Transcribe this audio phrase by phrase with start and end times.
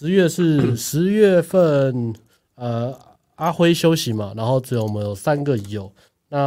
[0.00, 2.14] 十月是 十月份，
[2.54, 2.96] 呃，
[3.34, 5.92] 阿辉休息嘛，然后只有我们有三个有。
[6.30, 6.38] 那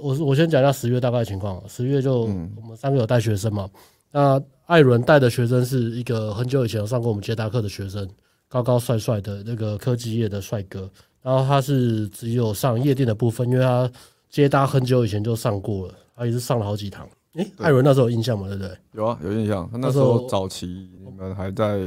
[0.00, 1.60] 我我先讲一下十月大概的情况。
[1.68, 2.26] 十月就我
[2.68, 3.68] 们三个有带学生嘛。
[4.12, 8.08] 那艾伦带的学生是一个很久以前有上过我们接搭课的学生，
[8.48, 10.88] 高高帅帅的那个科技业的帅哥。
[11.22, 13.90] 然后他是只有上夜店的部分，因为他
[14.30, 17.08] 接搭很久以前就上过了，他也是上了好几堂。
[17.34, 18.46] 诶，艾伦那时候有印象吗？
[18.46, 18.70] 对不对？
[18.92, 19.68] 有啊，有印象。
[19.72, 21.80] 他那时候早期你们还在，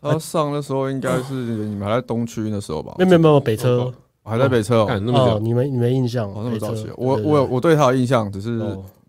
[0.00, 2.94] 他上的时候应该是你们还在东区那时候吧？
[2.98, 3.92] 没有没有北车，
[4.22, 4.86] 还在北车哦。
[4.88, 6.30] 哦，你没你没印象？
[6.30, 8.60] 哦，那么早期，我我我对他的印象，只是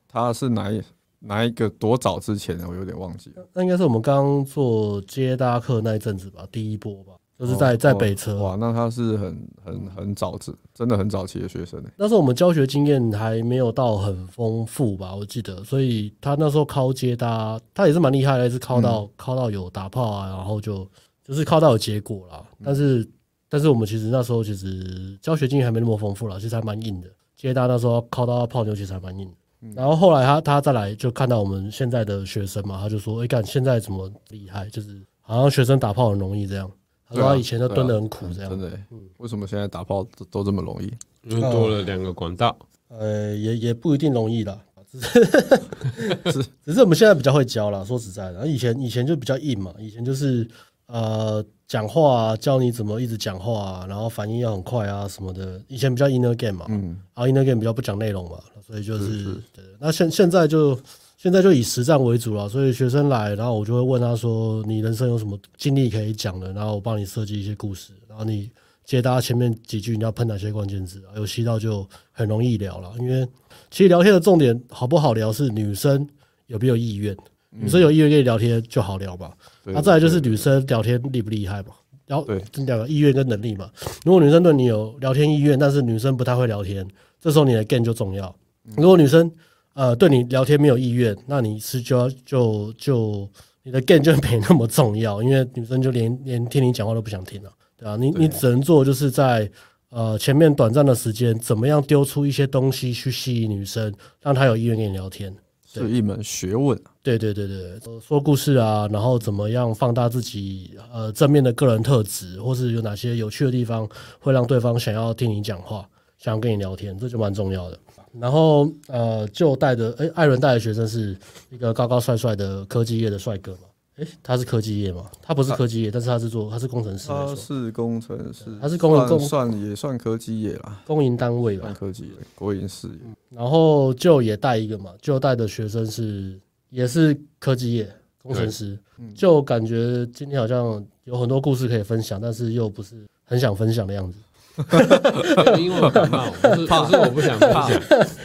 [0.07, 0.81] 他是哪一
[1.19, 3.45] 哪一个多早之前的，我有点忘记了。
[3.53, 7.13] 那应该是我们刚做接搭客那一阵子吧，第一波吧。
[7.37, 11.89] 就是在在北车哇，那他是很很很早之，真的很早期的学生呢。
[11.95, 20.89] 那时候我们教学经验还没有到很丰富吧，我记得，所以他那时候靠接搭，他也是蛮厉害的，是靠到靠到有打炮啊，然后就
[21.23, 22.43] 就是靠到有结果啦。
[22.63, 23.07] 但是
[23.47, 27.07] 但是我们其实那时候其实教学经验还没那么丰富啦，其实还蛮硬的。
[27.35, 29.35] 接搭那时候靠到泡妞其实还蛮硬的。
[29.75, 34.67] 然后后来他他再来就看到我们现在的学生嘛，他就说：“哎，干现在怎么厉害？
[34.69, 36.71] 就是好像学生打炮很容易这样。”
[37.09, 38.83] 他说他以前都蹲得很苦，这样、啊啊、真的、欸。
[39.17, 40.91] 为什么现在打炮都都这么容易？
[41.23, 42.55] 因为多了两个管道。
[42.89, 44.59] 呃，也也不一定容易啦，
[44.91, 47.83] 只是 只是我们现在比较会教啦。
[47.83, 50.47] 说实在的，以前以前就比较硬嘛，以前就是
[50.87, 55.61] 呃讲话啊，教你怎么一直讲话啊，然后反应要很快啊什么的。
[55.67, 59.63] 以前比较 inner game 嘛，嗯，然后 inner game 比较不讲内容嘛，所以就是，是，是对。
[59.79, 60.77] 那现现在就。
[61.17, 68.49] 现在就以实战为主了，所以学生来，然后我就会问他说：“你人生有什么经历可以讲的？”然后我帮你设计一些故事，然后你
[68.85, 72.91] 接搭前面几句你要喷哪些关键字，有吸到就很容易聊了。
[72.99, 73.27] 因为
[73.71, 76.07] 其实聊天的重点好不好聊是女生
[76.45, 77.17] 有没有意愿，
[77.49, 79.35] 女生有意愿跟你聊天就好聊吧。
[79.63, 81.69] 那再来就是女生聊天厉不厉害嘛？
[82.05, 83.69] 然后这两个意愿跟能力嘛。
[84.05, 86.87] 如果女生对你有聊天意愿，但是女生不太会聊天，
[87.19, 88.33] 这时候你的 game 就重要。
[88.75, 89.29] 如果女生
[89.77, 93.29] 呃，对你聊天没有意愿，那你是就要就就
[93.61, 99.47] 你的 game 就没那么重要，因为女生就连连听你讲话都不想听了，对啊，你你只能做就是在
[99.89, 105.31] 呃前面短暂的时间，怎么样丢出一些东西去吸引女生，让她有意愿跟你聊天，
[105.71, 106.75] 是一门学问。
[107.03, 113.87] 对对对对，说故事啊，然后怎么样放大自己呃正面的个人特质，或是有哪些有趣的地方，
[114.19, 117.77] 会让对方想要听你讲话，想要跟你聊天，这就蛮重要的。
[118.19, 121.17] 然后，呃，就带的，哎，艾伦带的学生是
[121.49, 123.59] 一个高高帅帅的科技业的帅哥嘛？
[123.97, 125.09] 哎，他是科技业嘛？
[125.21, 127.07] 他不是科技业，但是他是做，他是工程师。
[127.07, 132.99] 他是工程师，他是工人，算也算科技业啦，公营单位吧，算科技业，国营事业。
[133.29, 136.39] 然后就也带一个嘛，就带的学生是
[136.69, 137.91] 也是科技业
[138.21, 138.77] 工程师，
[139.15, 144.19] 就感觉今天好像有很多故事可以分享，但是又不是很想分享的样子。
[145.59, 146.31] 因为我感冒，
[146.67, 147.69] 怕是我不想分享，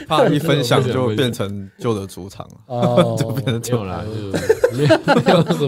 [0.09, 4.03] 怕一分享就变成旧的主场了，哦， 就变成旧了，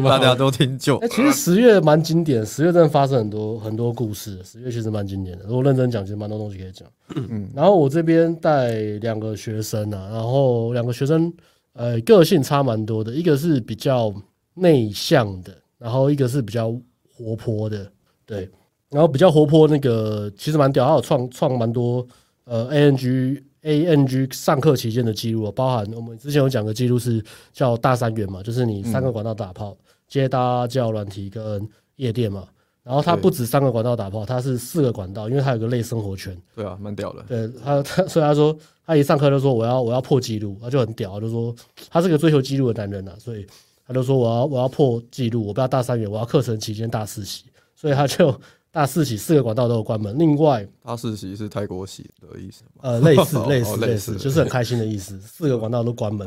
[0.08, 0.98] 大家都听旧。
[1.10, 5.44] 其实十月蛮经典，十月真的发生很多很多故事，十月其实蛮经典的。
[5.46, 6.88] 如果认真讲，其实蛮多东西可以讲。
[7.14, 11.30] 嗯，然后我这边带两个学生啊，然后两个学生
[11.74, 14.10] 呃个性差蛮多的，一个是比较
[14.54, 16.74] 内向的，然后一个是比较
[17.14, 17.86] 活泼的，
[18.24, 18.48] 对。
[18.94, 22.06] 然后比较活泼，那个其实蛮屌，他有创创蛮多
[22.44, 27.20] 呃 ANG ANG 上课期间的记录，包含我们之前有讲个记录是
[27.52, 32.44] 叫大三元嘛，就是你三个管道打炮，接搭交友软体跟夜店嘛。
[32.84, 36.32] 然后他不止三个管道打炮，他是四个管道，因为他有个类生活圈。
[36.54, 37.24] 对啊，蛮屌的。
[37.26, 38.56] 对他他所以他说
[38.86, 41.52] 他一上课就说我要我要破纪录，他就很屌，就说
[41.90, 43.44] 他是个追求纪录的男人呐，所以
[43.84, 48.32] 他就说我要我要破纪录，我不要大三元，我要课程期间大四喜，所以他就。
[48.74, 52.80] 大四喜四个管道都有关门，另外大四喜是泰国喜的意思吗？
[52.82, 55.16] 呃，类似 类似类似，就是很开心的意思。
[55.20, 56.26] 四个管道都关门，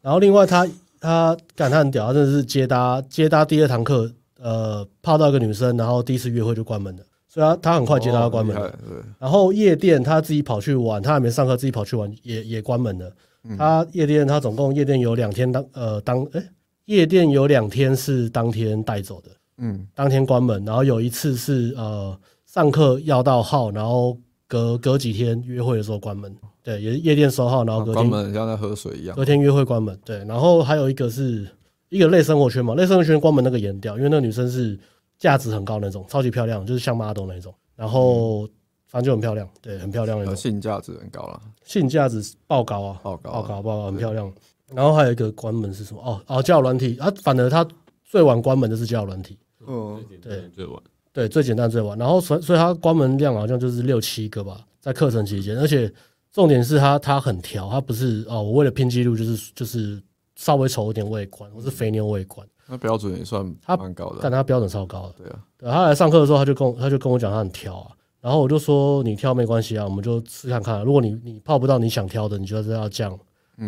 [0.00, 0.66] 然后另外他
[0.98, 4.10] 他感叹很屌，他真的是接搭接搭第二堂课，
[4.40, 8.74] 呃，泡到一个女生，然后第一次约会就关门了，所以他他很快接搭关门了。
[9.18, 13.12] 然后夜店他自己跑去玩，他还没上课，自己跑去玩也也关门了。
[13.58, 16.42] 他夜店他总共夜店有两天当呃当哎
[16.86, 19.28] 夜店有两天是当天带走的。
[19.64, 24.18] 嗯，当天关门，然后有一次是呃上课要到号，然后
[24.48, 31.48] 隔隔几天约会的时候关门，对，也是夜店收号，然后隔天、啊、关门像在喝水一样，隔天约会关门，对，然后还有一个是
[31.90, 34.76] 一个类生活圈嘛，类生活圈关门那个严掉，因为那个女生是
[35.16, 38.48] 价值很高那种，超级漂亮，就是像 model 那种，然后
[38.88, 44.32] 反正就很漂亮，对，很漂亮那种，性价值很高了，性价值爆高啊，爆高，爆高，爆高，很漂亮。
[44.74, 46.02] 然后还有一个关门是什么？
[46.02, 47.64] 哦哦，交友软体，啊反而他
[48.02, 49.38] 最晚关门的是交友软体。
[49.66, 50.82] 嗯，对，最晚，
[51.12, 51.98] 对，最简单最晚。
[51.98, 55.92] 然后所所以他关门量好像就是六七个吧，在课程期间，而且
[56.32, 60.02] 重点是他他很挑，他不是哦，我为了拼记录就是就是
[60.36, 62.46] 稍微丑一点我也关，我是肥牛我也关。
[62.66, 65.14] 那标准也算他蛮高的，但他标准超高的。
[65.18, 73.18] 对啊，对，他来上课的时候他就跟他就跟我讲他很挑啊，然后我就说你挑没关系啊，我们就试看看，如果你你泡不到你想挑的，你就是要降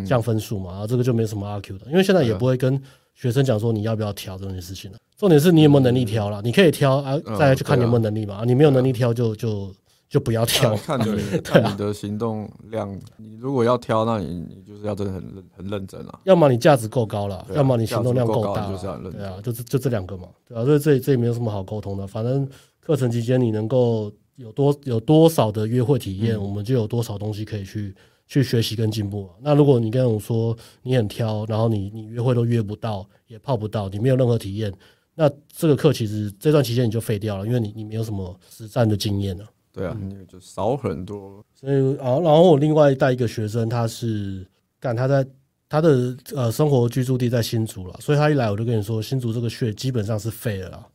[0.07, 2.81] 降分数嘛，然后这个就没什么阿 Q 的，因为现在也不会跟
[3.15, 4.99] 学生讲说你要不要挑这件事情了。
[5.25, 8.43] 重点是你有没有能力挑了，你可以挑啊，再来去看你有没有能力嘛。
[8.45, 9.73] 你没有能力挑就就
[10.07, 10.77] 就不要挑。
[10.77, 16.21] 看你 看你的行动量，你如果要挑，那你你就是要真的很认很认真啊。
[16.25, 22.07] 要么你价值够高了，要么你行动量够大，对啊，就是就这两个嘛，对啊，所以这这也没有什么好沟通的。
[22.07, 22.47] 反正
[22.81, 27.95] 课程期间你能够有多有多少的约会体验，我们就有多少东西可以去。
[28.27, 29.29] 去学习跟进步。
[29.43, 34.73] 那如果你跟我说你很挑，然后你你约会都约不到，也泡不到，你没有任何体验，
[35.15, 39.45] 那这个课其实这段期间你就废掉了，因为你你没有什么实战的经验了。
[39.73, 41.45] 对啊，你就少很多。
[41.55, 44.47] 所以啊，然后我另外带一个学生，他是
[44.79, 45.27] 干他在
[45.69, 50.87] 他的呃生活居住地在新竹了，所以他一来我就跟你说，新竹这个穴基本上是废了啦。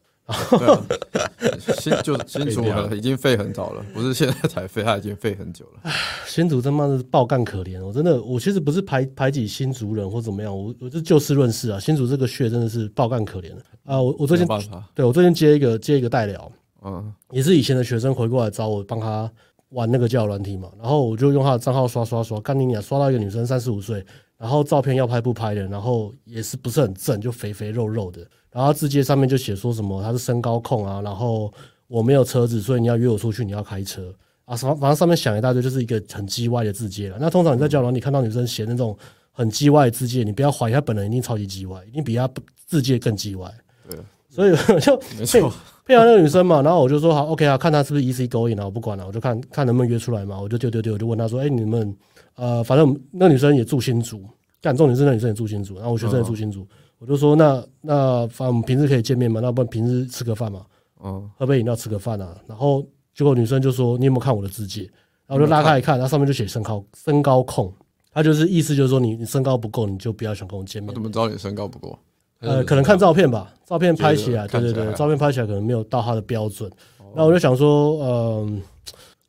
[1.77, 2.63] 新就新竹
[2.95, 5.91] 已经废很早了，不是现在才废，他已经废很久了。
[6.25, 11.79] 新竹他妈的爆干可怜，我真的，我其实不是排排挤新竹人或怎么样，我我就就事论事啊。
[11.79, 13.51] 新竹这个穴真的是爆干可怜
[13.85, 14.01] 啊！
[14.01, 14.47] 我我最近
[14.93, 16.51] 对我最近接一个接一个代聊，
[16.83, 19.31] 嗯，也是以前的学生回过来找我帮他
[19.69, 24.05] 玩那个交友软体嘛，然后我就用他的账号刷刷刷，干你娘，刷到一个女生三十五岁，
[24.39, 28.25] 然后照片要拍不拍的，然后也是不是很正，就肥肥肉肉的。
[28.51, 31.53] 然后字节上面就写说什么他是身高控啊，然后
[31.87, 34.11] 我没有车子，所以你要约我出去，你要开车
[34.45, 37.17] 啊，什么反正上面想一大堆，就是一个很叽歪的字节了。
[37.19, 38.97] 那通常你在交流，你看到女生写那种
[39.31, 42.27] 很叽歪的字节，你不要怀疑她本人一定超级叽歪，一定比她
[42.65, 43.53] 字节更叽歪。
[43.87, 43.99] 对，
[44.29, 45.53] 所以我就没错，
[45.85, 51.95] 骗完那个女生嘛，然后我就说好，OK 啊，看她是不是 easy going 啊，我不管了，我就看看能不能约出来嘛，我就丢丢丢，我就问她说，哎，你们
[52.39, 54.23] 呃，反正那女生也住新竹，
[54.61, 56.65] 干重点是那女生也住新竹，然后我学生也住新竹。
[56.97, 60.65] 我就说那那反正我们平时可以见面嘛，那不然平时吃个饭嘛，
[61.03, 62.37] 嗯，喝杯饮料吃个饭啊。
[62.47, 64.89] 然后结果女生就说：“你有没有看我的字迹？”
[65.27, 67.73] 然后我就拉开一看，它上面就写身高身高控，
[68.13, 70.89] 他就是意思就是说你你身高不够，你就不要想跟我见面。
[70.89, 71.97] 我怎么知道你身高不够？
[72.39, 76.71] 呃，可能看照片吧，照片拍起来，对对对，照片拍起来可能没有到他的标准。
[77.15, 78.61] 那我就想说，嗯。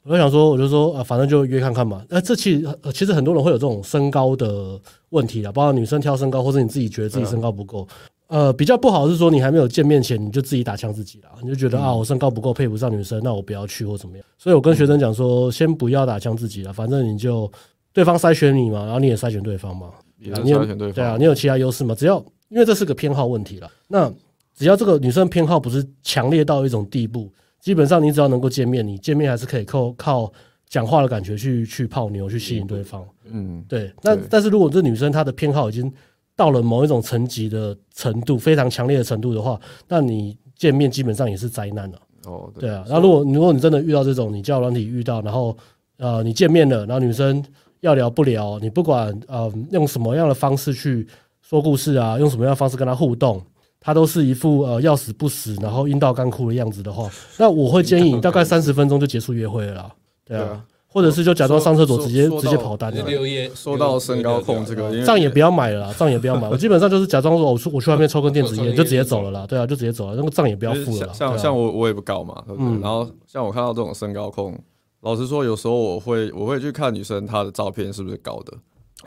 [0.02, 2.02] 我就想说，我就说啊，反正就约看看嘛。
[2.08, 4.80] 那这其实其实很多人会有这种身高的
[5.10, 7.86] 问题啦，包括女生挑身高，或者你自己觉得自己身高不够。
[8.28, 14.24] 呃，比较不好是说你还没有见面前你就自己打枪自己了，你就觉得啊，我身高不够配不上女生，那我不要去或怎么样。
[14.38, 17.50] 所以我跟学生讲说，先不要打枪自己了，反正你就
[17.92, 19.90] 对方筛选你嘛，然后你也筛选对方嘛。
[20.16, 20.92] 你筛选对方。
[20.92, 21.94] 对啊，你有其他优势嘛？
[21.94, 24.10] 只要因为这是个偏好问题了，那
[24.54, 27.30] 只要这个女生偏好不是强烈到一种地步。
[27.60, 30.32] 基本上你只要能够见面，你见面还是可以靠靠
[30.66, 33.04] 讲话的感觉去去泡妞，去吸引对方。
[33.30, 33.92] 嗯，对。
[34.02, 35.92] 那但是如果这女生她的偏好已经
[36.34, 41.98] 到了某一种层级的程度，非常强烈的程度的话，那你见面基本上也是灾难了。
[42.24, 42.84] 哦，对啊。
[42.88, 45.56] 那如果如果你真的遇到这种，你交友软体遇到，然后
[45.98, 47.44] 呃你见面了，然后女生
[47.80, 51.06] 要聊不聊，你不管呃用什么样的方式去
[51.42, 53.42] 说故事啊，用什么样的方式跟她互动。
[53.80, 59.90] 他都是一副呃要死不死，然后阴道干枯的样子的话， 那我会建议你大概三十分钟就结束约会了啦。
[60.26, 62.92] 对啊，或者是就假装上厕所直接直接跑单。
[63.06, 66.48] 留言说到身高控这个，账也不要买了啦，账也不要买。
[66.48, 69.46] 我基本上就是假装说我出我去外面抽根电子烟就直接走了啦。
[69.48, 71.12] 对啊，就直接走了，那个账也不要付了啦。
[71.12, 72.80] 像像我我也不高嘛，对不对？
[72.80, 74.56] 然后像我看到这种身高控，
[75.00, 78.52] 老实说有时候我会我会去看女生她的照片是不是高的。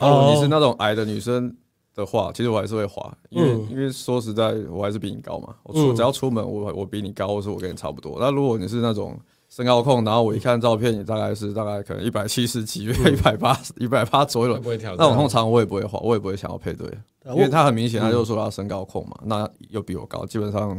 [0.00, 1.54] 哦，你是那种矮的女生。
[1.94, 5.54] 的话，其实我还是会滑，因为、嗯、因为说实在，我还是比你高嘛。
[5.62, 8.16] 我出只要出门，我我比你高，或是我跟你差不多。
[8.18, 9.16] 那如果你是那种
[9.48, 14.60] 身高控，然后我一看照片，你大概是大概可能一百七十几，一百八一百八左右，
[14.98, 16.88] 那我通常我也不会滑，我也不会想要配对，
[17.26, 20.76] 因为他很明显，他就说他身高控嘛，那又比我高，基本上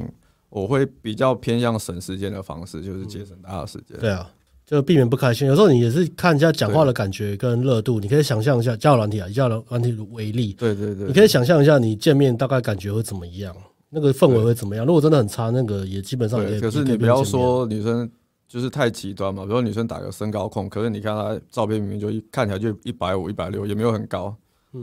[0.49, 3.97] 我会比较偏向省时间的方式，就是节省大家的时间。
[3.99, 4.29] 对啊。
[4.65, 5.47] 就避免不开心。
[5.47, 13.55] 有时候你也是看人家讲话的感觉跟热度，你可以想象一下，交友软体啊，以交友软体为例，对对对，你可以想象一下，你见面大概感觉会怎么样，
[13.91, 14.83] 那个氛围会怎么样？
[14.83, 16.59] 如果真的很差，那个也基本上也。
[16.59, 18.09] 可是你不要说女生
[18.47, 24.35] 就是太极端嘛，比如说女生打个身高控，可是你看她照片明明就一看起来就一百五、一百六，也没有很高，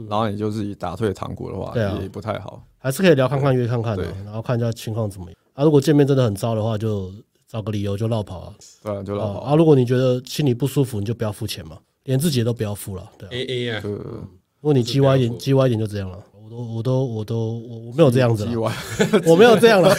[0.09, 2.65] 然后你就自己打退堂鼓的话，也不太好。
[2.77, 5.35] 还是可以聊看看约看看的，然后看一下情况怎么样。
[5.53, 7.11] 啊，如果见面真的很糟的话，就。
[7.53, 8.53] 找个理由就落跑啊！
[8.83, 9.55] 对啊，就落跑啊！
[9.55, 13.07] 如果你觉得心里不舒服，你就不要付钱嘛，连自己都不要付了。
[13.15, 13.91] 对 A A 啊，如
[14.61, 16.17] 果你叽歪一点，叽歪一点就这样了。
[16.49, 17.35] 我都我都我都
[17.69, 18.51] 我我没有这样子，了
[19.27, 19.95] 我没有这样了。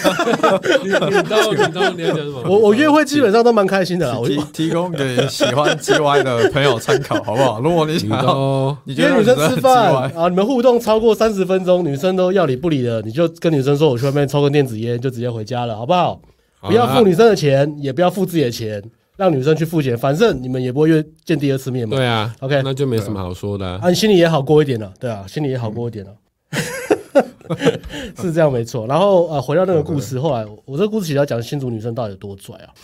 [0.82, 2.42] 你你到你到你要讲什么？
[2.50, 4.18] 我我约会基本上都蛮开心的啦。
[4.18, 7.60] 我提提供给喜欢 G Y 的朋友参考，好不好？
[7.60, 16.20] 如果你想要，你约女生吃饭啊，你们互动超过三十分钟，女生都要理不理的，你就跟女生说，我去外面抽根电子烟，就直接回家了，好不好？
[16.66, 18.82] 不要付女生的钱，也不要付自己的钱。
[19.16, 21.96] 让女生去付钱，反正你们也不会约见第二次面嘛。
[21.96, 26.12] 对啊，OK，那就没什么好说的啊，啊，你心里也好过一点了，对啊，心里也好过一点了，
[28.20, 28.88] 是这样没错。
[28.88, 32.74] 然后呃，回到那个故事，后来我这个故事其实要讲新竹女生到底有多拽啊。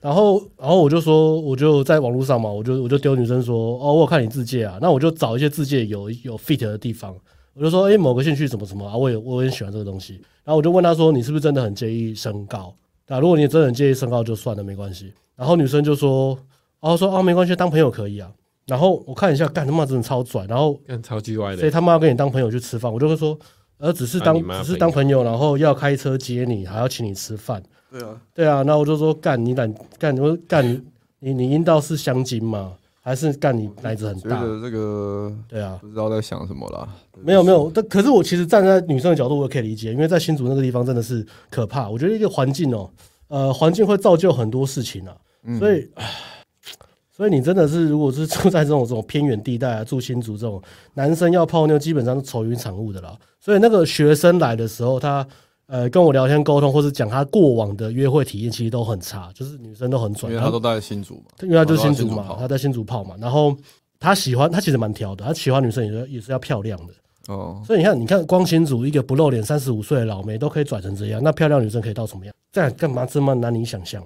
[0.00, 7.12] 然后然后我就说，我就在网络上嘛，我就我就丢女生说，哦，我有看你自介啊，那我就找一些自介有有 fit 的地方，
[7.54, 10.12] 我就说，哎，某个兴趣怎么怎么啊，我也我也喜欢这个东西。
[10.44, 12.72] 然后我就问他说，你是不是真的很介意身高？
[13.10, 15.12] 啊，如果你真的很介意身高，就算了，没关系。
[15.34, 16.38] 然后女生就说
[16.78, 18.30] ：“哦，说哦，没关系，当朋友可以啊。”
[18.66, 23.36] 然后我看一下，干他妈真的超拽，然后超级歪的，所以他妈要跟你当朋友去吃饭，我就会说
[23.78, 28.62] ：“呃，只是当只是当朋友，然后要开车接你，还要请你吃饭。”对啊，对啊。
[28.62, 30.82] 那我就说：“干你敢干你干
[31.18, 32.74] 你你阴道是香精吗？
[33.10, 36.88] 还是干你奶子很大？”觉得这个对啊，不知道在想什么啦。
[37.20, 41.90] 没有没有，但可是我其实站在女生的角度，我也可以理解，因为在新竹那个地方真的是可怕。
[41.90, 42.88] 我觉得一个环境哦，
[43.26, 45.16] 呃，环境会造就很多事情啊。
[45.58, 45.88] 所以，
[47.10, 50.62] 所以你真的是，如果是住在这种这种偏远地带啊，住新竹这种，
[50.94, 53.18] 男生要泡妞基本上是愁云惨雾的啦。
[53.40, 55.26] 所以那个学生来的时候，他
[55.70, 60.28] 呃跟我聊天沟通，或是讲他过往的约会体验，其实都很差，就是女生都很拽。
[60.28, 63.14] 因为他都在新竹嘛，因为他就是新竹嘛，他在新竹泡嘛。
[63.20, 63.56] 然后
[64.00, 67.62] 他喜欢，他其实蛮挑的，他喜欢女生也是也是要漂亮的哦。
[67.64, 72.34] 所以你看，你看光新竹一个不露脸三十五岁的老妹都可以拽成这样，那漂亮女生可以到什么样？
[72.50, 74.04] 这样干嘛这么难以想象？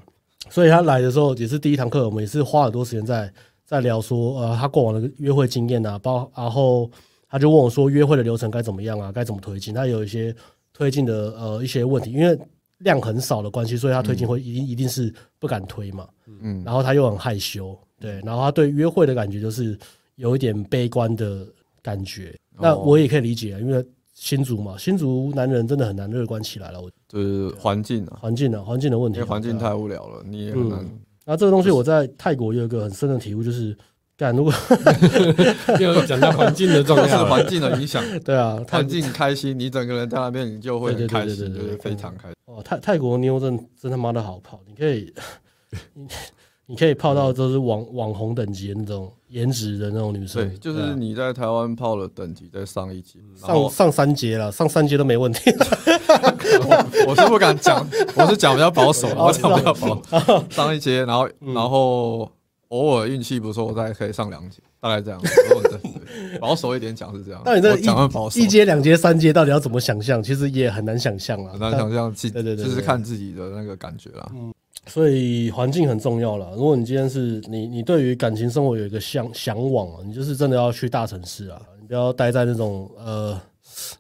[0.51, 3.33] 所以他来的时候也是第一堂课，我们也是花很多时间在
[3.65, 6.91] 在聊说，呃，他过往的约会经验啊，包然后
[7.31, 9.73] 他就问我说，约会的流程该怎么样啊，该怎么推进？
[9.73, 10.35] 他有一些
[10.75, 12.39] 推进的呃一些问题，因为
[12.79, 19.79] 量很少的关系，所以他推进会一定一定是不敢推嘛，嗯，然后他又很害羞，对，然后他对约会的感觉就是
[20.17, 21.47] 有一点悲观的
[21.81, 23.83] 感觉，那我也可以理解啊，因为。
[24.17, 26.81] 新竹嘛，新竹男人真的很难乐观起来了。
[26.81, 29.21] 我就是环境啊，环境啊，环境的问题。
[29.23, 30.89] 环境太无聊了，你也很难。
[31.25, 33.77] 那这个东西我在泰国有一个很深的体悟，就是
[34.17, 34.53] 干如果
[35.81, 38.03] 又讲到环境的重要，是环境的影响。
[38.21, 42.35] 对啊，环境开心，你整个人在那边，你就会很开心，就是非常开心。
[42.47, 45.13] 哦，泰泰国妞真真他妈的好泡，你可以。
[46.67, 55.51] 你可以泡到都是网网红等级的那种颜值的那种女生，对，就是你在台湾泡的等级再上一级，上上三阶了，上三阶都没问题。
[55.51, 62.33] 我 我是不敢讲，我是讲比较保守，我讲比较保守，上一阶，然后然后
[62.75, 65.21] 偶尔运气不错，我再可以上两阶，大概这样。
[66.41, 67.41] 保守一点讲是这样。
[67.45, 70.23] 那你这讲一阶、两阶、三阶到底要怎么想象？
[70.23, 74.33] 其实也很难想象啊，很难想象，对对对，就是看自己的那个感觉啦。
[74.87, 76.53] 所以环境很重要了。
[76.57, 83.41] 如果你今天是你，你对于感情生活有一个向向往啊，你就是真的要去大城市啊，你不要待在那种呃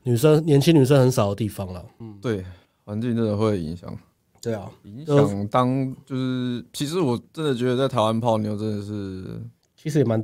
[0.02, 1.84] 女生年轻女生很少的地方了。
[2.00, 2.44] 嗯，对，
[2.84, 3.96] 环境真的会影响。
[4.44, 9.40] 对啊，影响当就是，其实我真的觉得在台湾泡妞真的是，
[9.76, 10.22] 其实也蛮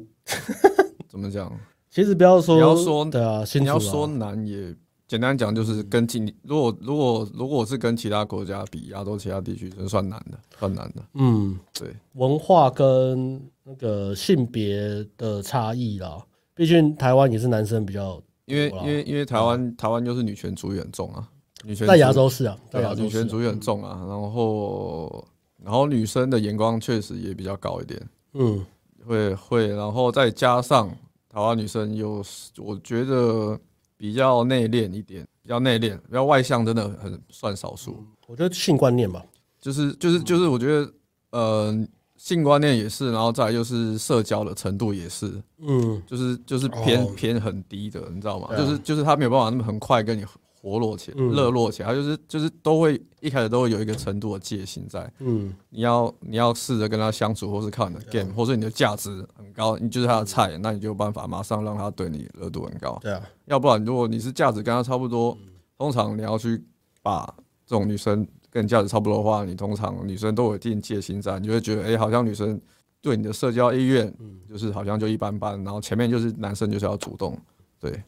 [1.09, 1.50] 怎么讲？
[1.91, 4.75] 其实不要说，你要说对啊，你要说难也。
[5.09, 11.03] 简单讲就是跟近，如果如果如果是跟其他国家比，亚洲其他地区真算难的，算难的。
[11.15, 16.25] 嗯，对，文化跟那个性别的差异啦，
[16.55, 21.29] 毕竟台湾也是男生比较，因为因为因为台湾台湾就是女权主义很重啊，
[21.64, 25.25] 女权在亚洲是啊，对啊，女权主义很重啊，然后
[25.62, 28.64] 然后女生的眼光确实也比较高一点，嗯，
[29.07, 30.88] 会会，然后再加上
[31.29, 32.25] 台湾女生有，
[32.59, 33.59] 我觉得。
[34.00, 38.02] 比较内敛一点，比较内敛，比较外向，真的很算少数。
[38.29, 39.23] 我觉得性观念吧，
[39.61, 40.90] 就是就是就是，我觉得
[41.33, 41.87] 呃，
[42.17, 48.49] 性观念也是，然后再来就是社交的程度也是，嗯，就是就是偏偏很低的，你知道吗？
[48.57, 50.25] 就是就是他没有办法那么很快跟你。
[50.62, 55.11] 活络起来，热络起来，他就是就是都会一开始都会有一个程度的戒心在。
[55.21, 62.99] 嗯，你要你要试着跟他相处，或是看你的 game，或是你的价值很高，你就是他的菜，那你就有办法马上让他对你热度很高。
[63.00, 65.35] 对啊，要不然如果你是价值跟他差不多，
[65.79, 66.62] 通常你要去
[67.02, 67.25] 把
[67.67, 72.61] 这种女生跟你价值差不多的话，你通常女生都有一定戒心在，你就会觉得哎、欸，好像女生
[73.00, 74.14] 对你的社交意愿，
[74.47, 77.35] 就是好像就一般般，然后前面就是男生就是要主动。
[77.81, 78.02] 对，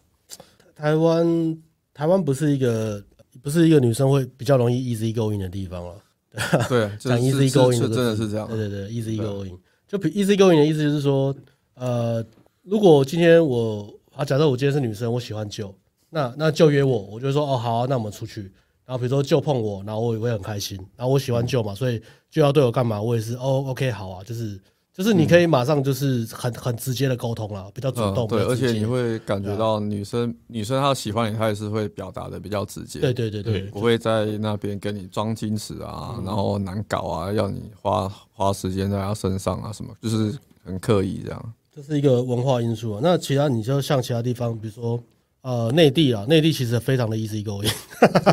[0.76, 1.56] 台湾。
[1.94, 3.02] 台湾不是一个
[3.42, 5.94] 不是一个女生会比较容易 easy going 的地方了。
[6.68, 8.48] 对， 讲 easy going 真的是这样。
[8.48, 9.56] 对对对，easy going
[9.86, 11.34] 就 easy going 的意思就是说，
[11.74, 12.24] 呃，
[12.62, 15.74] 如果今天我啊，假设我今天是女生，我喜欢 Joe，
[16.10, 18.50] 那那就约我，我就说哦好啊，那我们出去。
[18.84, 20.76] 然后比如说就碰我，然后我也会很开心。
[20.96, 24.58] 然后我喜欢就嘛，所以就要对我干嘛，我也是哦 OK 好啊，就是
[24.94, 28.26] 就是你可以马上就是很很直接的沟通了，比较主动。
[28.28, 33.00] 对，而且你会感觉到女生女生她喜欢你，她也是会表达的比较直接。
[33.00, 41.54] 对对对对，不会在那边跟你装矜持啊，然后难搞啊，要你花花时间在她身上啊什么，就是很刻意这样。
[41.74, 43.00] 这是一个文化因素啊。
[43.02, 45.02] 那其他你就像其他地方，比如说。
[45.44, 47.68] 呃，内地啊，内地其实非常的 easy going，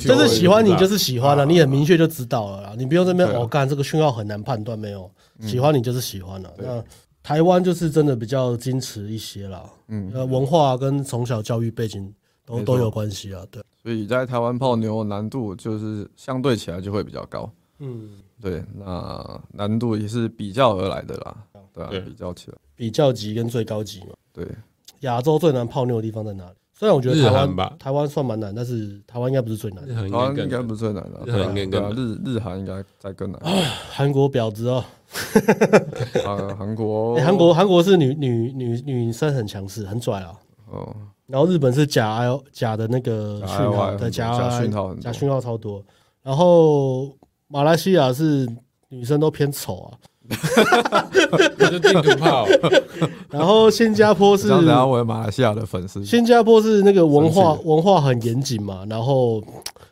[0.00, 5.10] 就是喜欢你就是喜欢了，你很明确就知道了啦，你不用这边我干这个讯号很难判断没有，
[5.40, 6.52] 喜欢你就是喜欢了。
[6.58, 6.84] 那
[7.22, 12.12] 台湾就是真的比较矜持一些啦，嗯，文化跟从小教育背景
[12.44, 13.62] 都都有关系啊，对。
[13.82, 18.10] 所以在台湾泡妞难度就是相对起来就会比较高，嗯，
[18.40, 21.36] 对，那难度也是比较而来的啦，
[21.72, 24.46] 对啊，比较起来，比较级跟最高级嘛，对。
[25.00, 26.54] 亚洲最难泡妞的地方在哪里？
[26.84, 29.86] 虽然我觉得台湾台湾算蛮难，但是台湾应该不是最难。
[29.88, 33.40] 台湾应该不是最难的，对啊，日日韩应该再更难。
[33.88, 34.84] 韩国婊子哦，
[36.26, 40.34] 啊，韩国，韩国韩国是女女女女生很强势，很拽啊。
[40.70, 40.94] 哦，
[41.26, 45.82] 然后日本是假 I 假的那个讯号的假讯号，假讯号超多。
[46.22, 47.16] 然后
[47.48, 48.46] 马来西亚是
[48.90, 49.96] 女生都偏丑啊。
[51.60, 52.46] 我就地图炮，
[53.30, 56.04] 然后新加坡是，然后我有马来西亚的粉丝。
[56.04, 59.42] 新加坡是那个文化文化很严谨嘛，然后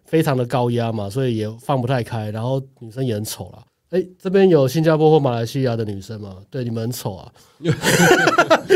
[0.07, 2.31] 非常的高压嘛，所以也放不太开。
[2.31, 3.62] 然后女生也很丑啦。
[3.93, 6.37] 哎，这边有新加坡或马来西亚的女生吗？
[6.49, 7.31] 对，你们很丑啊。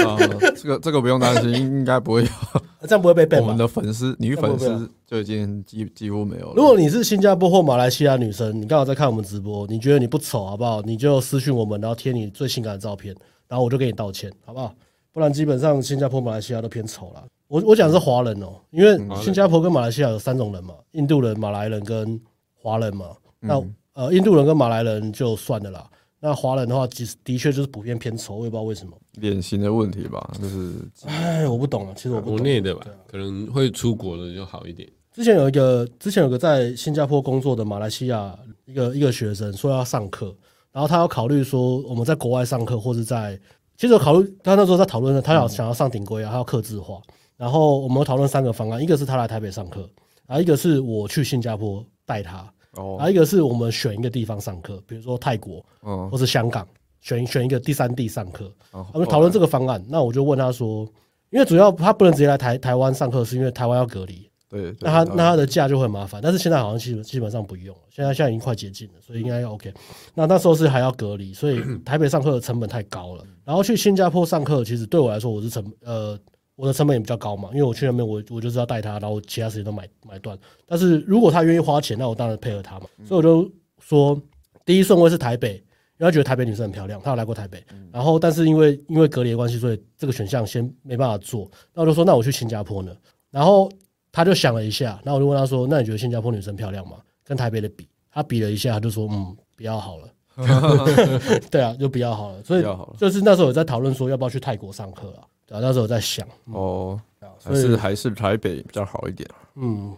[0.05, 0.17] 啊，
[0.55, 2.29] 这个这个不用担心，应该不会有。
[2.87, 6.53] 这样不会被 ban 我们的粉丝女粉丝就已经几几乎没有了。
[6.55, 10.83] 如果你是新加坡或马来西亚女生，你刚好在看我们直播，你觉得你不丑好不好？
[10.83, 13.17] 你就私讯我们，然后贴你最性感的照片，
[13.49, 14.75] 然后我就给你道歉，好不好？
[15.13, 17.25] 不然基本上新加坡、马来西亚都偏丑了。
[17.49, 22.21] 我我讲的是华人哦，因为新加坡跟马来西亚有三种人嘛，印度人、马来人跟
[22.55, 23.07] 华人嘛。
[23.41, 23.59] 那
[23.97, 25.89] 呃，印度人跟马来人就算的啦。
[26.21, 28.95] 那华人的话，其实的确就是普遍偏丑，我也不知道为什么。
[29.13, 30.75] 脸型的问题吧，就是。
[31.07, 32.37] 哎，我不懂啊，其实我不懂。
[32.37, 34.87] 国内的吧，可能会出国的就好一点。
[35.15, 40.37] 之前有一个，之前有个在新加坡工作的马来西亚一个一个学生说要上课，
[40.73, 43.41] 然后他要考虑说我们在国外上课，或是在，
[43.79, 47.01] 其实考虑他那时候在讨论，他要想要上顶规啊，他要刻字化。
[47.39, 49.89] 然后我们讨论三个方案，一个是他来台北上课，
[50.27, 52.53] 然后一个是我去新加坡带他。
[52.77, 56.67] 哦，还有一个是我们选一个地方上课，比如说泰国，嗯，或是香港，
[57.01, 58.53] 选选一个第三地上课。
[58.93, 60.87] 我们讨论这个方案，那我就问他说，
[61.31, 64.29] 因为主要他不能直接来台台湾上课，是因为台湾要隔离。
[64.49, 66.21] 对，那他那他的假就会很麻烦。
[66.23, 69.73] 但是现在好像基本基本上不用了，现在现在已经快接近了，所以应该要 OK。
[70.15, 73.25] 那那时候是还要隔离，所以台北上课的成本太高了。
[73.45, 76.19] 然后去新加坡上课，其实对我来说我是成呃。
[76.57, 80.37] 我的成本也比较高嘛，因为我去那边，我我就是要带他，然后其他时间都买买断。
[80.67, 82.87] 但是如果他愿意花钱，那我当然配合他嘛。
[83.05, 84.21] 所以我就说，
[84.65, 85.61] 第一顺位是台北，因
[85.99, 87.63] 为他觉得台北女生很漂亮，他有来过台北。
[87.93, 91.49] 然后，但是因为因为隔离的关系，所以这个选项先没办法做。
[91.75, 92.91] 那我就说，那我去新加坡呢？
[93.31, 93.71] 然后
[94.11, 96.97] 他就想了一下，然后我就问他说，那你觉得新加坡女生漂亮吗？
[97.23, 97.87] 跟台北的比？
[98.11, 100.09] 他比了一下，他就说，嗯，比较好了。
[101.51, 102.43] 对啊，就比较好了。
[102.43, 102.65] 所以
[102.97, 105.25] 就是那时候有在讨论说，要不要去泰国上课啊？
[105.47, 107.01] 对啊，那时候我在想哦，
[107.41, 109.29] 还是还是台北比较好一点。
[109.55, 109.95] 嗯，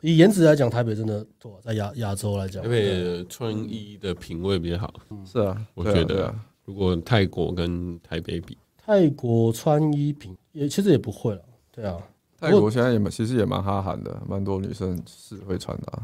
[0.00, 4.94] 以颜值来讲，台北真的多，在亚亚洲来讲，台北穿衣的品味比较好。
[5.26, 6.32] 是啊，我觉得
[6.64, 11.42] 如果泰国跟台北比，泰国穿衣品也其实也不会了。
[11.72, 11.98] 对啊，
[12.38, 16.02] 泰国现在也蛮其实也蛮哈韩的，蛮多女生是会穿的。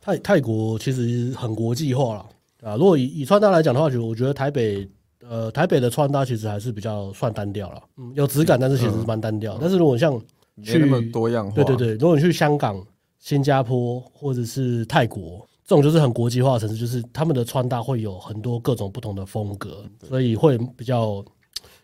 [0.00, 2.26] 泰泰国其实很国际化了，
[2.68, 4.90] 啊，如果以以穿搭来讲的话，就我觉得台北。
[5.20, 9.54] 呃，台北的穿搭其实还是比较算单调了，嗯，有质感，但是其实是蛮单调。
[9.54, 10.16] 嗯、但是如果像
[10.62, 12.80] 去那么多样化，对对对，如果你去香港、
[13.18, 21.24] 新加坡或者是泰国这种就是很国际化的城市，就是他们的穿搭会有很多各种不同的风格，所以会比较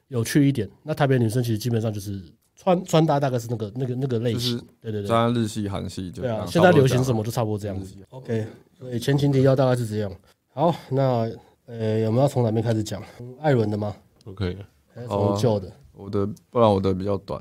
[0.09, 0.71] 有趣一点。
[0.85, 2.23] 那台北女生其实基本上就是
[2.57, 6.47] 穿穿搭大概是那个那个那个类型，对对对，穿日系、韩系就对啊。
[6.47, 7.97] 现在流行什么就差不多这样子。
[8.11, 8.47] OK，
[8.79, 10.13] 所以前情提要大概是这样。
[10.53, 11.29] 好，那。
[11.67, 13.03] 呃，有没有要从哪边开始讲？
[13.41, 14.57] 艾伦的吗？OK，
[14.95, 15.71] 还是从旧的？
[15.93, 17.41] 我的，不然我的比较短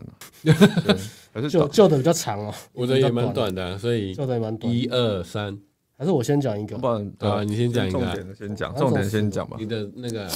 [1.34, 2.54] 还是旧旧的比较长哦。
[2.72, 4.72] 我的也蛮短的，所以旧的也蛮短。
[4.72, 5.60] 一二三，
[5.98, 6.78] 还是我先讲一个？
[6.78, 8.00] 不然，啊，你先讲一个。
[8.00, 9.58] 重点的先讲，重点先讲吧。
[9.60, 10.30] 你的那个，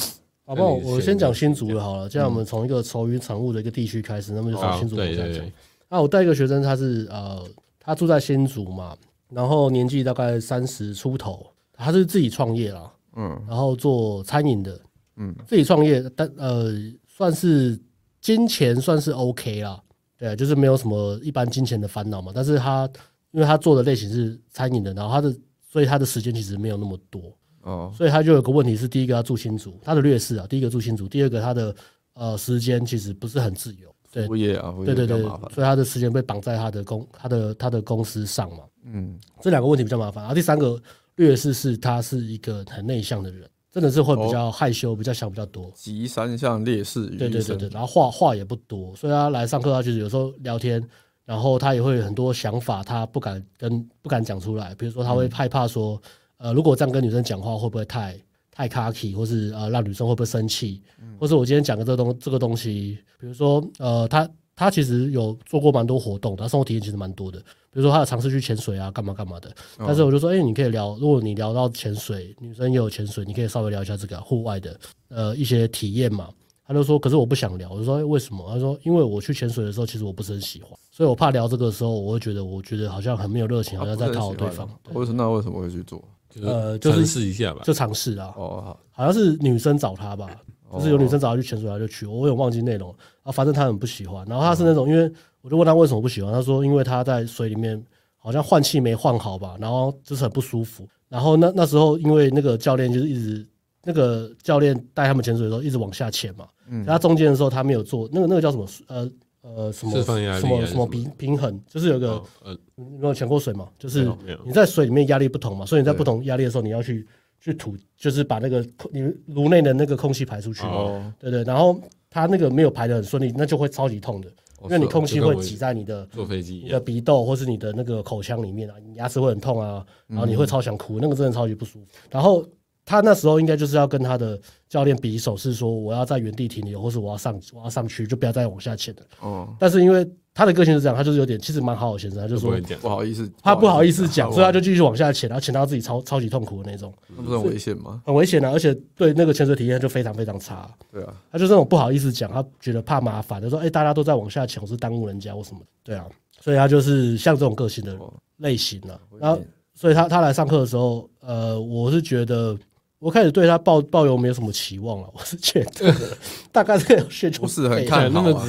[0.45, 0.73] 好不好？
[0.73, 2.09] 我先讲新竹的好了。
[2.09, 5.45] 这样我们从一个愁云惨雾的一个地区开始，那么就从新竹开始讲。
[5.87, 7.47] 那我带一个学生，他是呃，
[7.79, 8.97] 他住在新竹嘛，
[9.29, 12.91] 然后年纪大概三十出头，他是自己创业啦。
[13.17, 14.79] 嗯，然后做餐饮的，
[15.17, 16.71] 嗯，自己创业，但呃，
[17.07, 17.77] 算是
[18.21, 19.81] 金钱算是 OK 啦，
[20.17, 22.31] 对，就是没有什么一般金钱的烦恼嘛。
[22.33, 22.89] 但是他
[23.31, 25.35] 因为他做的类型是餐饮的，然后他的
[25.67, 27.35] 所以他的时间其实没有那么多。
[27.63, 31.75] 哦，所以他就有个问题是：第一个要住新竹，他的劣势啊，第一个住新竹，第二个他的
[32.13, 33.93] 呃时间其实不是很自由。
[34.09, 38.63] 对，服务业啊，对对对，所以他的时间被绑在他的公他的他的公司上嘛。
[38.85, 40.23] 嗯，这两个问题比较麻烦。
[40.23, 40.81] 然后第三个
[41.17, 43.47] 劣势是他是一个很内向的人。
[43.69, 45.69] 真的是会比较害羞，比较想比较多。
[45.75, 50.83] 集三项劣势，对对对对，然后话话也不多，所以他来上课，他就是有时候聊天，
[51.25, 54.73] 然后他也会有很多想法，他不敢跟不敢讲出来。
[54.73, 56.01] 比如说，他会害怕说，
[56.37, 60.81] 呃，如果这样跟女生讲话，会不会太太 cocky，或是呃让女生会不会生气，
[61.19, 64.27] 或是我今天讲的这个东这个东西，比如说呃他。
[64.57, 67.37] 他其实有做过蛮多活动，他生活体验其实蛮多的。
[67.39, 69.53] 比如说，他有尝试去潜水啊，干嘛干嘛的。
[69.77, 76.27] 但是我就说，哎，你可以聊，如果你聊到潜水，女生也有潜水，你可以稍微聊一下这个户外的呃一些体验嘛。
[76.67, 77.69] 他就说，可是我不想聊。
[77.71, 78.43] 我就说，为什么？
[78.51, 84.67] 他说，因为我去潜水的时候，其实我不是很喜欢，所以我怕聊这个时候，我会觉得，我觉得好像很没有热情，好像在讨好对方。
[84.93, 85.23] 为什么？
[85.23, 86.03] 那为什么会去做？
[86.41, 88.33] 呃，就是尝试一下吧，就尝试啊。
[88.35, 90.27] 哦，好像是女生找他吧。
[90.73, 92.05] 就是有女生找他去潜水，他就去。
[92.05, 92.93] 我有点忘记内容，
[93.27, 94.25] 啊，反正他很不喜欢。
[94.25, 95.11] 然后他是那种，因为
[95.41, 97.81] 我就问他为什么不喜欢，他说因为他在水里面
[98.15, 100.87] 好像换气没换好吧，然后就是很不舒服。
[101.09, 103.45] 然后那那时候因为那个教练就是一直
[103.83, 109.09] 那个教练带他们潜水的时候一直往下潜嘛，嗯，他中间的时候他没有做那个那个叫什么呃
[109.41, 114.09] 呃什么什么什么平平衡，就是有个呃你没有潜过水嘛，就是
[114.45, 117.05] 你在水里面压力不同嘛，所以你在不同压力的时候你要去。
[117.39, 120.63] 去吐，就是把那个你颅内的那个空气排出去。
[120.63, 124.29] 哦，对对，然后他那个没有排的很顺利，那就会超级痛的，
[124.63, 131.85] 因为你空气会挤在你的坐飞机你的鼻窦或是你的那个口腔里面啊，你牙齿会很痛啊，然后你会超想哭，那个真的超级不舒服。
[132.09, 132.45] 然后
[132.85, 134.39] 他那时候应该就是要跟他的
[134.69, 139.01] 教练比手势，说我要在原地停留，或是我要上我要上去，就不要再往下潜了。
[139.21, 140.07] 哦，但是因为。
[140.37, 148.03] 他的个性是这样，他就是有点，其实蛮好的先生，他就说不好意思，他不好意思讲，所以他就继续往下潜，然后潜到自己超超级痛苦的那种，那不是很危险吗？
[148.05, 150.69] 很危险啊，而且对那个潜水体验就非常非常差。
[150.91, 156.05] 对啊，他就是那种不好意思讲，他觉得怕麻烦，他说：“哎，大家都在往下潜，我是耽误人家或什么。”对啊，
[156.39, 157.97] 所以他就是像这种个性的
[158.37, 159.01] 类型了。
[159.19, 159.41] 然后，
[159.73, 162.55] 所以他他来上课的时候，呃，我是觉得
[162.99, 165.93] 我开始对他抱抱有没有什么期望了，我是觉得
[166.51, 168.45] 大概这个学不是很看好啊。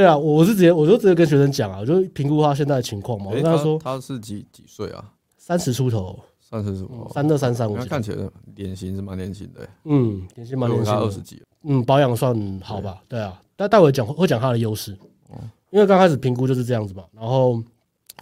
[0.00, 3.26] 对啊，我是直接，我就直接跟学生讲啊，我就评估他现在的情况嘛。
[3.28, 5.04] 我跟他说，他是几几岁啊？
[5.36, 7.70] 三十出头，三十出头，三二三三。
[7.70, 9.68] 五看起来脸型是蛮年轻的。
[9.84, 10.90] 嗯，脸型蛮年轻。
[10.90, 11.42] 他二十几。
[11.64, 12.34] 嗯，保养算
[12.64, 13.02] 好吧？
[13.08, 14.96] 对啊，但待会讲会讲他的优势。
[15.68, 17.04] 因为刚开始评估就是这样子嘛。
[17.12, 17.62] 然后，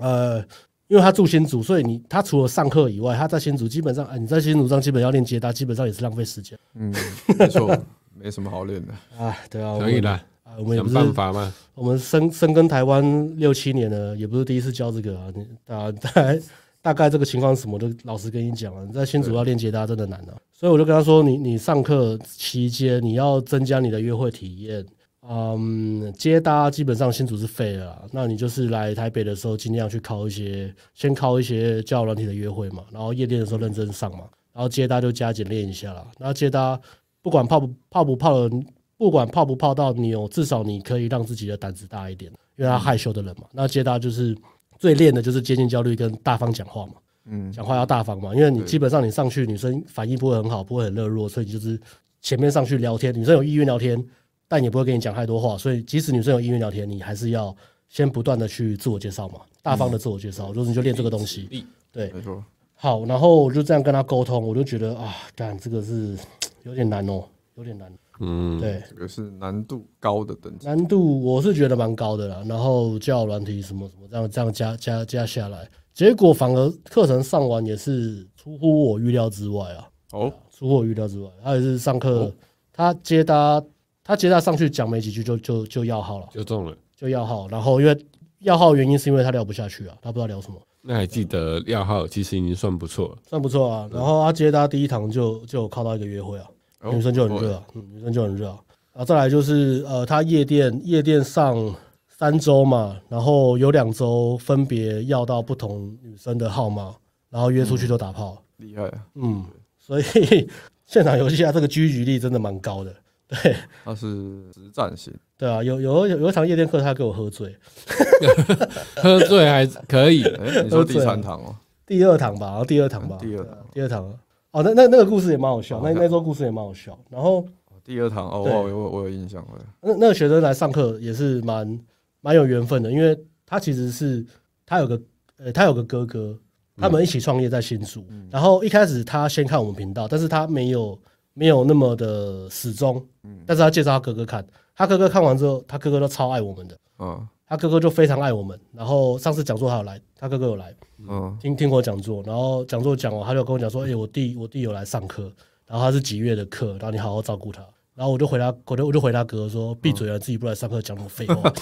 [0.00, 0.40] 呃，
[0.88, 6.58] 因为他住新竹，所以你他除了上课以外，他在新竹基本上，哎，你在新竹上基本要练接搭，基本上也是浪费时间。
[6.74, 6.92] 嗯，
[7.38, 7.78] 没错，
[8.12, 8.92] 没什么好练的。
[9.16, 10.20] 啊，对啊，可以的。
[10.58, 11.54] 我们有办法吗？
[11.74, 15.32] 我们深深耕台湾六七年了，也不是第一次教这个啊。
[15.34, 16.40] 你大概
[16.82, 18.84] 大概这个情况什么，我都老实跟你讲了。
[18.84, 24.84] 你在新竹要练接搭真的难啊，所以我就跟他说：你你上课期间你要增加你的约会体验。
[25.30, 36.04] 嗯，接搭基本上新竹是废了啦，那你就是来台北的时候尽量去靠一些，先靠一些交友软体的约会嘛，然后夜店的时候认真上嘛，然后接搭就加减练一下啦。
[36.18, 36.80] 然后接搭
[37.22, 38.56] 不管泡不泡不泡的。
[38.98, 43.46] 不管泡不泡到妞，至少你可以让自己的胆子大一点，因为他害羞的人嘛。
[43.52, 44.36] 那接搭就是
[44.78, 46.92] 最练的就是接近焦虑跟大方讲话嘛。
[47.30, 51.78] 嗯，讲话要大方嘛，因为你基本上你上去，女生反应不会很好，不会很热络，所以你就是
[52.20, 54.02] 前面上去聊天，女生有意愿聊天，
[54.48, 55.56] 但也不会跟你讲太多话。
[55.56, 57.54] 所以即使女生有意愿聊天，你还是要
[57.88, 61.66] 先不断的去自我介绍嘛，大方的自我介绍，就是你就练这个东西。
[61.92, 62.42] 对，没错。
[62.74, 66.16] 好，然后我就这样跟他沟通，我就觉得啊，干这个是
[66.62, 67.24] 有点难哦，
[67.56, 67.92] 有点难。
[68.20, 70.66] 嗯，对，这个是难度高的等级。
[70.66, 79.88] 难度我是觉得蛮高的啦，然后教软体什么什么这样这样加加加下来，结果反而课程上完也是出乎我预料之外啊。
[80.12, 82.32] 哦，出乎我预料之外，他也是上课，哦、
[82.72, 83.62] 他接搭
[84.02, 87.46] 他接搭上去讲没几句就就就要号了，就中了，就要号。
[87.48, 88.06] 然后因为
[88.40, 90.56] 要号原因是因为他聊不下去啊，他不知道聊什么。
[90.80, 93.88] 那还记得要号其实已经算不错了，算不错啊。
[93.92, 96.46] 然后他接搭第一堂就就靠到一个约会啊。
[96.84, 98.56] 女生就很热，嗯，女生就很热
[98.92, 99.04] 啊。
[99.04, 101.74] 再来就是呃，他夜店夜店上
[102.08, 106.94] 三周嘛，然后有两周分别要到不同女生的号码，
[107.30, 108.84] 然后约出去就打炮，厉害。
[108.84, 109.44] 啊嗯，
[109.78, 110.48] 所以
[110.86, 112.94] 现场游戏啊，这个狙击力真的蛮高的。
[113.28, 114.06] 对，他是
[114.54, 115.12] 实战型。
[115.36, 117.54] 对啊，有有有一场夜店课，他给我喝醉，
[118.96, 120.22] 喝醉还可以。
[120.22, 121.54] 哎，你说第三堂哦？
[121.86, 124.18] 第二堂吧，然后第二堂吧，第二堂，第二堂。
[124.52, 126.98] 哦，那那那个故事也蛮好笑，那那周故事也蛮好笑。
[127.10, 127.46] 然后
[127.84, 129.58] 第二堂哦，我我我有印象了。
[129.80, 131.80] 那那个学生来上课也是蛮蛮
[132.20, 134.24] 蛮有缘分的，因为他其实是
[134.66, 135.00] 他有个
[135.38, 136.36] 呃，他有个哥哥，
[136.76, 138.04] 他们一起创业在新竹。
[138.08, 140.98] 嗯、然后一开始他先看我们频道，但是他没有
[141.32, 143.02] 没有那么的始终。
[143.22, 146.76] 嗯，但是他介绍他哥哥看，他哥哥看完之后，他哥哥都超爱我们的。
[146.98, 148.58] 嗯，他哥哥就非常爱我们。
[148.74, 150.74] 然后上次讲座他有来，他哥哥有来，
[151.08, 155.32] 嗯，听听我讲座，然后讲座讲完，他就跟我讲说：“哎、欸，我弟我弟有来上课，
[155.66, 157.62] 然后他是几月的课，然后你好好照顾他。”
[157.94, 161.42] 然后我就回他，我就我就回他哥说：“闭嘴啊，自己不来上课讲那么废话。”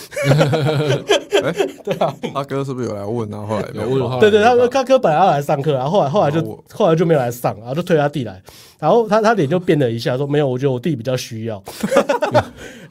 [1.42, 1.52] 哎，
[1.84, 3.28] 对啊，他哥是不是有来问？
[3.30, 4.20] 然后后来没有问。
[4.20, 8.42] 对对，他说他哥本来要来上课，然后后来后来就后来就没有来上，然后就推他弟来。
[8.78, 11.62] 然后他他脸就变了一下，说：“没有，我觉得我弟比较需要。”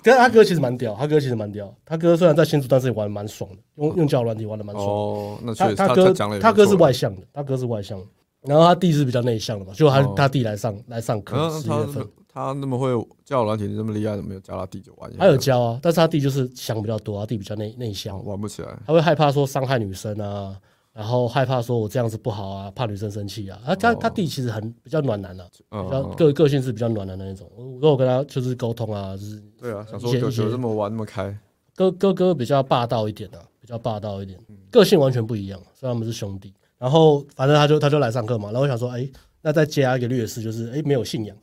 [0.05, 1.73] 但他哥其实蛮屌，他哥其实蛮屌。
[1.83, 4.87] 他哥虽然在新竹，但是也玩的蛮爽的，用用交友软体玩的蛮爽。
[4.87, 8.05] 哦，那他他哥他哥是外向的，他哥是外向的。
[8.41, 12.07] 然后他弟是比较内向的嘛，就他他弟来上来上课十月份。
[12.31, 12.89] 他那么会
[13.23, 15.09] 交友软体，那么厉害，怎么没有教他弟就玩？
[15.17, 18.67] 他有教啊，但是他弟就是想比较多，他弟比较内内向，玩不起来。
[18.85, 20.55] 他会害怕说伤害女生啊，
[20.95, 23.60] 然后害怕说我这样子不好啊，怕女生生气啊。
[23.65, 27.51] 他他他弟其实很比较暖男的，比较个个性是比较暖男的那种。
[27.58, 31.38] 如果我跟他就是沟通啊，就是对啊，想说哥哥这么玩那么开，
[31.75, 34.39] 哥哥哥比较霸道一点的，比较霸道一点，
[34.71, 35.60] 个性完全不一样。
[35.73, 39.08] 虽然我们是兄弟，然后反正他就他就来上课嘛，然后我想说，哎。
[39.47, 41.38] 那再加一个劣势，就是哎，没有信仰，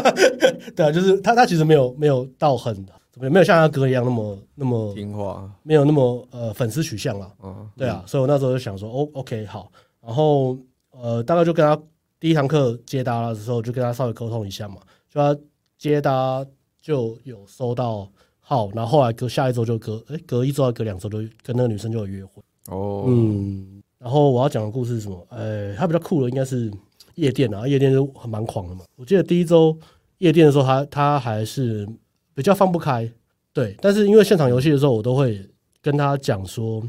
[0.74, 2.74] 对啊，就是他他其实没有没有到很，
[3.20, 9.70] 没有像他哥一样那么那么听话，没有那么呃粉丝取向了，嗯，对啊，所以我那时候就想说，哦，OK，好，
[10.00, 10.56] 然后
[10.90, 11.80] 呃，大概就跟他
[12.18, 14.76] 第一堂课接搭的时候，就跟他稍微沟通一下嘛，
[15.10, 15.38] 就他
[15.78, 16.44] 接搭
[16.80, 18.08] 就有收到
[18.40, 22.42] 号，然后后来隔下一周就隔哎隔一周隔两周就跟那个女生就有约会。
[22.68, 25.26] 哦，嗯，然后我要讲的故事是什么？
[25.30, 26.72] 哎，他比较酷的应该是。
[27.16, 28.86] 夜店啊，夜店就很蛮狂的嘛。
[28.96, 29.78] 我记得第一周
[30.16, 31.86] 夜店的时候，他他还是
[32.34, 33.10] 比较放不开，
[33.52, 33.76] 对。
[33.80, 35.44] 但是因为现场游戏的时候，我都会
[35.80, 36.82] 跟他讲说，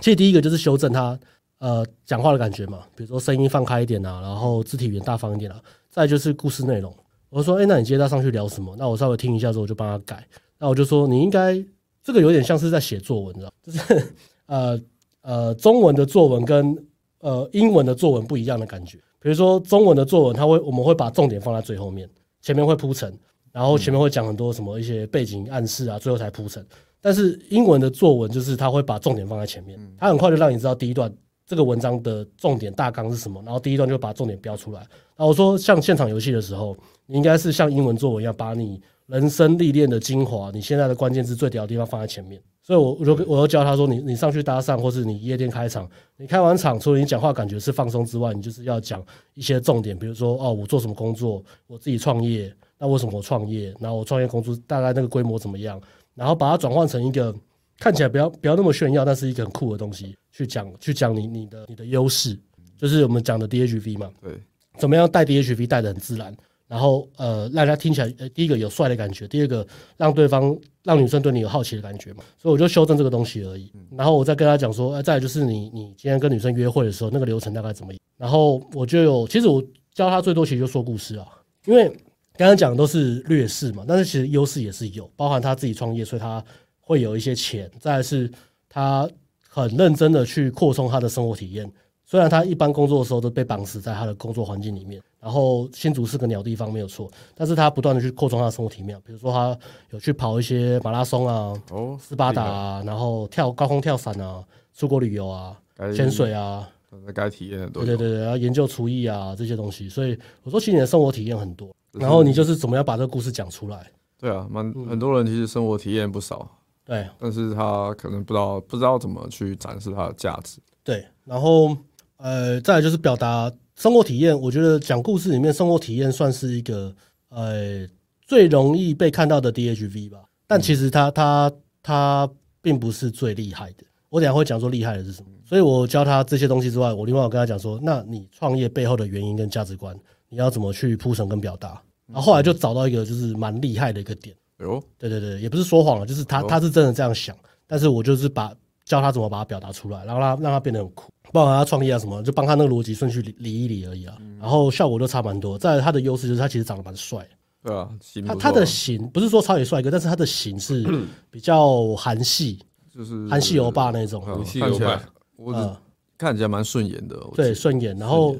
[0.00, 1.18] 其实第一个就是修正他
[1.58, 5.60] 呃讲话的感觉嘛，比如说声音放开一点啊，然后肢体语言大方一点啊。
[5.90, 6.94] 再就是故事内容，
[7.28, 8.76] 我说，哎，那你接他上去聊什么？
[8.78, 10.24] 那我稍微听一下之后，我就帮他改。
[10.58, 11.60] 那我就说，你应该
[12.04, 14.12] 这个有点像是在写作文，你知道，就是
[14.46, 14.80] 呃
[15.22, 16.76] 呃中文的作文跟
[17.20, 18.98] 呃英文的作文不一样的感觉。
[19.18, 22.08] 比如说中文的作文，他会我们会把重点放在最后面，
[22.42, 23.12] 前面会铺陈，
[23.52, 26.64] 然后前面会讲很多什么一些背景暗示啊，最后才铺陈。
[27.00, 31.12] 但是英文的作文就是他会把重点放在前面，他很快就让你知道第一段
[31.46, 34.80] 这个文章的重点大纲是什么，然后第一段就把重点标出来。
[34.80, 42.40] 然后我说像现场游戏的时候，你应该是像英文作文一样，把你人生历练的精华，你现在的关键字最屌的地方放在前面。
[42.62, 53.74] 所以，我我就我就教他说，你你上去搭讪，或是你夜店开场，你开完场，除了你讲话感觉是放松之外，你就是要讲一些重点，比如说哦，我做什么工作，我自己创业，那为什么我创业？
[53.80, 55.80] 然后我创业公司大概那个规模怎么样？
[56.14, 57.34] 然后把它转换成一个
[57.78, 62.38] 看起来不要不要那么炫耀，但是一个很酷的东西去讲，去讲你你的你的优势，
[62.76, 64.32] 就是我们讲的 DHV 嘛，对，
[64.78, 66.34] 怎么样带 DHV 带的很自然。
[66.66, 73.72] 然后呃，让大家听起来，呃，第一个有帅的感觉，第二个让对方让女生对你有好奇的感觉嘛，所以我就修正这个东西而已。
[73.96, 77.98] 然后我再跟他讲说，呃，再来就是你你今天跟女生约会的时候，那个流程大概怎么样？
[78.18, 79.64] 然后我就有，其实我
[79.94, 81.26] 教他最多其实就说故事啊，
[81.64, 81.90] 因为
[82.38, 86.42] 刚刚讲的都是劣势嘛，但是其实优势也是有，包含他自己创业，所以他
[86.80, 87.68] 会有一些钱。
[87.80, 88.30] 再来是
[88.68, 89.10] 他
[89.48, 91.68] 很认真的去扩充他的生活体验。
[92.06, 99.58] 虽然他一般工作的时候都被绑死在他的工作环境里面，然后新竹是个鸟地方没有错，但是他不断的去扩充他的生活体验，比如说他
[99.90, 104.42] 有去跑一些马拉松啊，哦，斯巴达啊，然后跳高空跳伞啊，
[104.74, 105.60] 出国旅游啊，
[105.94, 106.66] 潜水啊，
[107.12, 113.90] 该体验很多，对对对，然后研究厨艺啊这些东西，所以我说其实你的生活体验很多，然后你就是怎么样把这个故事讲出来？
[114.18, 116.48] 对啊，蛮很多人其实生活体验不少，
[116.84, 121.76] 对，但是他可能不知道不知道怎么去展示他的价值，对，然后。
[122.20, 124.36] 呃，再来就是表达生活体验。
[124.36, 126.92] 我觉得讲故事里面，生活体验算是一个
[127.28, 127.86] 呃
[128.26, 130.18] 最容易被看到的 DHV 吧。
[130.44, 132.28] 但其实它它它
[132.60, 133.84] 并不是最厉害的。
[134.08, 135.28] 我等下会讲说厉害的是什么。
[135.44, 139.96] 所以我教他这些东西之外，我另外我跟他讲说，那你创业背后的原因跟价值观，
[140.28, 141.80] 你要怎么去铺陈跟表达？
[142.08, 144.34] 然后后来就找到一个就是蛮厉害的一个点。
[144.58, 147.36] 哟，对对对，也不是说谎了，就是他他是真的这样想。
[147.66, 148.52] 但是我就是把
[148.84, 151.12] 教他怎么把它表达出来，然后让他让他变得很酷。
[151.30, 155.58] 包括他创业啊什么，就帮他那个逻辑顺序理理一理而已啊，然后效果就差蛮多。
[155.58, 157.28] 再来他的优势就是他其实长得蛮帅，
[157.62, 157.86] 对啊，
[158.26, 160.86] 他他的型不是说超级帅哥，但是他的型是
[161.30, 162.58] 比较韩系，
[162.90, 165.00] 就是韩系欧巴那种，看起来
[165.36, 165.78] 我
[166.16, 167.94] 看起来蛮顺眼的，对，顺眼。
[167.98, 168.34] 然后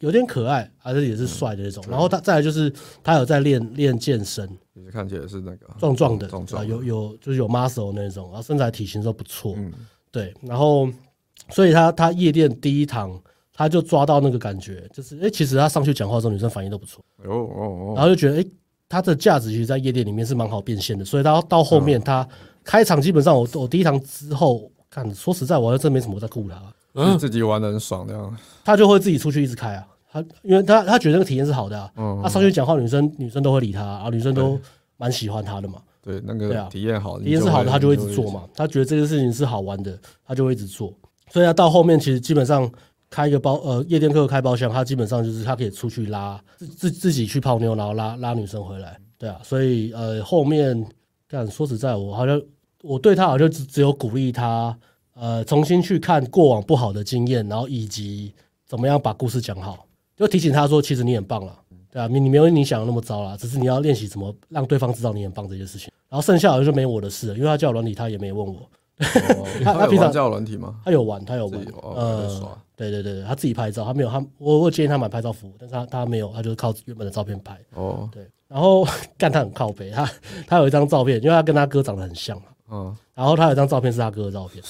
[0.00, 1.84] 有点可爱，还是也是帅的那种。
[1.88, 2.72] 然后他再来就是
[3.02, 4.48] 他有在练练健身，
[4.92, 9.54] 看起来是那个壮壮的，啊，有有就是有 muscle 那种，然后身材体型都不错。
[9.56, 9.72] 嗯，
[10.10, 10.88] 对，然后
[11.50, 13.20] 所以他他夜店第一堂
[13.52, 17.04] 他就抓到那个感觉，就是哎，其实他上去讲话的时候，女生反应都不错。
[17.24, 18.44] 哦哦哦，然后就觉得哎，
[18.88, 21.04] 他的价值其实，在夜店里面是蛮好变现的。
[21.04, 22.28] 所以他到后面他
[22.62, 26.60] 开场基本上我我第一堂之后，看说实在，我好像真没什么在顾他。
[26.96, 29.86] 嗯，自己玩的很爽，这样他就会自己出去一直开啊。
[30.10, 31.92] 他因为他他觉得那个体验是好的啊。
[31.96, 34.58] 嗯，他上去讲话，女生女生都会理他，然后女生都
[34.96, 35.82] 蛮喜欢他的嘛。
[36.00, 38.44] 对，那个体验好，体验是好的，他就会一直做嘛。
[38.54, 40.90] 他觉得这件事情是好玩的，他就会一直做。
[41.30, 42.70] 所以他到后面其实基本上
[43.10, 48.98] 开一个包呃夜店客开包厢，他基本上就是他可以出去拉自自自己去泡妞，然后拉拉女生回来。
[49.18, 50.86] 对啊，所以呃后面
[51.28, 52.40] 但说实在，我好像
[52.82, 54.74] 我对他好像只只有鼓励他。
[55.18, 58.34] 呃，重新去看过往不好的经验，然后以及
[58.66, 61.58] 怎么样把故事讲好，就提醒他说，其实你很棒了，
[61.90, 65.90] 对啊，你你没有你想的那么糟啦，只是你要练习怎么让对方知道你很棒这件事情。
[66.08, 70.78] 然后剩下好像就没我的事了，因为他交友软体他也没问我，哦、 他他平常交友软体吗？
[70.84, 77.58] 他有玩，他有玩，有呃，对对对，他自己拍照，他没有他我我建议他买拍照服务，但是他他没有，他就是靠原本的照片拍。
[77.74, 80.08] 哦，对，然后 干他很靠北，他
[80.46, 82.44] 他有一张照片，因为他跟他哥长得很像嘛。
[82.70, 84.62] 嗯，然后他有一张照片是他哥的照片，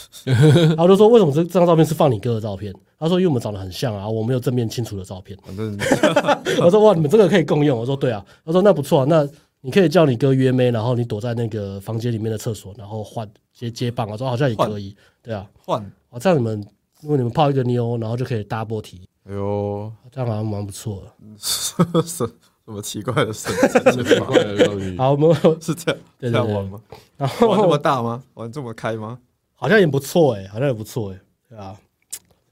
[0.69, 2.75] 然后就说，为什么这这张照片是放你哥的照片？
[2.99, 5.39] 他说因为我们长得很像啊，我没有正面清楚的照片。
[6.63, 7.79] 我说哇，你们这个可以共用。
[7.79, 9.27] 我说对啊，他说那不错啊，那
[9.63, 14.09] 你可以叫你哥约妹，然后你躲在那个房间里面的厕所，然后换接接棒。
[14.09, 16.61] 我说好像也可以，对啊，换我，这样你们
[17.01, 19.09] 如果你们泡一个妞，然后就可以 double 体。
[19.29, 21.13] 哎呦，这样好像蛮不错的。
[22.67, 22.73] 是。
[22.73, 23.49] 什么奇怪的事
[23.93, 24.05] 情？
[24.05, 24.97] 奇怪的东西。
[24.99, 26.81] 好，我们 是这样这样玩吗？
[27.17, 28.23] 然后玩这么大吗？
[28.35, 29.19] 玩这么开吗？
[29.55, 31.77] 好像也不错哎，好像也不错哎，对啊，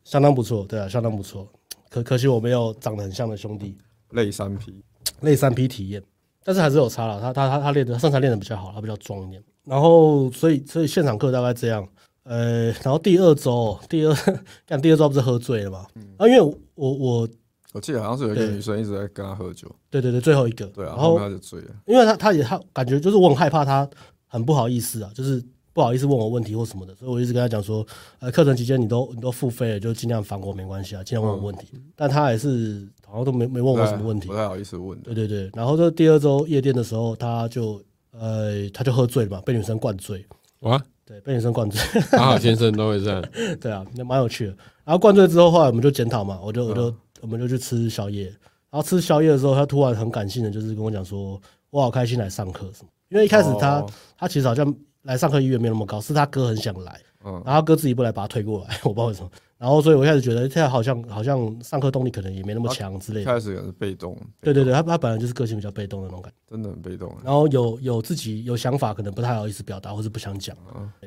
[0.05, 1.47] 相当不错，对啊，相当不错。
[1.91, 3.77] 可可惜我没有长得很像的兄弟。
[4.11, 4.83] 类三 P，
[5.23, 6.01] 类三 P 体验，
[6.45, 7.21] 但是还是有差了。
[7.21, 9.43] 他他他他练的身材练的比较好，他比较壮一点。
[9.65, 11.85] 然后所以所以现场课大概这样。
[12.23, 14.17] 呃，然后第二周，第二
[14.65, 15.87] 干第二周不是喝醉了吗？
[16.19, 16.41] 啊，因为
[16.77, 17.29] 我我。
[17.75, 19.69] 我记得好像是有一个女生一直在跟他喝酒。
[19.91, 20.65] 对对对，最后一个。
[20.67, 23.89] 对啊，然后他就醉了，因为他他也他感觉就是我很害怕他
[24.29, 27.85] 很不好意思啊，就是不好意思问我问题或什么的，所以我一直跟他讲说，
[28.21, 31.67] 呃，课程期间你都你都付费了，就尽量烦我没关系啊，尽量问我问题。
[31.73, 34.97] 嗯、但他还是好像都没没问我什么问题，不太好意思问。
[35.01, 37.83] 对对对，然后这第二周夜店的时候，他就
[38.13, 40.25] 呃他就喝醉了嘛，被女生灌醉。
[40.61, 41.81] 哇，对，被女生灌醉。
[42.13, 43.21] 刚好先生都会这样。
[43.61, 44.57] 对啊，那蛮有趣的。
[44.85, 46.95] 然后灌醉之后，后来我们就检讨嘛，我就我就。
[47.25, 48.27] 嗯我们就去吃宵夜，
[48.71, 53.85] 然后吃宵夜的时候，他突然很感性的，就是跟我讲说：“我好开心来上课什么。”因为一开始他
[54.19, 59.31] 他其实好像来上课意愿没那么高，是他哥很想来，然后他哥自己不来把他推过来， 我不知道为什么。
[59.57, 63.33] 然后所以我一开始觉得，现在好像好像上课动力可能也没那么强之类的。
[63.33, 67.11] 开始也是被动，对对对，他他本来就是个性比较被动的那种感觉，真的很被动。
[67.25, 70.55] 然后有有自己有想法，可能不太好意思表达，或是不想讲，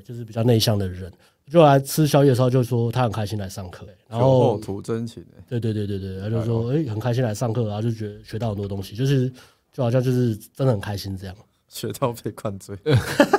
[0.03, 1.11] 就是比较内向的人。
[1.49, 9.31] 就来吃宵夜的时候，就说他很开心来上课，然后图真情，对对对对对，他就说哎，很开心来上课，然后就觉得学到很多东西，就是
[9.71, 11.35] 就好像就是真的很开心这样，
[11.67, 12.77] 学到被灌醉，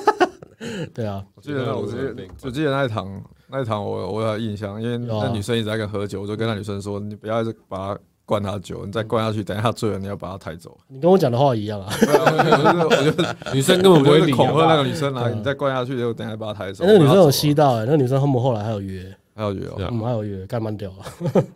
[0.95, 8.01] 对啊，我记得我记得我记得那一堂那一堂我我有印象，因为那女生一直在跟喝酒，我就跟那女生说，你不要一直把她。
[8.29, 10.77] 灌他酒，你再灌下去，等一下醉了，你要把他抬走。
[10.87, 11.91] 你跟我讲的话一样啊！
[13.55, 16.85] 女生根本不会恐吓那个女生来，你再灌下去，就等下把他抬走。
[16.87, 19.03] 那个女生有吸到，哎，那个女生他们后来还有约，
[19.35, 20.97] 还有约哦，嗯，还有约，干蛮屌了，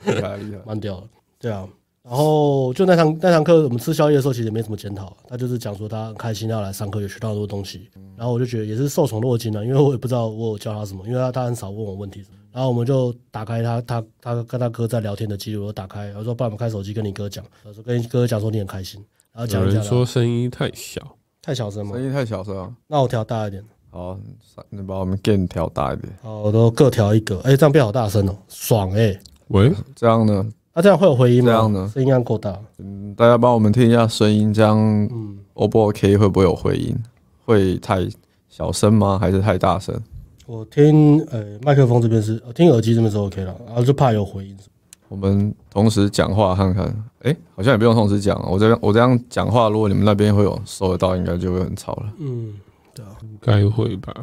[0.07, 1.03] 厉害厉害， 蛮屌了，
[1.39, 1.69] 对啊。
[2.03, 7.89] 然后就那堂那堂课，我们吃宵夜的时候，其实也没什么检讨，他就是讲说他很开心要来上课，也学到很多东西。
[8.17, 12.25] 然后我就觉得也是受宠若惊了，因为我也不知道我有教他什么，因为他他很少问我问题。
[12.51, 19.83] 然后我们就打开他他他跟他哥在聊天的记录，我打开，然后说：“爸，我们开手机跟你哥讲。”他说：“跟你哥哥讲说你很开心。”然后讲一讲。
[19.83, 21.01] 说声音太小，
[21.41, 21.95] 太小声吗？
[21.95, 22.71] 声音太小声啊。
[22.89, 23.65] 那我调大一点。
[23.91, 24.19] 好，
[24.69, 26.13] 你把我们 gain 调大一点。
[26.21, 27.39] 好，我都各调一个。
[27.41, 29.19] 哎，这样变好大声哦，爽哎。
[29.49, 30.47] 喂，这样呢？
[30.75, 31.47] 那这样会有回音吗？
[31.47, 31.91] 这样呢？
[31.93, 32.59] 声音应该够大。
[32.79, 36.17] 嗯，大家帮我们听一下声音，这样嗯，O 不 OK？
[36.17, 36.97] 会不会有回音？
[37.45, 38.09] 会太
[38.49, 39.19] 小声吗？
[39.19, 39.95] 还是太大声？
[40.47, 44.57] 我听呃麦克风这边是，我听耳机这边是 OK 了，然后就怕有回音。
[45.09, 46.85] 我们同时讲话看看，
[47.21, 48.41] 哎、欸，好像也不用同时讲。
[48.51, 52.13] 我这边我这样讲话，如果你们那边会有收得到，应该就会很吵了。
[52.19, 52.55] 嗯，
[52.95, 54.15] 对啊，应该会吧。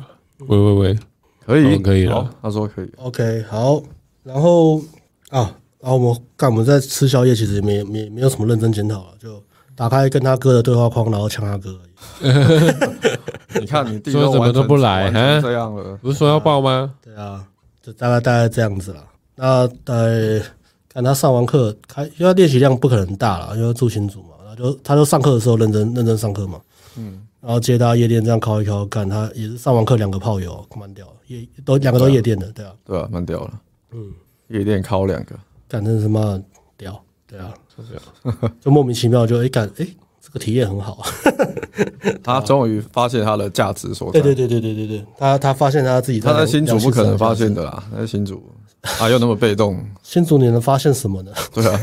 [0.48, 0.98] 喂喂喂，
[1.46, 2.28] 可以，可以了。
[2.42, 2.92] 他说可以。
[2.98, 3.82] OK，好。
[4.24, 4.82] 然后
[5.30, 9.42] 啊，然后我们干我们在吃宵夜，其实也没没没有什么认真检讨了，就。
[9.76, 13.60] 打开跟他哥的对话框，然后呛他哥而已。
[13.62, 15.10] 你看你弟说怎么都不来，
[15.40, 16.94] 这样了，不是说要报吗？
[17.02, 17.48] 对啊，
[17.82, 19.02] 就大概大概这样子了。
[19.36, 20.38] 那呃，
[20.90, 26.60] 看他上完课，开因为他练习量不可能大了，因为住新组嘛，然后就他就上课的时候认真认真上课嘛，
[26.98, 33.54] 嗯，然后接他夜店这样敲一敲，干他也是上完课两个炮友，蛮屌，夜都两个都夜店的，对啊，对啊，蛮屌了，
[33.94, 34.12] 嗯，
[34.50, 35.36] 夜店敲两个，
[35.70, 36.42] 干真的是妈
[36.76, 37.94] 屌，对啊，就这
[38.32, 39.88] 样， 就莫名其妙就哎干哎。
[40.22, 41.02] 这个体验很好，
[42.22, 44.20] 他终于发现他的价值所在。
[44.20, 46.32] 对对对对对对对，他他发现他自己在。
[46.32, 48.44] 他在新竹不可能发现的啦，在新竹
[49.00, 49.84] 啊又那么被动。
[50.04, 51.32] 新竹你能发现什么呢？
[51.54, 51.80] 对啊，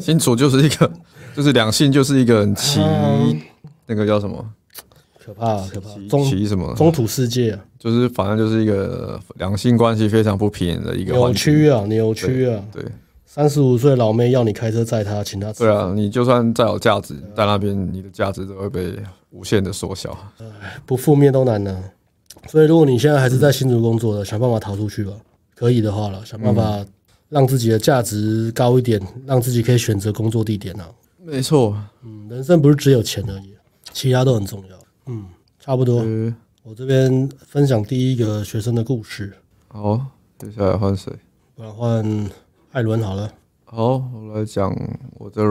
[0.00, 0.90] 新竹就是一个，
[1.34, 2.80] 就是两性就是一个很奇，
[3.86, 4.44] 那个叫什么？
[5.24, 5.88] 可怕可怕，
[6.24, 6.74] 奇什么？
[6.74, 12.84] 中土世界啊，就是反正就是一个两性关系非常不平的一个扭曲啊，扭曲啊，对。
[13.36, 15.58] 三十五岁老妹要你开车载她，请她吃。
[15.58, 18.96] 对啊，你就算再有价值，在那边你的价值都会被
[19.28, 20.16] 无限的缩小。
[20.38, 21.84] 哎，不负面都难呢。
[22.48, 25.12] 所以如果你现在还是在新竹工作的，想办法逃出去吧。
[25.54, 26.82] 可以的话了，想办法
[27.28, 30.88] 让自己的价值高一点，让自己可以选择工作地点啊。
[31.22, 33.54] 没错，嗯，人生不是只有钱而已，
[33.92, 34.78] 其他都很重要。
[35.08, 35.26] 嗯，
[35.60, 36.02] 差不多。
[36.62, 39.30] 我这边分享第一个学生的故事。
[39.68, 40.00] 好，
[40.38, 41.12] 接下来换谁？
[41.54, 42.30] 不然换。
[42.76, 43.32] 艾伦好了，
[43.64, 44.70] 好，我来讲，
[45.14, 45.42] 我这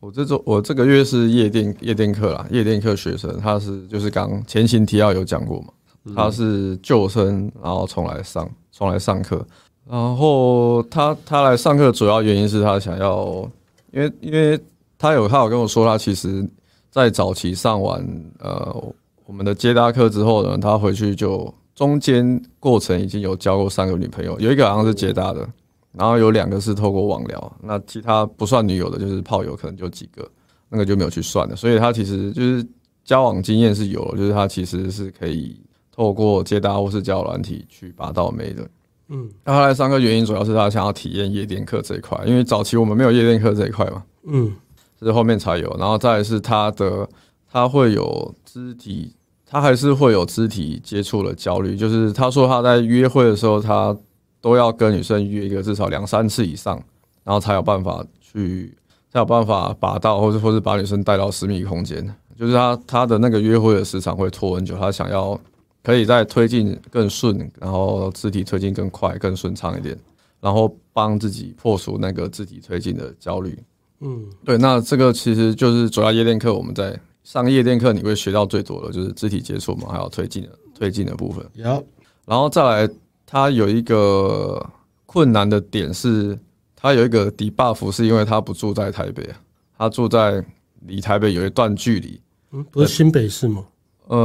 [0.00, 5.68] 我这周我这个月是夜店夜店课啦，夜店课学生，他是就是刚前情提要有讲过嘛，
[6.16, 9.46] 他是旧生，然后重来上重来上课，
[9.88, 13.48] 然后他他来上课主要原因是他想要，
[13.92, 14.58] 因为因为
[14.98, 16.44] 他有他有跟我说，他其实
[16.90, 18.04] 在早期上完
[18.40, 18.92] 呃
[19.26, 25.48] 我们的接搭课之后呢，他回去就中间过程已经有交过三个女朋友，有一个好像是接搭的。
[25.92, 30.26] 然后有两个是透过网聊，那其他不算女友的，就是炮友，可能就几个，
[30.70, 31.54] 那个就没有去算的。
[31.54, 32.66] 所以他其实就是
[33.04, 35.60] 交往经验是有，就是他其实是可以
[35.94, 38.66] 透过接搭或是交友软体去拔到妹的。
[39.08, 44.02] 嗯，那他来上课原因主要是他想要体验夜店课这一块，因为早期我们没有夜店课这一块嘛。
[44.24, 44.50] 嗯，
[44.98, 45.76] 是后面才有。
[45.78, 47.06] 然后再来是他的，
[47.50, 49.14] 他会有肢体，
[49.44, 53.94] 他还是会有肢体接触的焦虑，就是他说他在约会的时候他。
[54.42, 56.74] 都要跟女生约一个至少两三次以上，
[57.22, 58.76] 然后才有办法去，
[59.10, 62.14] 才有办法把到，或者或是把女生带到私密空间。
[62.36, 65.40] 就是他他的那个约会的时长会拖很久，他想要
[65.82, 69.96] 可以再推进更顺，然后肢体推进更快、更顺畅一点，
[70.40, 73.56] 然后帮自己破除那个肢体推进的焦虑。
[74.00, 81.46] 嗯，对，那这个其实就是主要夜店课，我们在上夜店课，你会学到最多的就是肢体接触嘛，还有推进的推进的部分。
[81.54, 81.86] 有，
[82.26, 82.92] 然后再来。
[83.32, 84.62] 他有一个
[85.06, 86.38] 困难的点是，
[86.76, 89.40] 他有一个 debuff，是因为他不住在台北啊，
[89.78, 90.44] 他住在
[90.80, 92.20] 离台北有一段距离。
[92.50, 93.64] 嗯，不是新北市吗？
[94.08, 94.18] 呃，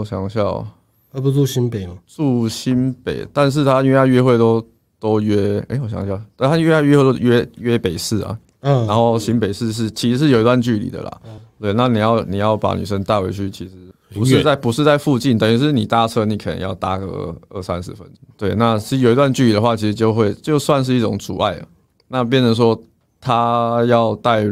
[0.00, 0.68] 我想一下哦，
[1.10, 1.96] 他不住新北吗？
[2.06, 4.62] 住新北，但是他因为他约会都
[5.00, 11.20] 都约，哎，我想一下，但他约他约会都约约北市啊，嗯，然后新北市是其实是有一段距离的啦，
[11.58, 13.72] 对，那你要你要把女生带回去，其实。
[14.14, 18.16] 不是在不是在附近，等于是你搭车，你可能要搭个二三十分钟。
[18.36, 21.66] 对，那是有一段距离的话，其实就会就算是一种阻碍了。
[22.08, 22.80] 那变成说
[23.20, 24.44] 他要带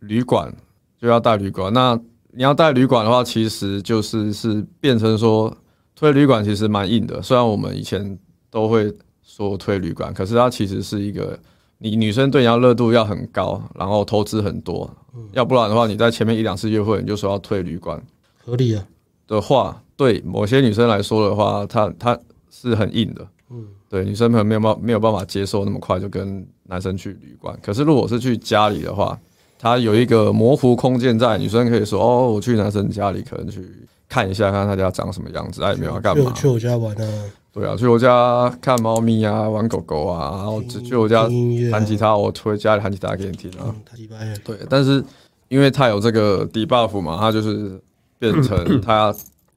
[0.00, 0.54] 旅馆，
[1.00, 1.72] 就要带旅馆。
[1.72, 1.98] 那
[2.32, 5.56] 你要带旅馆的话，其实就是是变成说
[5.96, 7.22] 推旅馆其实蛮硬的。
[7.22, 8.18] 虽然我们以前
[8.50, 11.38] 都会说推旅馆，可是它其实是一个
[11.78, 14.88] 你女生对你要热度要很高，然后投资很多，
[15.32, 18.02] 要不然的话你在前面一两次约会你就说要推旅馆，
[18.44, 18.84] 合理啊。
[19.28, 22.18] 的话，对某些女生来说的话，她她
[22.50, 27.56] 是很硬的，嗯，对，女生可能没有办没有办法接受那么快就跟男生去旅馆。
[27.62, 29.16] 可是如果是去家里的话，
[29.58, 33.62] 她有一个模糊空间在，女生可以说哦，我去男生家里，可能去
[34.08, 36.40] 看一下，看看他家长什么样子，哎，没有要干嘛去？
[36.40, 37.24] 去我家玩啊？
[37.52, 41.28] 对啊，去我家看猫咪啊，玩狗狗啊，然后去我家
[41.70, 43.74] 弹吉他，我推家里弹吉他给你听啊。
[43.98, 45.04] 嗯、对，但是
[45.48, 47.78] 因为他有这个 debuff 嘛，他就是。
[48.18, 49.14] 变成他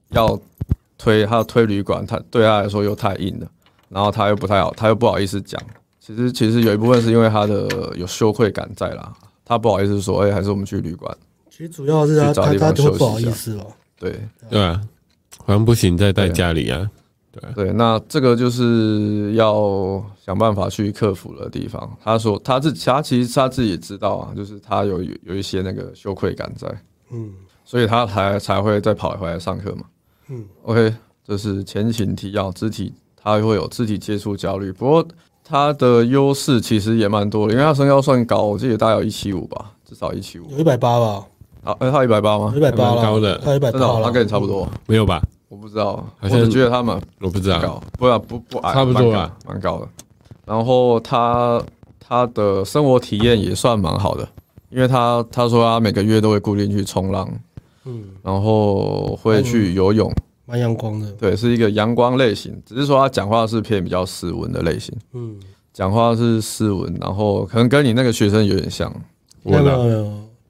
[0.09, 0.39] 要
[0.97, 3.47] 推，他要推旅馆，他对他来说又太硬了，
[3.89, 5.61] 然后他又不太好，他又不好意思讲。
[5.99, 9.13] 其实其实有一部分是因为他的有羞愧感在啦，
[9.45, 11.15] 他不好意思说，哎、欸，还是我们去旅馆。
[11.49, 13.65] 其实主要是他他他就不好意思了。
[13.97, 14.81] 对对啊，
[15.45, 16.89] 好像不行，再带家里啊。
[17.31, 21.97] 对对，那这个就是要想办法去克服的地方。
[22.03, 26.67] 他说他自己，他其实他自己也知道啊，就是他有有一些那个羞愧感在。
[27.11, 27.31] 嗯。
[27.71, 29.83] 所以他才才会再跑回来上课嘛。
[30.27, 30.93] 嗯，OK，
[31.25, 35.07] 这是前情提要，肢体他会有肢体接触焦虑，不过
[35.41, 41.25] 他的优势其实也蛮多的，因为他身高算高，我记得大概有一七五吧，至少一七五，有一百八吧。
[41.63, 42.53] 啊，哎，他一百八吗？
[42.53, 45.21] 一百八高的，他一百八，他跟你差不多，没有吧？
[45.47, 49.87] 我不知道，好像觉得他们我不知道，不不不矮，差不多啊，蛮高的。
[50.45, 51.63] 然后他
[51.99, 54.27] 他的生活体验也算蛮好的，
[54.69, 57.29] 因为他他说他每个月都会固定去冲浪，
[57.85, 60.11] 嗯，然后会去游泳，
[60.45, 65.35] 蛮阳光的，对，是一个阳光类型，只是说他讲话是偏比较斯文的类型，嗯，
[65.73, 68.91] 讲话是斯文，然后可能跟你那个学生有点像，
[69.43, 70.03] 没有没有，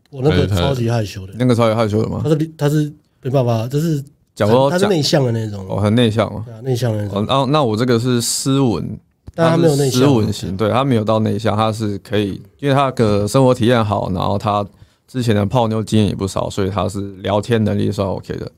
[0.10, 2.22] 我那个超级害羞的，那个超级害羞的吗？
[2.24, 4.04] 他是他是没办法，就是。
[4.34, 5.66] 讲说他是内向的那种。
[5.68, 7.26] 哦，很内向哦，内向的那种。
[7.26, 8.98] 然后那我这个是斯文，
[9.36, 14.66] 但他没有内向，斯文型，对他没有到内向，他是可以，因为他的生活体验好，然后他
[15.12, 18.52] 之前的泡妞经验也不少，所以他是聊天能力算 OK 的。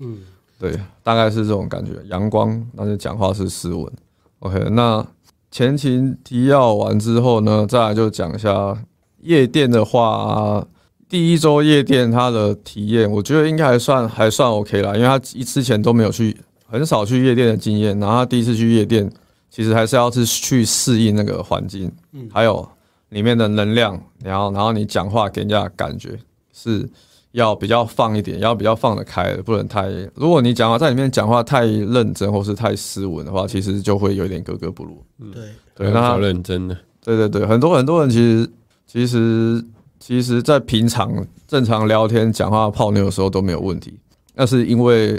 [0.00, 0.18] 嗯，
[0.58, 3.92] 对，大概是这种感觉，阳光，但是讲话是斯文。
[4.40, 5.06] OK，那
[5.52, 8.76] 前情提要完之后呢，再来就讲一下
[9.22, 10.66] 夜店的话。
[11.06, 16.36] 第一周夜店他的体验，我觉得应该还算还算 OK 啦，因为他一之前都没有去，
[16.66, 19.08] 很少去夜店的经验，然后他第一次去夜店，
[19.48, 21.92] 其实还是要是去适应那个环境，
[22.32, 22.68] 还有
[23.08, 26.18] 里面的能量，然后然后你讲话给人家的感觉
[26.52, 26.88] 是
[27.32, 35.02] 要比较放一点，要比较放得开的，不能太，如果你讲话在里面讲话太认真或是太斯文的话，其实就会有点格格不入。
[35.32, 35.42] 对
[35.74, 38.50] 对，那好认真的，对对对，很多很多人其实
[38.86, 39.64] 其实。
[40.00, 41.10] 其实，在平常
[41.48, 43.98] 正常聊天、讲话、泡妞的时候都没有问题，
[44.34, 45.14] 那是因为，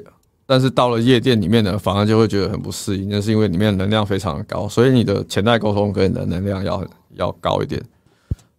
[0.46, 6.86] 但是到了夜店里面呢，反而就会觉得很不适应，那是因为里面能量非常的高，所以你的潜在沟通跟你的能量要
[7.16, 7.82] 要高一点，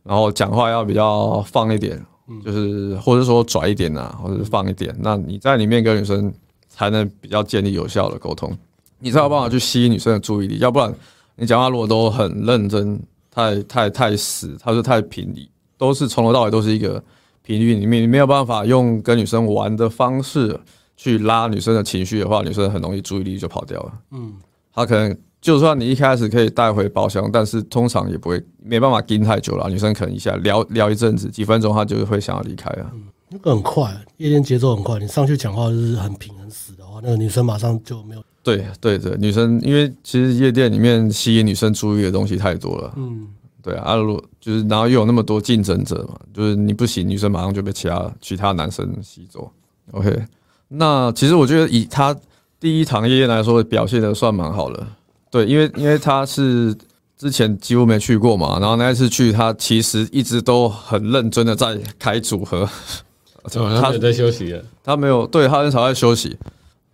[0.03, 2.05] 然后讲话要比较放一点，
[2.45, 6.33] 就是或者说拽一点呐，或者是放一点，那你在里面跟女生
[6.69, 8.57] 才能比较建立有效的沟通，
[8.99, 10.93] 你才有办法去吸引女生的注意力，要不然
[11.37, 15.49] 你讲话如果都很认真，太太太死，他是太平理。
[15.79, 17.03] 都是从头到尾都是一个
[17.43, 20.59] 频率里面，你没有办法用跟女生玩的方式
[20.97, 23.93] 去拉女生的情绪的话，女生很容易注意力就跑掉了。
[24.11, 24.35] 嗯，
[24.73, 29.69] 她可能就算你一开始可以带回包厢，但是通常也不会没办法盯太久了。
[29.69, 32.91] 女生可能一下聊聊一阵子，几分钟她就会想要离开了。
[32.95, 38.25] 嗯，那个很快，夜店节奏很快，你上去讲话就是很平很死的话，那个女生马上就没有。
[38.43, 42.93] 对对对，女生因为其实夜店里面吸引女生注意的东西太多了。
[42.97, 43.29] 嗯。
[43.63, 49.51] 对啊，如果就是然后又有那么多竞争者嘛，就是你不行，女生马上就被其他其他男生吸走。
[49.91, 50.25] OK，
[50.69, 52.17] 那其实我觉得以他
[52.59, 54.87] 第一堂夜宴来说，表现的算蛮好了。
[55.31, 56.75] 对，因为因为他是
[57.17, 62.69] 之前几乎没去过嘛，然后那一次去，他其实一直都很认真的在开组合。
[63.81, 66.37] 他也在休息了，他没有，对他很少在休息。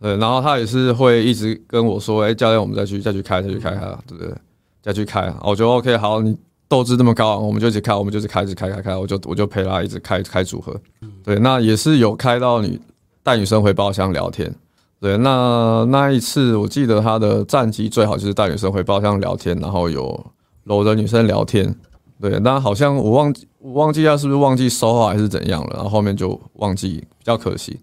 [0.00, 4.34] 对，然后他也是会一直跟我说：“哎，教练，我们再去再去开再去开哈，对不对？
[4.82, 6.36] 再去开。”我觉得 OK，好，你。
[6.68, 10.74] 斗志那么高，我们就一直开，我们就是开一直开开开，我就我就陪他一直开开组合，
[11.22, 12.80] 对，那也是有开到女
[13.22, 14.54] 带女生回包厢聊天，
[15.00, 20.26] 对，那那一次我记得他的战绩最好就是带女生回包厢聊天，然后有
[20.64, 21.74] 搂着女生聊天，
[22.20, 27.78] 对，那好像我忘记我忘记他是不是忘记收号还是怎样了，然后后面就忘记，比较可惜，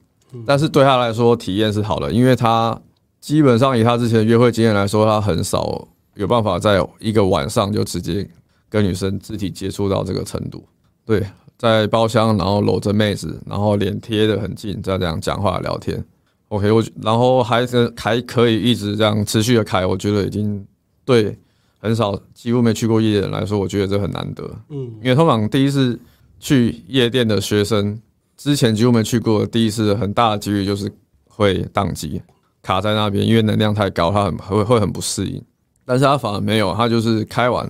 [0.46, 2.80] 但是对他来说体验是好的，因为他
[3.20, 8.28] 基本上以他之前的约会经验来说，他很少有办法在一个晚上就直接。
[8.72, 10.64] 跟女生肢体接触到这个程度，
[11.04, 11.26] 对，
[11.60, 16.02] 在包厢，然后搂着妹子，然后脸贴得很近，再这样讲话聊天
[16.48, 20.66] ，OK，我然后还是还可以一直这样持续的开，我觉得已经
[21.04, 21.38] 对
[21.78, 26.00] 很少几乎没去过夜店的人来说，我觉得这很难得，嗯，因为通常第一次
[26.40, 28.00] 去夜店的学生，
[28.38, 30.90] 之前几乎没去过，第一次很大的几率就是
[31.28, 32.22] 会宕机
[32.62, 35.44] 卡在那边，因为能量太高，他很会会很不适应，
[35.84, 37.70] 但是他反而没有，他就是开完。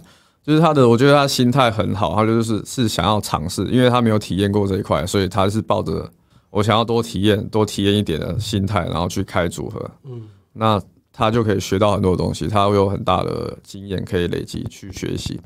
[0.50, 6.10] 就是他的，我觉得他心态很好，他就是是想要尝试，因为他没有体验过这一块，所以他是抱着
[6.50, 9.92] 我想要多体验、多体验一点的心态，然后去开组合。
[10.06, 10.82] 嗯，那
[11.14, 15.40] 他就可以学到很多东西，他会有很大的经验可以累积去学习。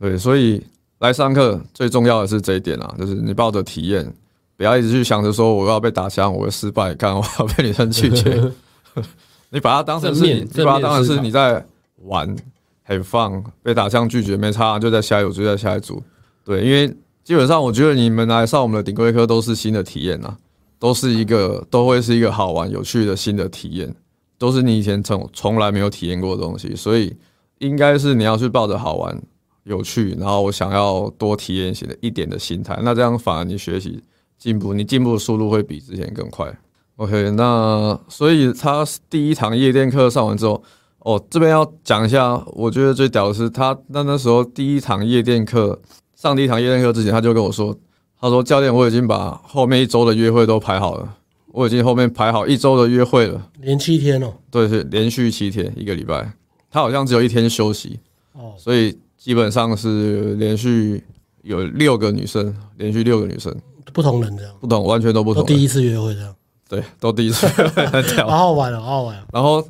[0.00, 0.60] 对，所以
[0.98, 4.12] 来上课最重要的是这一点啊，就是你抱着体验，
[4.56, 8.52] 不要一直去想着说我要被打枪，我会失败，看我要被女生拒绝。
[9.50, 11.64] 你把它当成是你，你把它当成是你在
[12.02, 12.34] 玩。
[12.90, 16.02] 很放被打枪拒绝没差，就在下一组，就在下一组。
[16.44, 20.36] 对，因为基本上我觉得你们来上我们的顶规课都是新的体验呐，
[20.76, 23.94] 都是一个都会是一个好玩有趣的新的体验，
[24.38, 27.16] 都是你以前从从来没有体验过的东西，所以
[27.58, 29.22] 应该是你要去抱着好玩
[29.62, 34.02] 有趣，然后我想要多体验一些的一点的心态，那这样反而你学习
[34.36, 36.52] 进步，你进步的速度会比之前更快。
[36.96, 40.60] OK，那所以他第一堂夜店课上完之后。
[41.00, 45.80] 哦，这边要讲一下，我觉得最屌的是他那那时候第一堂夜店课
[46.14, 47.76] 上第一堂夜店课之前，他就跟我说，
[48.20, 51.16] 他说教练，我已经把后面一周的约会都排好了，
[51.52, 56.32] 我已经后面排好一周的约会了，连七天哦，对，是连续七天一个礼拜，
[56.70, 57.98] 他好像只有一天休息
[58.34, 61.02] 哦，所以基本上是连续
[61.42, 63.54] 有六个女生，连续六个女生，
[63.94, 65.44] 不同人这样，不同，完全都不同。
[65.46, 66.34] 第一次约会这样，
[66.68, 69.26] 对，都第一次很屌， 好好玩哦，好好玩。
[69.32, 69.60] 然后，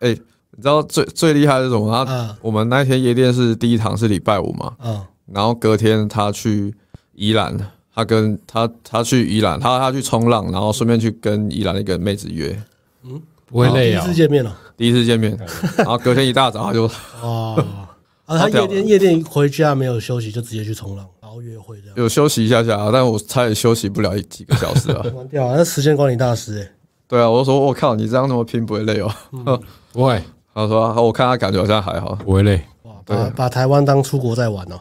[0.00, 0.20] 哎、欸，
[0.60, 2.04] 你知道最最厉害的是什么？
[2.04, 5.00] 他我们那天夜店是第一堂是礼拜五嘛，嗯，
[5.32, 6.74] 然后隔天他去
[7.14, 7.56] 宜兰。
[7.92, 12.56] 他跟他他去宜兰，他他去冲浪，然后顺便去跟宜兰那个妹子约，
[13.02, 14.00] 嗯，不会累啊。
[14.00, 15.38] 第一次见面了，第一次见面，
[15.76, 16.88] 然后隔天一大早他就
[17.20, 17.62] 哦，
[18.26, 21.96] 啊，他夜店夜店回家没有休息，就直接去冲浪，然后约会这样。
[21.96, 25.04] 有休息一下下，但我差点休息不了几个小时啊。
[25.16, 26.70] 完掉啊，那时间管理大师哎。
[27.08, 29.12] 对啊，我说我靠，你这样那么拼不会累哦？
[29.92, 30.22] 不会。
[30.68, 32.62] 他说我看他感觉好像还好，不会累。
[32.82, 34.80] 哇，把把台湾当出国在玩哦。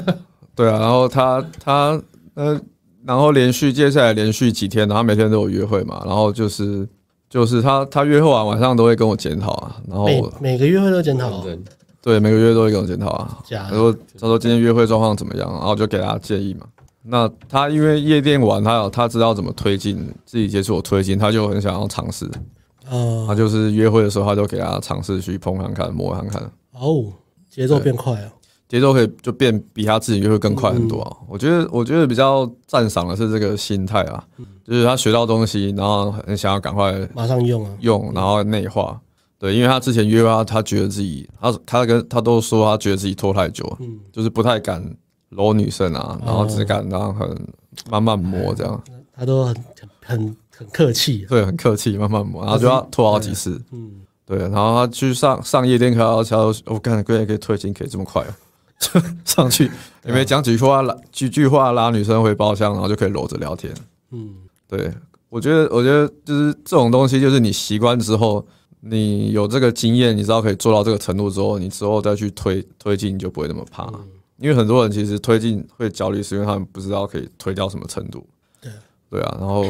[0.54, 2.00] 对啊，然后他他。
[2.34, 2.58] 呃，
[3.04, 6.88] 然后连续接下来连续几天，然后每天都有约会嘛，然后就是
[7.28, 11.44] 就是他他约会完晚上都会跟我检讨啊，然后每每个约会都检讨，
[12.00, 13.38] 对，每个月都会跟我检讨啊。
[13.50, 16.64] 他说他说今天约会状况怎么样，然后就给他建议嘛。
[17.02, 22.26] 那他因为夜店玩，他有他知道怎么推进，自己接触我推进，他就很想要尝试。
[22.90, 26.42] 嗯，他就是约会的时候，他就给他尝试去碰看看，摸看看。
[26.72, 27.12] 哦，
[27.48, 28.32] 节奏变快啊。
[28.68, 31.16] 节奏可以就变比他自己约会更快很多啊！
[31.28, 34.24] 我觉得，我觉得比较赞赏的是这个心态啊，
[34.64, 38.98] 就是他学到东西，然后很想要赶快马上用啊，用，然后内化。
[39.38, 43.76] 对，因为他之前约他，他觉得自己，他他跟他都说他觉得自己拖太久，
[44.10, 44.82] 就是不太敢
[45.28, 47.28] 搂女生啊，然后只敢然后很
[47.90, 48.82] 慢慢摸这样。
[49.12, 49.54] 他都很
[50.02, 53.60] 很很客气，对，很客气，慢慢磨，然后就要拖好几次。
[53.72, 53.90] 嗯，
[54.24, 58.30] 对，然后他去上上夜店课，然后我看可以可以推进，可以这么快啊！
[59.24, 59.70] 上去
[60.04, 63.72] 也没讲几句话，拉几句话拉女生回包厢，然后就可以搂着聊天。
[64.10, 64.34] 嗯，
[64.68, 64.92] 对，
[65.28, 68.44] 我觉得，我觉得就是这种东西，就是你习惯之后，
[68.80, 73.90] 你有这个经验，你知道可以做到这个程度之后，你之后再去推推进，你就不会那么怕。
[74.38, 78.26] 因为很多人其实推进会焦虑，是因为他们不知道可以推到什么程度。
[78.60, 78.72] 对，
[79.08, 79.64] 对啊，然后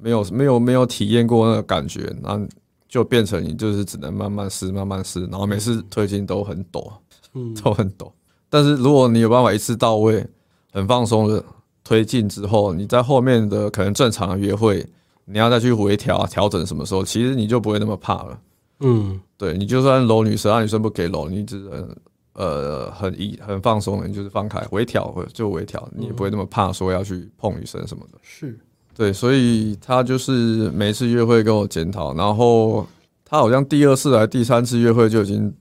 [0.00, 2.46] 没有没有没有体验过那个感觉，然后
[2.88, 6.92] 就变成你就是只能慢慢试，慢慢试，然后每次推进都很抖，
[7.34, 8.12] 嗯，都很抖。
[8.50, 10.26] 但是如果你有办法一次到位，
[10.72, 11.44] 很放松的
[11.84, 14.86] 推进之后，你在后面的可能正常的约会，
[15.24, 18.40] 你要再去微调调整什么时候，其实你就不会那么怕了。
[18.80, 21.96] 嗯，对，你就算搂女生，让女生不给搂，你只能
[22.34, 28.18] 呃很一很放松的，你就是放开微调就微调，你也不会那么怕说要去碰女生什么的。
[28.22, 28.58] 是，
[28.98, 32.86] 对，所以他就是每次约会跟我检讨，然后
[33.24, 35.54] 他好像第二次来第三次约会就已经。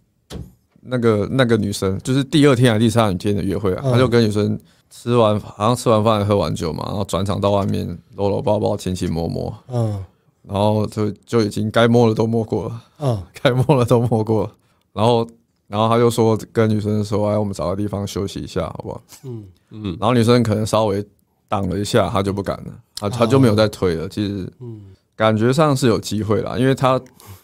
[0.89, 4.57] 那个那个女生就是第二天还是第三天的约会啊，他就跟女生
[4.89, 7.85] 吃完，好像吃完饭喝完酒嘛，然后转场到外面
[8.15, 10.01] 搂搂抱抱亲亲摸摸，嗯，
[10.43, 14.51] 然后就就已经该摸的都摸过了，嗯， 该摸的都摸过了，
[14.93, 15.27] 然后
[15.67, 19.01] 然后他就说跟女生说，哎，我们找个地方休息一下，好不好？
[19.25, 19.43] 嗯。
[19.71, 21.05] 嗯，然后女生可能稍微
[21.47, 24.07] 挡了一下，他就不敢了，他他就没有再推了。
[24.09, 24.81] 其实，嗯，
[25.15, 26.99] 感觉上是有机会啦，因为他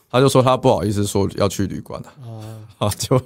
[0.10, 2.14] 他就说他不好意思说要去旅馆了，
[2.78, 3.20] 啊， 就。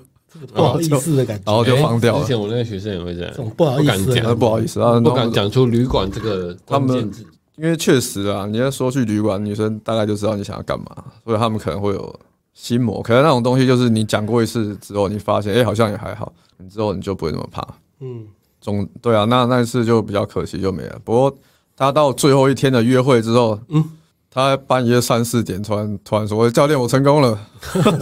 [0.53, 2.21] 不好意思的感觉，然后就放掉了。
[2.21, 7.25] 之前我那个学生也会这样，不好意思，讲不好意思啊，不敢讲出旅馆这个关键字。
[7.55, 10.86] 因为确实啊，你要说去旅馆，女生大概就知道你想要干嘛，
[11.23, 12.19] 所以他们可能会有
[12.53, 13.01] 心魔。
[13.01, 17.67] 可能那种东西就是你讲过一次之后，你发现哎、欸，好像也还好，你之后你就不会那么怕。
[18.01, 18.28] 嗯，
[18.68, 20.99] 总对啊，那那一次就比较可惜，就没了。
[21.03, 21.34] 不过
[21.76, 23.84] 他到最后一天的约会之后，嗯。
[24.30, 27.39] 他半夜三四点突然突然说：“教练，我成功了。”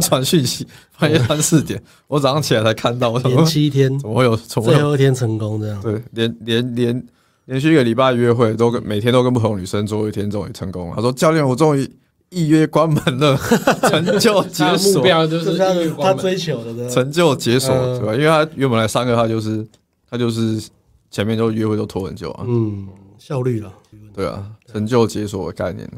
[0.02, 0.68] 传讯息，
[1.00, 3.16] 半夜三四点，我早上起来才看到。
[3.20, 4.36] 连七天怎么会有？
[4.36, 5.80] 最后一天成功这样？
[5.82, 7.08] 对，连连连
[7.46, 10.96] 连续一个礼拜约会，都跟每天都跟不同女生做一天，终于成功了。
[10.98, 11.90] 他说：“教练，我终于
[12.32, 13.38] 一约关门了，
[13.88, 18.14] 成就解锁。”目标就是他追求的成就解锁，对吧？
[18.14, 19.66] 因为他原本来三个，他就是
[20.10, 20.70] 他就是
[21.10, 22.44] 前面都约会都拖很久啊。
[22.48, 22.88] 嗯，
[23.18, 23.74] 效率了。
[24.14, 25.90] 对啊，成就解锁的概念。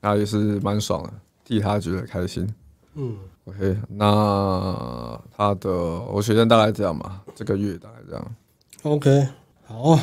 [0.00, 1.12] 他也是蛮爽的，
[1.44, 2.46] 替他觉得开心。
[2.94, 8.34] 嗯，OK，那他的我学生大概这样吧，这个月大概这样。
[8.82, 9.26] OK，
[9.66, 9.98] 好，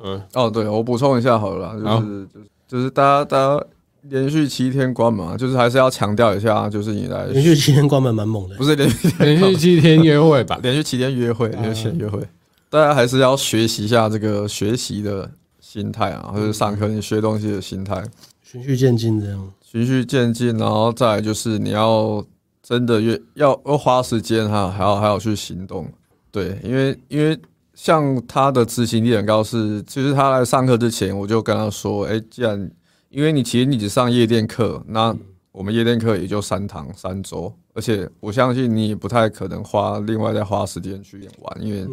[0.00, 3.66] 嗯，哦，对，我补充一下好了，就是就是就是大家大家
[4.02, 10.58] 连续七天关门，就是还是要强调一下，就是你来连续七天关门蛮猛的，不是连续连续七天约会吧？
[10.62, 12.20] 连续七天约会，连续七天约会，
[12.70, 18.04] 大家还是要学习一下这个学习的心态啊，或者上课你学东西的心态。
[18.42, 19.52] 循序渐进，这样。
[19.62, 22.24] 循序渐进，然后再来就是你要
[22.62, 25.86] 真的越要要花时间哈，还要还要去行动，
[26.30, 27.38] 对，因为因为
[27.74, 32.70] 像他的执行力很高，是其实他来上课之前，我就跟他说，哎，既然
[33.10, 35.14] 因为你其实你只上夜店课，那
[35.52, 41.86] 我们夜店课也就三堂三周，而且我相信你也不太可能花另外再花时间去玩，因为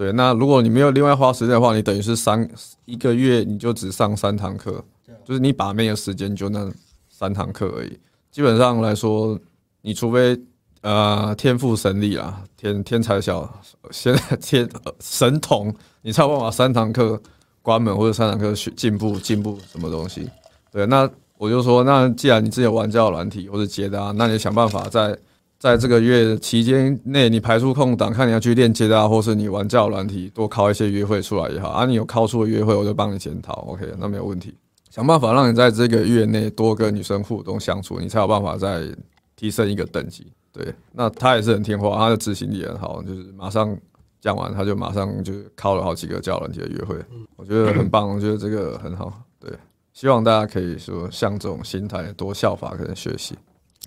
[0.00, 2.48] 对，那如果你没有另外花时间的话，你等于是三
[2.86, 4.82] 一个月你就只上三堂课，
[5.26, 6.72] 就是你把妹的时间就那
[7.10, 8.00] 三堂课而已。
[8.30, 9.38] 基本上来说，
[9.82, 10.40] 你除非
[10.80, 13.46] 呃天赋神力啊，天天才小，
[13.90, 14.66] 现在 天
[15.00, 15.70] 神童，
[16.00, 17.20] 你才有办法三堂课
[17.60, 20.26] 关门或者三堂课学进步进步什么东西。
[20.72, 25.14] 对，那我就说，那既然你自己有玩交友软体或者接搭，那你想办法在。
[25.60, 31.68] 在这个月期间内，你排出空档，看你要去练接啊，或是你玩教软体，多敲一些约会出来也好。
[31.68, 34.54] 啊，你有敲出的约会，我就帮你检讨，OK，那没有问题。
[34.88, 38.88] 想办法让你在这个月内多跟女生互动相处，你才有办法再
[39.36, 40.32] 提升一个等级。
[40.50, 43.76] 对，那他也是很听话，他的执行力很好，就是马上
[44.18, 46.96] 讲完，他就马上就敲了好几个教软体的约会，
[47.36, 49.12] 我觉得很棒，我觉得这个很好。
[49.38, 49.52] 对，
[49.92, 53.36] 希望大家可以说像这种心态多效法，可能学习。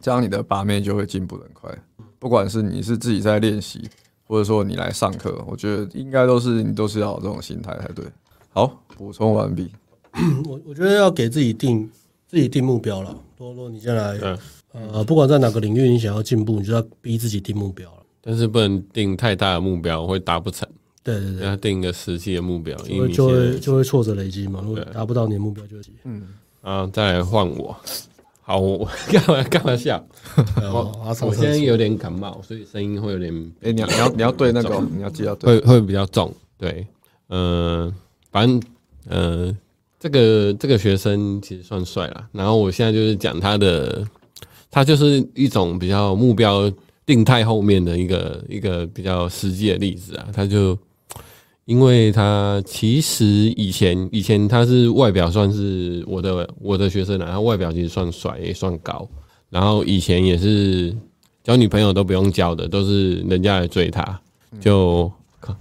[0.03, 1.75] 这样你的把妹就会进步得很快，
[2.19, 3.89] 不管是你是自己在练习，
[4.27, 8.03] 或者说你来上课，我觉得应该都是你都是要有这种心态才对。
[8.49, 9.71] 好，补充完毕。
[10.45, 11.89] 我我觉得要给自己定
[12.27, 13.17] 自己定目标了。
[13.37, 14.37] 多多，你先来，
[14.73, 18.03] 呃，不管在哪个领域，你想要进步，你就要逼自己定目标了。
[18.21, 20.67] 但是不能定太大的目标，会达不成。
[21.01, 24.61] 对对对，要定一个实际的目标，因为就会就会挫折累积嘛。
[24.63, 26.27] 如果达不到你的目标，就会嗯
[26.61, 27.75] 啊，再来换我。
[28.45, 30.05] 好，我干嘛干嘛笑？
[30.61, 33.33] 我我现在有点感冒，所以声音会有点……
[33.61, 36.29] 哎、欸，你要你要你要对那个，你要记得对，会会比较重。
[36.57, 36.85] 对，
[37.29, 37.93] 嗯、呃，
[38.31, 38.61] 反正
[39.07, 39.57] 呃，
[39.97, 42.27] 这个这个学生其实算帅了。
[42.33, 44.05] 然后我现在就是讲他的，
[44.69, 46.69] 他就是一种比较目标
[47.05, 50.77] 定态后面的一个一个比较实际的例子啊，他就。
[51.65, 59.07] 因为他其实以前以前他是外表算是我的我的学生啊，他外表其实算帅也算高，
[59.49, 60.93] 然后以前也是
[61.41, 64.19] 交女朋友都不用交的，都是人家来追他，
[64.59, 65.09] 就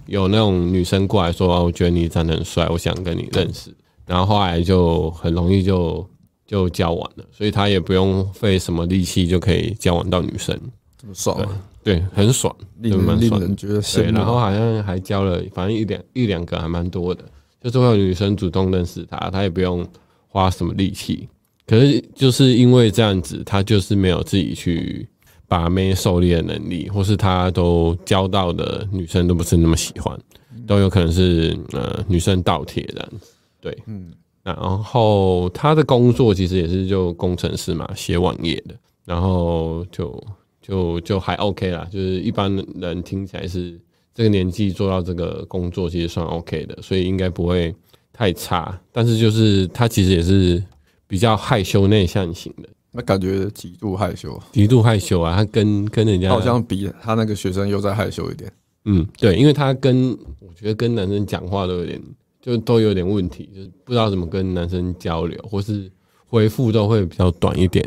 [0.05, 3.73] 有那种女生过来说啊，我觉得你长得很帅，我想跟你认识，
[4.05, 6.05] 然后后来就很容易就
[6.45, 10.59] 就交往了，所以他也不用费什么力气就可以交往到女生，
[11.01, 11.47] 这么爽啊。
[11.83, 14.13] 对，很爽，令人令人觉得羡慕。
[14.13, 17.25] 然后好像还交了，反正一两一两个还蛮多的，
[17.61, 19.85] 就是会有女生主动认识他，他也不用
[20.29, 21.27] 花什么力气。
[21.67, 25.05] 可是就是因为这样子，他就是没有自己去
[25.45, 30.17] 把妹狩猎的能力，或是他都交到的女生都不是那么喜欢，
[30.65, 33.33] 都有可能是呃女生倒贴这样子。
[33.59, 34.11] 对，嗯，
[34.41, 40.23] 然后他的工作其实也是就工程师嘛，写网页的，然后就。
[40.63, 43.77] 就就还 OK 啦，就是一般人听起来是
[44.13, 47.75] 这个年纪做到这个工作，其实算 OK 的，所以应该不会
[48.13, 48.79] 太差。
[48.91, 50.63] 但是就是他其实也是
[51.05, 55.35] 比较害羞内向型的，那感觉极度害羞，极度害羞啊！
[55.35, 58.51] 他跟跟人家好像比他那个学生又再害羞一点。
[58.85, 62.01] 嗯，对，因为他跟我觉得跟男生讲话都有点，
[62.41, 65.91] 就都有点问题，就是不知道怎么跟男生交流，或是
[66.25, 67.85] 回复都会比较短一点。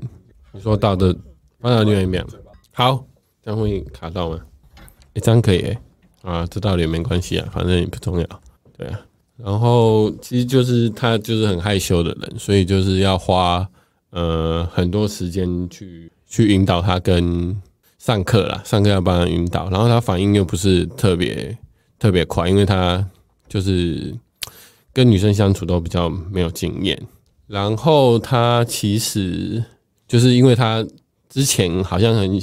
[0.52, 1.16] 你说到的
[1.60, 2.22] 放到另外一边。
[2.78, 3.06] 好，
[3.42, 4.38] 这样会卡到吗？
[5.14, 5.68] 欸、这样可以哎、
[6.22, 8.42] 欸，啊，这道理也没关系啊，反正也不重要，
[8.76, 9.00] 对啊。
[9.38, 13.66] 然后其实就是他就是很害羞的人，所以就是要花
[14.10, 17.58] 呃很多时间去去引导他跟
[17.96, 21.56] 上课啦，上课要帮他引导，然后他反应又不是特别
[21.98, 23.02] 特别快，因为他
[23.48, 24.14] 就是
[24.92, 27.02] 跟女生相处都比较没有经验，
[27.46, 29.64] 然后他其实
[30.06, 30.86] 就是因为他
[31.30, 32.38] 之前好像很。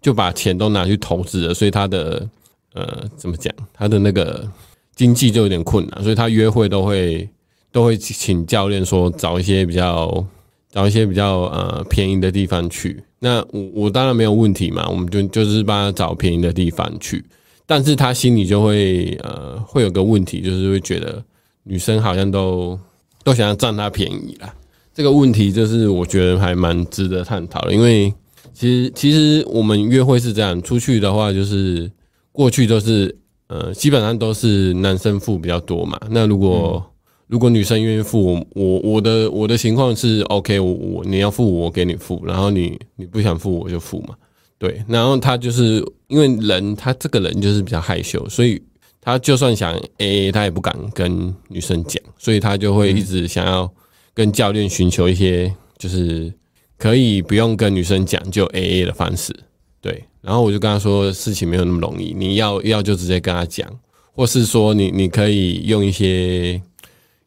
[0.00, 2.28] 就把钱都拿去投资了，所以他的
[2.72, 4.48] 呃怎么讲，他的那个
[4.94, 7.28] 经济就有点困难，所以他约会都会
[7.72, 10.24] 都会请教练说找一些比较
[10.70, 13.02] 找一些比较呃便宜的地方去。
[13.18, 17.24] 那我我当然没有问题嘛，我们就就是帮他找便宜的地方去，
[17.66, 21.20] 但是他心里就会呃会有个问题，就是会觉得
[21.64, 22.78] 女生好像都
[23.24, 24.54] 都想要占他便宜啦。
[24.94, 28.14] 这个问题就是我觉得还蛮值得探讨的，因为。
[28.58, 31.88] 其实，其实我们约会是这样，出去的话就是
[32.32, 35.96] 过去都是，呃，基本上都是男生付比较多嘛。
[36.10, 36.90] 那如果、嗯、
[37.28, 44.16] 如果女生愿意付，我我的我的情况是 OK，我我你要付我给你付，然后你你不想付我就付嘛。
[44.58, 48.60] 对，然后他就是因为人他这个人就是比较害羞，所以
[49.00, 53.72] 他就算想 AA，他也不敢跟女生讲，所以他就会一直想要
[54.12, 56.32] 跟教练寻求一些就是。
[56.78, 59.34] 可以不用跟女生讲，就 AA 的方式，
[59.82, 60.04] 对。
[60.20, 63.68] 然后我就跟他说，事情没有那么容易，你要要就直接跟他讲，
[64.14, 66.60] 或是说你你可以用一些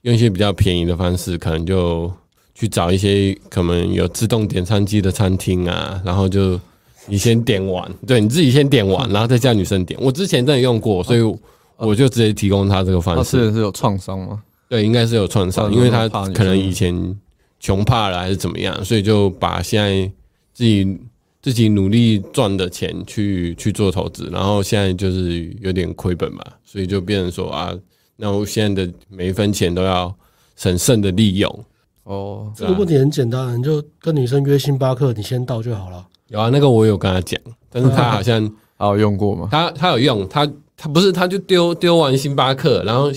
[0.02, 2.12] 用一些比较便宜的方式，可能就
[2.54, 6.60] 去找一些可能有自动点餐机的餐厅啊，然后就
[7.08, 9.99] 你先点完，对，你自己先点完，然后再叫女生点。
[10.02, 11.22] 我之前真的用过，所以
[11.78, 13.24] 我就直接提供他这个方式。
[13.24, 14.43] 他之前是有创伤吗？
[14.70, 16.93] 对，应该是有创伤，因为他可能以前
[17.62, 20.12] 穷怕了还是怎么样，所以就把现在
[20.51, 20.97] 自己
[21.43, 27.72] 自己努力赚的钱去去做投资，然后现在就是有点亏本嘛，所以就变成说啊，
[28.16, 30.12] 那我现在的每一分钱都要
[30.55, 31.66] 审慎的利用。
[32.03, 36.03] 哦，这个问题很简单，你就跟女生约星巴克，你先到就好了。
[36.30, 37.39] 有啊，那个我有跟他讲，
[37.70, 39.47] 但是他好像他 有用过吗？
[39.51, 43.12] 他他有用，他他不是他就丢丢完星巴克，然后。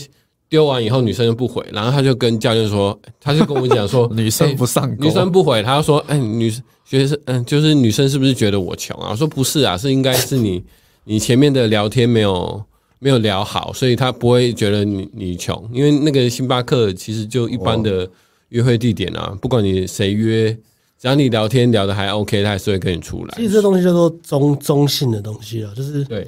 [0.48, 6.52] 丢完以后，女生就不回，然后他就跟教练说，他就跟我讲说， 女生不上，女生不回，他就说，哎，女
[6.84, 9.08] 学生，嗯，就是女生是不是觉得我穷啊？
[9.10, 10.62] 我说不是啊，是应该是你，
[11.04, 12.62] 你前面的聊天没有
[12.98, 18.08] 没有聊好，所以他不会觉得你你穷，因为那个星巴克其实就一般的
[18.50, 20.52] 约会地点啊，不管你谁约，
[21.00, 23.34] 只要你聊天聊的还 OK，他还是会跟你出来。
[23.36, 26.24] 其实这东西叫做中中性的东西啊，就是对。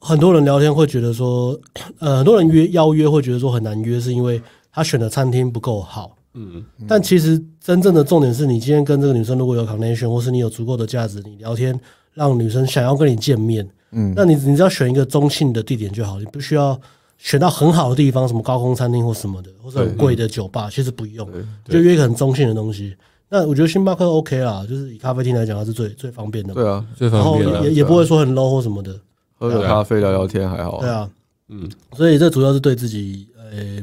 [0.00, 1.58] 很多人聊天会觉得说，
[1.98, 4.40] 呃，很多人约邀约会觉得说很难约，是因为
[4.72, 6.16] 他选的餐厅不够好。
[6.32, 11.78] 嗯，但其实真正的重点是你今天跟这个女生如果有 connection，或是你有足够的价值，你聊天
[12.14, 13.68] 让女生想要跟你见面。
[13.92, 16.80] 嗯，那你你只要选一个中性的地点就好，你不需要
[17.18, 21.28] 选到很好的地方，什么高空餐厅或什么的，或者很贵的酒吧，其实不用，
[21.68, 22.96] 就约一个很中性的东西。
[23.28, 26.54] 那我觉得星巴克 OK 啦，就是以咖啡厅来讲，它是最最方便的。
[26.54, 28.94] 对啊，最方便，然后也也不会说很 low 或什么的。
[29.40, 30.80] 喝个咖啡聊聊天还好。
[30.82, 31.08] 对啊，
[31.48, 31.66] 嗯，
[31.96, 33.82] 所以这主要是对自己，呃，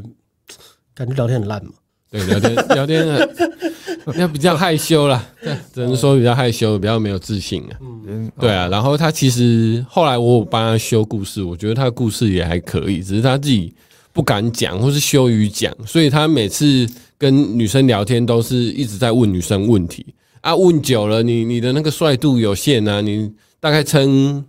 [0.93, 1.71] 感觉聊天很烂嘛。
[2.11, 3.05] 对，聊天 聊天
[4.05, 5.25] 很，要比较害羞啦，
[5.73, 7.73] 只能说比较害羞，比较没有自信啊。
[7.81, 8.67] 嗯，对啊。
[8.67, 13.73] 然后他其实后来我有帮他修故事，我觉得他的故事也还可以，只是他自己
[14.13, 16.87] 不敢讲，或是羞于讲，所以他每次
[17.17, 20.05] 跟女生聊天都是一直在问女生问题
[20.41, 20.55] 啊。
[20.55, 24.45] 问久了，你你的那个帅度有限啊，你大概撑。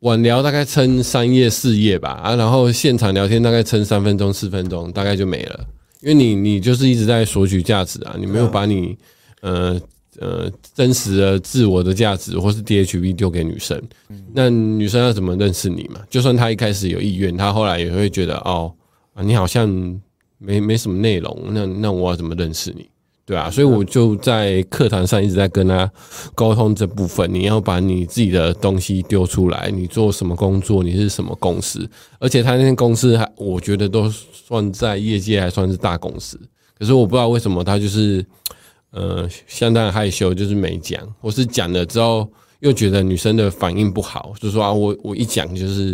[0.00, 5.60] 晚聊大概撑三页四页吧，啊，然后现场聊天大概撑三分钟四分钟，大概就没了。
[6.00, 8.96] 因为你你就是一直在索取价值啊，你没有把你
[9.42, 9.78] 呃
[10.18, 13.78] 呃真实的自我的价值或是 DHV 丢给女生，
[14.32, 16.00] 那女生要怎么认识你嘛？
[16.08, 18.72] 就算她一开始有意愿，她后来也会觉得哦，
[19.22, 19.68] 你好像
[20.38, 22.88] 没没什么内容，那那我要怎么认识你？
[23.30, 25.88] 对啊，所以我就在课堂上一直在跟他
[26.34, 27.32] 沟通这部分。
[27.32, 36.36] 你要把你自己的东西丢出来，你做什么工作，你是什么公司，而且他那间公司还我觉得都算在业界还算是大公司。
[36.76, 38.26] 可是我不知道为什么他就是
[38.90, 42.28] 呃相当害羞，就是没讲，或是讲了之后
[42.58, 45.92] 又觉得女生的反应不好，就说啊我我一讲就是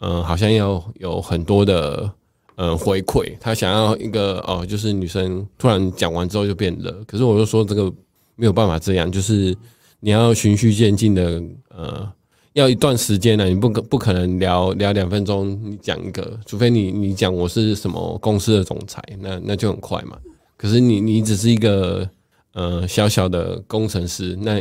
[0.00, 2.12] 嗯、呃、好像要有很多的。
[2.56, 7.92] 嗯，回馈他想要一个哦，就是女生突然讲完之后就变热，可是我就说这个
[8.36, 9.56] 没有办法这样，就是
[10.00, 12.12] 你要循序渐进的，呃，
[12.52, 20.16] 要一段时间呢，你不可不可能聊聊两分钟，你讲一个，除非你你讲我是什么公司的总裁，那那就很快嘛。
[20.56, 22.08] 可是你你只是一个
[22.52, 24.60] 呃小小的工程师，那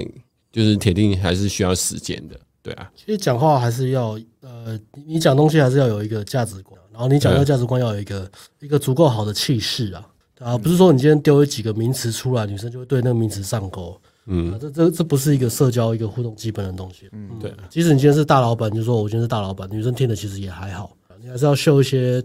[0.51, 2.89] 就是铁定还是需要时间的，对啊。
[2.95, 4.77] 其实讲话还是要呃，
[5.07, 6.79] 你讲东西还是要有一个价值观。
[6.91, 10.07] 然后你讲的价值观要有一个一个足够好的气势啊
[10.39, 13.99] 啊，不是说你今天丢几个名词出来，女生就会对那个名词上钩。
[14.25, 17.09] 嗯，这这这不是一个社交一个互动基本的东西。
[17.13, 17.51] 嗯，对。
[17.69, 20.95] 即使你今天是大老板，就说我今天是大老板，女生听的其实也还好。
[21.21, 22.23] 你还是要秀一些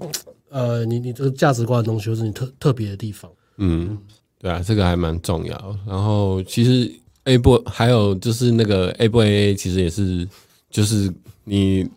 [0.51, 3.31] 呃，你你这个价值观的东西，或是你特特别的地方。
[3.57, 3.97] 嗯，
[4.39, 5.77] 对啊，这个还蛮重要。
[5.87, 6.93] 然后其实
[7.25, 10.29] A 不还有就是那个 A 不 AA，其实也是
[10.69, 11.13] 就是
[11.45, 11.89] 你。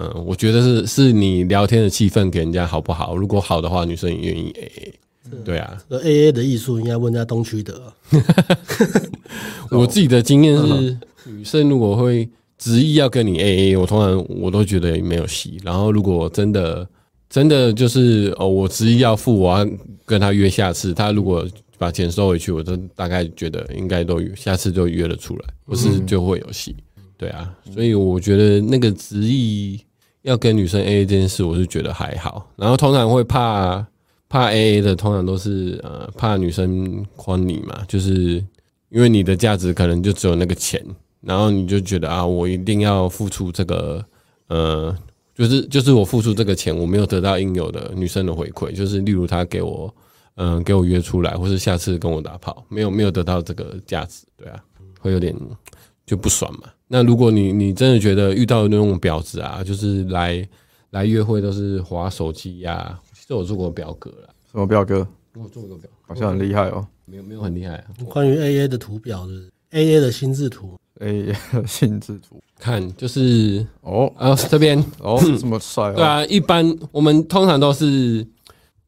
[0.00, 3.16] 嗯，我觉得是是你聊天的气氛给人家好不好？
[3.16, 4.92] 如果好的话，女生也愿意 AA。
[5.44, 7.92] 对啊，这 AA 的艺术应该问在东区的。
[9.70, 10.96] 我自己的经验是，
[11.26, 12.26] 女生如果会
[12.56, 15.58] 执意要跟你 AA，我通常我都觉得没有戏。
[15.64, 16.88] 然后如果真的
[17.28, 19.68] 真的就是哦，我执意要付，我要
[20.06, 21.44] 跟他约下次，他如果
[21.76, 26.74] 把钱收回去，我都大概觉得应该都下次就约了出来，不是就会有戏。
[27.18, 29.78] 对啊，所以我觉得那个执意。
[30.22, 32.50] 要跟女生 AA 这件事，我是觉得还好。
[32.56, 33.86] 然后通常会怕
[34.28, 38.44] 怕 AA 的，通常都是呃怕女生诓你嘛，就是
[38.90, 40.84] 因为你的价值可能就只有那个钱，
[41.20, 44.04] 然后你就觉得啊，我一定要付出这个
[44.48, 44.96] 呃，
[45.34, 49.94] 就是就是我付出这个钱，我没有得到应有的女生的回馈，就是例如她给我
[50.40, 54.62] 嗯、给我约出来，或是下次跟我打炮，没有没有得到这个价值，对啊，
[55.00, 55.34] 会有点
[56.06, 56.68] 就不爽嘛。
[56.88, 60.46] 那如果你你真的觉得遇到那种婊子啊，就是来
[60.90, 64.28] 来约会都是划手机呀、啊，其实我做过表格了。
[64.50, 65.06] 什么表格？
[65.34, 66.86] 我做过表格，好像很厉害哦。
[67.04, 67.84] 没有没有很厉害啊。
[68.08, 70.74] 关于 AA 的图表是 AA 的心智图。
[71.00, 78.26] ，A A 心智图，看就是哦啊这边哦这么帅哦，对啊，一般我们通常都是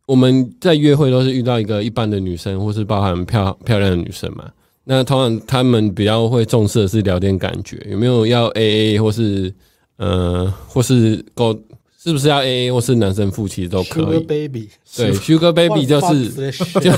[0.07, 4.51] 我们在约会都是遇到一个一般的女生，或是包含漂漂亮的女生嘛。
[4.85, 9.53] 那通常他们比较会重视的是聊天感觉，有没有要 A A 或是
[9.99, 11.57] 呃或是够
[12.03, 14.05] 是不是要 A A 或是男生付其实都可以。
[14.05, 16.51] Sugar Baby，对，Sugar Baby 就是
[16.81, 16.91] 就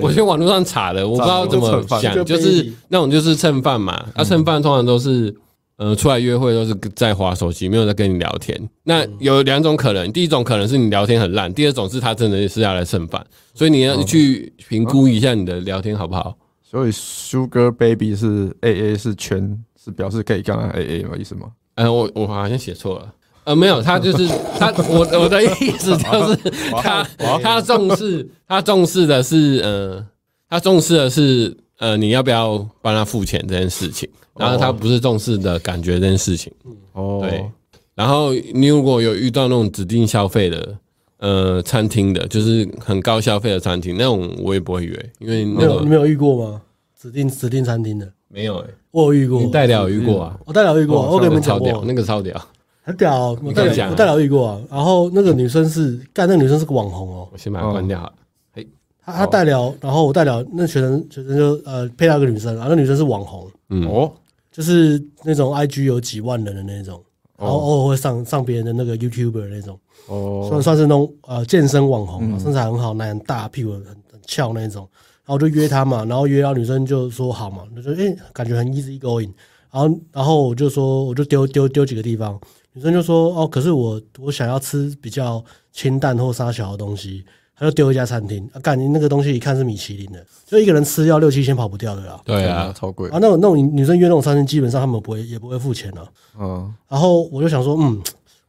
[0.00, 4.06] 我去网络上查的，我不知道怎么想，就是那种就是蹭饭嘛。
[4.16, 5.32] 那蹭饭通常都是
[5.76, 8.58] 呃出来约会都是在划手机，没有在跟你聊天。
[8.84, 13.24] 那有两种可能，第一种可能是你聊天很烂，第二种是他真的是要来蹭饭，
[13.54, 16.34] 所以你要去评估一下你的聊天好不好。
[16.70, 21.16] 所以 Sugar Baby 是 A A 是全是表示可以跟他 A A 吗？
[21.18, 21.50] 意思吗？
[21.76, 23.14] 呃，我我好像写错了。
[23.44, 26.36] 呃，没有，他就是他，我我的意思就是
[26.82, 27.02] 他
[27.42, 30.06] 他重视他重视的是呃，
[30.50, 34.06] 他重视的是呃，你要不要帮他付钱这件事情，
[34.36, 36.52] 然后他不是重视的感觉这件事情。
[36.92, 37.42] 哦，对。
[37.94, 40.76] 然后你如果有遇到那种指定消费的
[41.18, 46.62] 呃餐厅的，就是很高消费的餐厅，那种我也不会约，因为那有你没有遇过吗？
[47.00, 50.38] 指定指定餐厅的没有诶，我有遇过，你代聊遇过啊？
[50.44, 52.40] 我代聊遇过，我给你们讲过，那个超屌。
[52.82, 54.60] 很屌，我代聊我代聊遇过啊。
[54.70, 57.28] 然后那个女生是干，那个女生是个网红哦。
[57.30, 58.12] 我先把它关掉。
[58.54, 58.66] 嘿，
[59.04, 64.10] 她她代聊，然后我代聊，那学生学生就呃配到一个女生，然后那女生是网红，嗯哦，
[64.50, 67.02] 就是那种 IG 有几万人的那种，
[67.38, 69.78] 然后偶尔会上上别人的那个 YouTuber 那种，
[70.08, 74.88] 哦，算算是那种呃健身网红，身材很好，奶很大，屁股很很翘那种。
[75.24, 79.30] 然后我就约她嘛，然后约到女生就说好嘛，就说哎感觉很 easy going，
[79.70, 82.38] 然后然后我就说我就丢丢丢几个地方。
[82.74, 85.42] 女生就说：“哦，可是我我想要吃比较
[85.72, 87.24] 清淡或沙小的东西，
[87.56, 88.48] 他就丢一家餐厅。
[88.52, 92.20] 啊，感觉那个东西一看是米其林的，就一个人吃要六七千跑不掉的啦。
[92.24, 93.18] 对啊，超贵啊！
[93.20, 96.06] 那种那种女生约那种餐厅，基本上他们不会也不会付钱的。
[96.38, 98.00] 嗯，然后我就想说，嗯，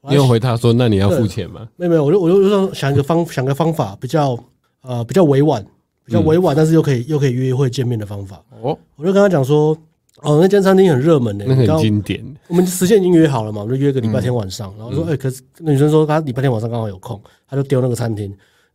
[0.07, 1.67] 你有回他说，那你要付钱吗？
[1.75, 4.37] 没有没有，我就我就说想一个方想个方法，比较
[4.81, 5.65] 呃比较委婉，
[6.05, 8.41] 比较委婉，但是又可以又可以约会见面的方法。
[8.61, 9.77] 哦，我就跟他讲说。”
[10.21, 12.21] 哦，那间餐厅很热门的，那很经典。
[12.49, 14.69] 我们时间已经约好了嘛，我们就约个礼拜天晚上。
[14.77, 18.25] 然后说，哎，可是那女生说她礼拜天晚上刚好有空，她就丢那个餐厅。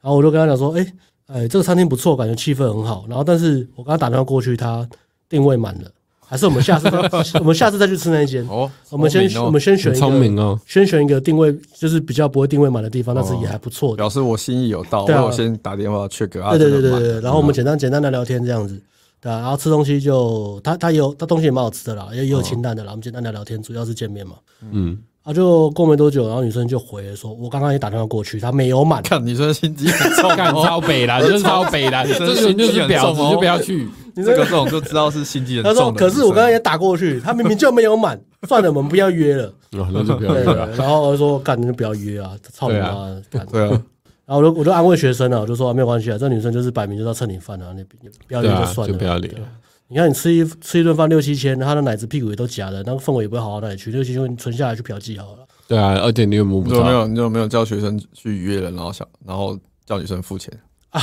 [0.00, 0.86] 然后我就跟他讲说，哎，
[1.26, 3.04] 哎，这个餐厅不错，感觉气氛很好。
[3.10, 4.88] 然后，但是我刚刚打电话过去，他
[5.28, 5.90] 定位满了，
[6.34, 6.88] 还是我们下次
[7.38, 8.44] 我们下次再去吃那间。
[8.48, 15.04] 哦，我们先我们先选一个，聪明哦，先选一个定位就是比较不会定位满的地方，但是也还不错的，表示我心意有到。
[15.04, 16.50] 对，我先打电话 check 啊。
[16.50, 18.82] 对对对对对，然后我们简单简单的聊天这样子。
[19.20, 22.90] 对啊，然后吃东西就他他有他东西也蛮好吃的啦，也也有清淡的啦。
[22.90, 24.34] 我们简单聊聊天，主要是见面嘛。
[24.72, 33.88] 嗯，啊，就过没多久，然后女生就回了说：“我刚刚也打电话过去，她没有满。”看女生心机很重，干超北啦，就是超北啦，这个人就是婊子，就不要去。
[34.14, 35.74] 这个这种就知道是心机很重。
[35.74, 40.68] 他说：“可是我刚刚也打过去，他明明就没有满， 算了，我们不要约了。”那就不要约了。
[40.76, 43.16] 然后我说：“干，你就不要约啊，操你妈！”
[43.50, 43.82] 对啊。
[44.26, 47.82] 然后我就我就安慰学生啊，我就说没有关系啊，这女生就是摆明就是要蹭你饭啊，你
[48.28, 49.40] 不要约就算了，就不要理了。
[49.88, 53.90] 你看，你吃一吃一顿饭六七千，他的奶子屁股也都夹的，那个氛围也不会好到哪里去。
[53.90, 55.46] 六七千存下来去嫖妓好了。
[55.68, 60.52] 对啊，而且你有没有没有你有没有叫学生去约人，然后想然后叫女生付钱
[60.90, 61.00] 啊？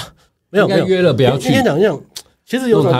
[0.49, 1.43] 没有没有约了不要去。
[1.43, 1.99] 今天讲一样，
[2.45, 2.91] 其实有种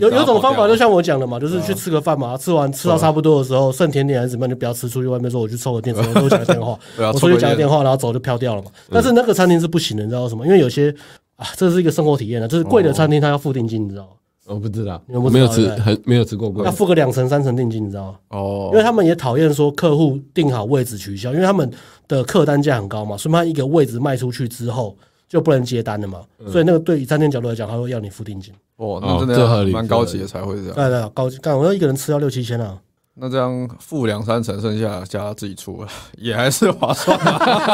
[0.00, 6.78] 有有种方法，就像我讲的嘛，就是去吃个饭嘛，吃完吃到差不多的时候，剩甜点还是怎么样，就不要吃，出去外面说我去抽个电，我都讲个电话，
[7.12, 8.70] 我出去讲个电话，然后走就飘掉了嘛。
[8.90, 10.46] 但是那个餐厅是不行的，你知道什么？
[10.46, 10.94] 因为有些
[11.36, 14.10] 啊，这是一个生活体验的，就是贵的餐厅它要付定金，你知道吗？
[14.46, 16.64] 我不知道，有没有，没有吃，很没有吃过贵。
[16.64, 18.18] 要付个两成三成定金，你知道吗？
[18.28, 21.70] 哦，因为他们也讨厌说客户定好位置取消，因为他们
[22.06, 24.96] 的客单价很高嘛，所以他一个位置卖出去之后
[25.28, 28.52] 就不能接单了嘛，所以那个对于餐厅角度来讲，他会要你付定金。
[28.76, 30.74] 哦，那真的蛮高级的才会这样。
[30.74, 31.38] 对对，高级。
[31.38, 32.76] 干，我要一个人吃要六七千啊。
[33.16, 35.84] 那这样付两三成，剩下加自己出，
[36.18, 37.16] 也还是划算。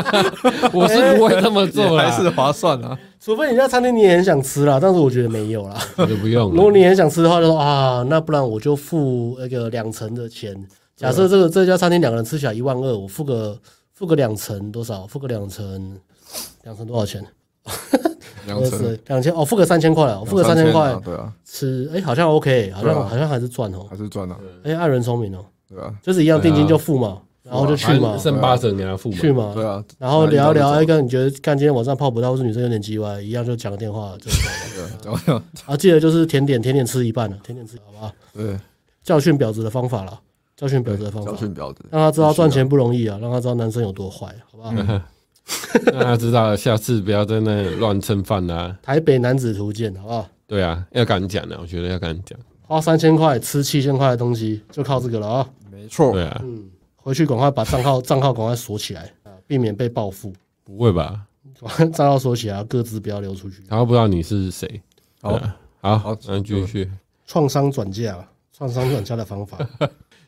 [0.72, 2.98] 我是不会这么做，还是划算啊。
[3.18, 6.50] 除非你家餐厅你也很想吃啦，但是我觉得没有啦，那就不用。
[6.52, 10.54] 如果你很想吃的话，就说啊，那不然我就付那个两成的钱。
[10.94, 13.58] 假设这个这家餐厅两个人吃起来一万二，我付个
[13.94, 15.06] 付个两成多少？
[15.06, 15.98] 付个两成，
[16.64, 17.24] 两成多少钱？
[18.46, 27.18] 两成两千哦，付个三千块了，我付个三千块，对啊，吃哎，好像 OK，好像好像还是赚哦，还是赚啊，哎，爱人聪明哦，对啊，就是一样定金就付嘛。
[27.42, 29.82] 然后就去嘛，剩八成给他付嘛，去嘛，对啊。
[29.98, 35.20] 然后聊一聊，一个你觉得干今天晚上泡不到，或是女生有点叽歪，一样就讲个电话就走了。
[35.26, 35.34] 对，
[35.66, 38.12] 啊，记得就是甜点，甜点吃一半了，甜点吃好不好？
[38.34, 38.56] 对，
[39.02, 40.20] 教训婊子的方法了，
[40.54, 44.70] 教训婊子的方法，教训婊子，让他知道赚钱不容易啊，让他知道男生有多坏，好不好？
[45.92, 48.76] 让他知道下次不要在那乱蹭饭啦。
[48.82, 50.28] 台北男子图鉴，好不好？
[50.46, 52.38] 对啊，要敢讲的，我觉得要敢讲。
[52.62, 55.48] 花三千块吃七千块的东西，就靠这个了啊！
[55.70, 60.32] 没错，对啊，嗯，回去赶快把账号 账号赶快锁起来啊，避免被报复。
[60.64, 61.26] 不会吧？
[61.92, 63.62] 账号锁起来，各自不要流出去。
[63.68, 64.80] 他不知道你是谁。
[65.20, 65.40] 好，
[65.80, 66.90] 好，好，那继续。
[67.26, 68.16] 创伤转嫁，
[68.56, 69.58] 创伤转嫁的方法，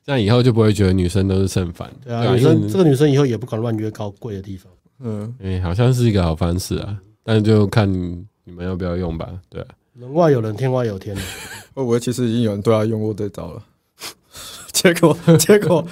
[0.05, 1.91] 这样以后就不会觉得女生都是剩饭。
[2.05, 4.73] 对啊，女生这个女生以后也不敢乱约高贵的地方。
[5.03, 9.29] 嗯，哎，好像是一个好方式啊，但就看你们要不要用吧。
[9.49, 11.17] 对啊，人外有人，天外有天。
[11.75, 13.63] 会不会其实已经有人对他用过这招了？
[14.73, 15.85] 结果结果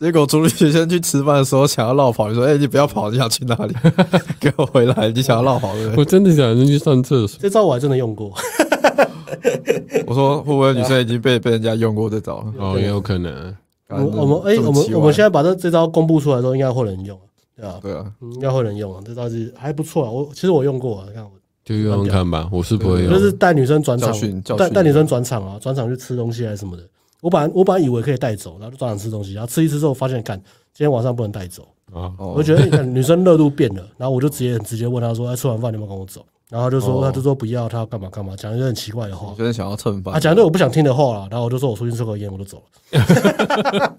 [0.00, 3.74] 结果，朱女生去吃饭的时候想要绕跑，你说：“哎，你不要跑，你想去哪里？
[4.40, 5.08] 给我回来！
[5.10, 7.38] 你想要绕跑对不对？”我真的想进去上厕所。
[7.42, 8.32] 这招我还真的用过。
[10.06, 12.52] 我说会不会女生已经被被人家用过这招了？
[12.58, 13.54] 哦，也有可能。
[13.88, 17.18] 我我们哎，我们我们现在把这这招公布出来之后，应该会有人用。
[17.62, 19.00] 对啊，对啊，应该会有人用啊。
[19.04, 20.10] 这倒是还不错啊。
[20.10, 21.30] 我其实我用过，你看我
[21.64, 22.48] 就用用看吧。
[22.50, 24.12] 我是不会用，就是带女生转场，
[24.56, 26.82] 带带女生转场啊，转场去吃东西还是什么的。
[27.20, 30.36] 我本来我本来以为可以带走，然后就转场吃东西，然后吃一吃之后发现，干，
[30.74, 32.12] 今天晚上不能带走啊。
[32.18, 41.28] 我就觉得你看女生热度变了，然后我就直接直接问她说：“哎，吃完饭你们跟我走？”然后就说他就说不要，他要干嘛干嘛，讲一些很奇怪的话，有点想要蹭饭啊，讲一堆我不想听的话了。
[41.30, 43.96] 然后我就说我出去抽个烟，我就走了。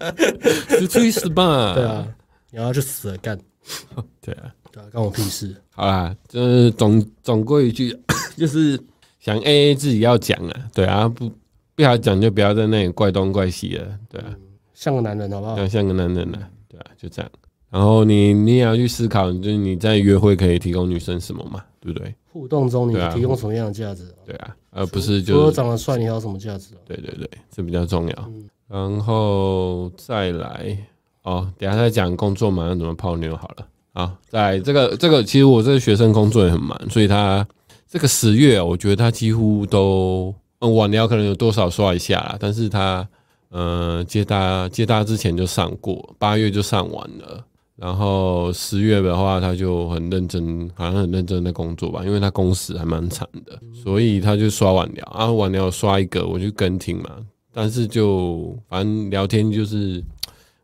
[0.80, 1.74] 就去死吧！
[1.74, 2.08] 对啊，
[2.52, 3.36] 你要去死了干。
[4.22, 5.56] 对啊，对啊，关我屁事。
[5.72, 7.98] 好啦，就是总总归一句，
[8.38, 8.80] 就是
[9.20, 10.70] 想 A A 自己要讲啊。
[10.74, 11.32] 对啊，不
[11.76, 14.00] 不要讲就不要在那里怪东怪西了。
[14.10, 14.36] 对啊，
[14.74, 15.58] 像个男人好不好？
[15.58, 16.50] 要像个男人啊。
[16.68, 17.32] 对啊，就这样。
[17.70, 21.64] 然后你你也要去思考，就是你在约会可以提供女生什么嘛？
[21.80, 22.14] 对不对？
[22.32, 24.14] 互动中你提供什么样的价值？
[24.26, 26.70] 对啊，而不是就除了长得帅，你还有什么价值？
[26.86, 28.32] 对对对，这比较重要。
[28.68, 30.78] 然后再来
[31.24, 33.68] 哦，等下再讲工作嘛，要怎么泡妞好了。
[33.94, 37.46] 啊，在这个这个，其实我这个学生工作也很忙，所以他
[37.88, 43.08] 这个十月，我觉得他几乎都嗯晚聊可能有多少刷一下啦，但是他
[43.52, 47.46] 嗯接搭接搭之前就上过，八月就上完了。
[47.76, 57.10] 然后十月的话，他就很认真，好像很认真的工作吧，因为他工时还蛮长的，所以他就刷晚聊啊，晚聊刷一个，我就跟听嘛。
[57.52, 60.04] 但是就反正聊天就是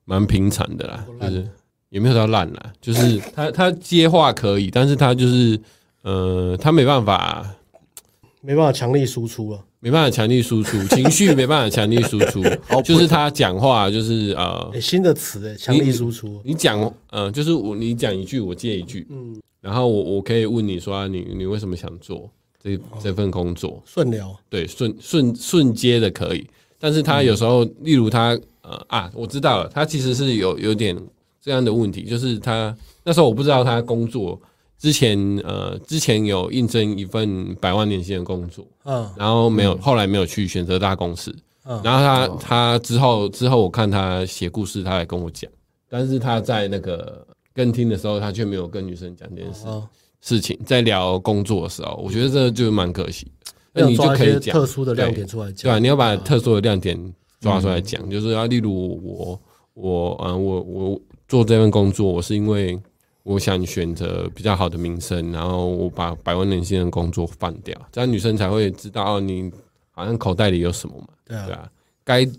[0.09, 1.47] 蛮平常的啦，就是
[1.89, 5.59] 也没有到烂啦，就是 他他接话可以，但是他就是
[6.01, 7.45] 呃，他没办法，
[8.41, 9.63] 没办法强力输出了。
[9.81, 12.43] 没办法强力输出情绪，没办法强力输出，
[12.83, 16.41] 就是他讲话就是呃，新的词诶，强力输出。
[16.43, 22.29] 你讲呃，就是我你讲一句，我接一句，嗯，然后我我可以问你说你你为什么想做
[22.61, 23.81] 这这份工作？
[23.85, 26.45] 顺聊，对，顺顺顺接的可以，
[26.77, 30.97] 但是他有时候，例如他呃啊，我知道了，他其实是有有点
[31.41, 34.39] 这样的问题，就是他那时候我不知道他工作。
[34.77, 41.35] 之前呃，之前有应征一份百万年薪的工作，嗯，然后没有，后来没有去选择大公司，
[41.65, 45.51] 嗯，然后他他之后之后我看他写故事，他来跟我讲，
[45.89, 49.65] 但是他在那个跟听的时候，他却没有跟女生讲这件事
[50.21, 53.27] 事情，在聊工作的时候，我觉得这就蛮可惜。
[53.73, 55.79] 那你就可以讲特殊的亮点出来讲，对吧？
[55.79, 56.97] 你要把特殊的亮点
[57.39, 59.41] 抓出来讲，就是要例如我
[59.73, 62.79] 我嗯我我做这份工作，我是因为。
[63.23, 69.51] 我想选择比较好的名声，然后我把百万年薪的工作放掉，这样女生才会知道你
[69.91, 71.07] 好像口袋里有什么嘛。
[71.25, 71.69] 对啊，
[72.03, 72.29] 该啊，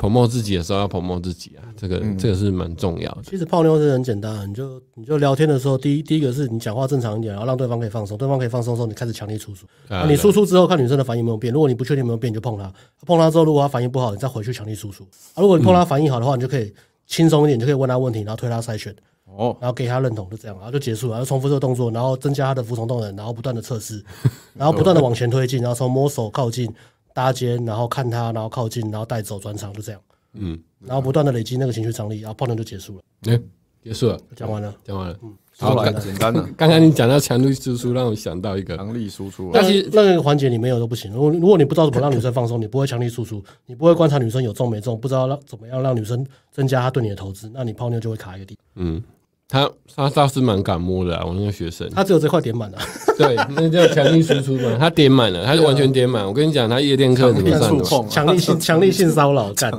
[0.00, 3.22] 该 promote 自己的时候要 promote 自己啊，这个、嗯、这个是蛮重要的。
[3.24, 9.66] 其实泡妞是很简单，你就你就聊天的时候，第一第一个是你讲话正常一点，然后让对方可以放松，对方可以放松的时候，你开始强力输出。
[9.88, 12.72] 啊，你输出之后看女生的反应有没有变，如果你不确定有没有变，你就碰她，
[13.06, 15.04] 碰她之后如果她反应不好，你再回去强力输出。
[15.34, 16.72] 啊，如果你碰她反应好的话，你就可以
[17.06, 18.94] 轻松一点，你就可以问她问题，然后推她筛选。
[19.32, 24.04] 哦，然后给他认同，就这样，然后就结束了，然后重复这个动作，然后增加他的服从动能，然后不断的测试，
[24.54, 26.68] 然后不断的往前推进，然后从摸手靠近
[27.14, 30.00] 搭肩，然后看他，然后靠近，然后带走转场，就这样，
[30.34, 33.40] 嗯，然后不断的累积那个情绪张力，然后泡妞就结束了，哎，
[33.82, 38.76] 结束了，讲完了，讲完了，嗯，好，简单的，刚刚你讲到强力输出，让我想到一个。
[38.76, 49.02] 强力输出，但是那个环节你没有都不行，如果如果你不知道怎么让女生放松，你不会强力输出， 你不会观察女生有中没中，不知道让怎么样让女生增加她对你的投资，那你泡妞就会卡一个地，嗯。
[49.50, 52.78] 他他倒是蛮敢摸的啊，我那个学生，他只有这块点满了，
[53.18, 56.24] 对，那叫强力输出嘛，他点满了，他就完全点满。
[56.24, 58.08] 我跟你讲，他夜店课怎么上的？
[58.08, 59.72] 强力性强力性骚扰，干，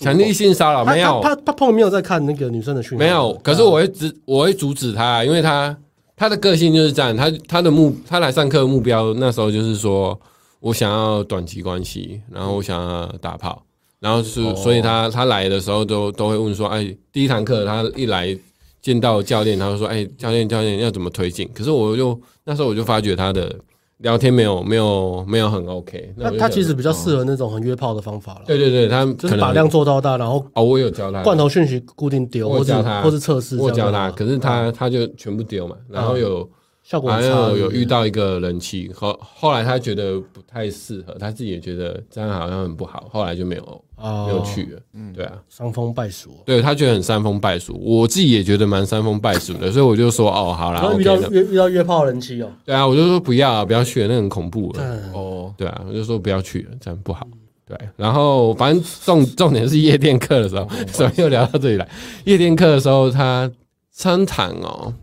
[0.00, 3.38] 强力性骚扰没有，他他碰没有在看那个女生的讯息，没有。
[3.42, 5.76] 可是我会阻我会阻止他，因为他
[6.16, 10.18] 他的个性就是这样，他他的目他来上课的目标那时候就是说
[10.60, 13.62] 我想要短期关系，然后我想要打炮，
[14.00, 18.34] 然后是所以他他来的时候都都会问说，哎，第一堂课他一来。
[18.80, 23.54] 见到教练，他就说：“哎、欸，教练，教练要怎么推进？”可是我就那时候我就发觉他的
[23.98, 28.42] 聊天没有没有没有很 OK，那他其实比较适合那种很约炮的方法了。
[28.46, 31.22] 对对对，他就是把量做到大，然后哦，我有教他。
[31.22, 36.48] 罐头讯息固定丢，或者或是测试，我教他，可是他他就全部丢嘛，然后有
[36.88, 43.84] 效果，还有有遇到一个人妻，后后来他觉得不太适合，他自己也觉得这样好像很不好，后来就没有。
[44.00, 57.26] 哦，没有去了，嗯，对啊，伤风败俗，对他觉得很伤风败俗，我自己也觉得蛮伤风败俗的，所以我就说，哦，好啦，然后遇到约遇到约炮人妻哦，对啊，我就说不要啊不要去了，那很恐怖了，哦，对啊，我就说不要去了，这样不好，
[57.66, 61.88] 对，然后反正重重点是夜店课的时候， 怎么又聊到这里来？
[62.24, 63.50] 夜店课的时候，他
[63.90, 64.94] 三堂哦，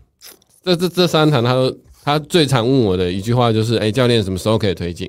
[0.66, 5.08] 这这这三堂，他都他最常问我的一句话就是，哎，教练什么时候可以推进？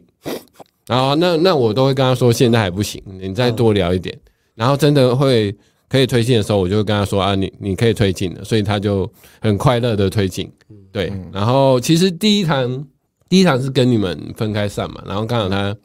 [0.85, 4.15] 然后那那我都会跟他说，现在还不行，你再多聊一点。
[4.15, 5.53] 嗯、然后真的会
[5.89, 9.11] 可以推进的时候，我就会跟他说啊，你你可以推进了，所以他就
[9.41, 10.47] 很快乐的推进。
[10.91, 12.85] 对，然后其实第一堂
[13.27, 15.75] 第一堂是跟你们分开上嘛，然后刚好他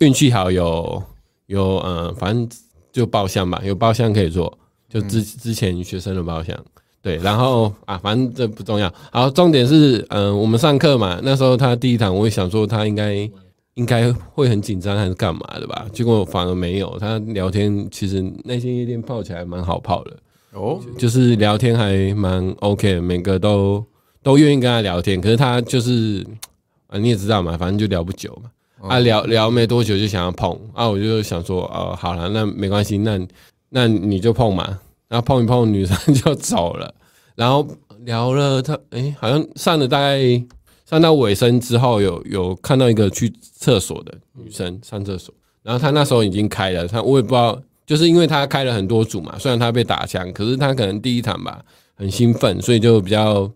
[0.00, 1.02] 运气好有
[1.46, 2.48] 有呃，反正
[2.92, 4.56] 就包厢吧，有包厢可以坐，
[4.88, 6.54] 就之之前学生的包厢。
[7.08, 8.92] 对，然后啊，反正这不重要。
[9.10, 13.28] 好，重点是嗯、呃，我们上课嘛，那时候他第一堂，我也想说他应该。
[13.78, 15.86] 应该会很紧张还是干嘛的吧？
[15.92, 20.16] 结果反而没有，他聊天其实那些夜店泡起来蛮好泡的
[20.52, 23.84] 哦，就是聊天还蛮 OK 的，每个都
[24.20, 25.20] 都愿意跟他聊天。
[25.20, 26.26] 可是他就是
[26.88, 28.88] 啊，你也知道嘛，反正就聊不久嘛。
[28.88, 33.16] 啊，聊聊没多久就想要碰啊，我就想说哦，好了，那没关系，那
[33.68, 34.76] 那你就碰嘛。
[35.06, 36.92] 然后碰一碰，女生 就走了。
[37.38, 37.66] 然后
[38.04, 40.44] 聊了他，他诶好像上了大概。
[40.88, 51.62] 上到尾声之后有，有有看到一个去厕所的女生上厕所，然后她那时候已经开了，她我也不知道，就是因为她开了很多组嘛，虽然她被打枪，可是她可能第一场吧
[51.94, 53.52] 很兴奋，所以就比较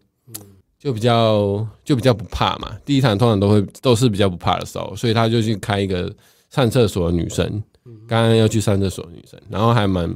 [0.78, 2.76] 就比较就比较不怕嘛。
[2.84, 6.14] 第一场通常都会都是比较不怕的时候，所以他就去开一个
[6.50, 7.46] 上厕所的女生，
[8.06, 10.06] 刚刚要去上厕所的女生，然后还蛮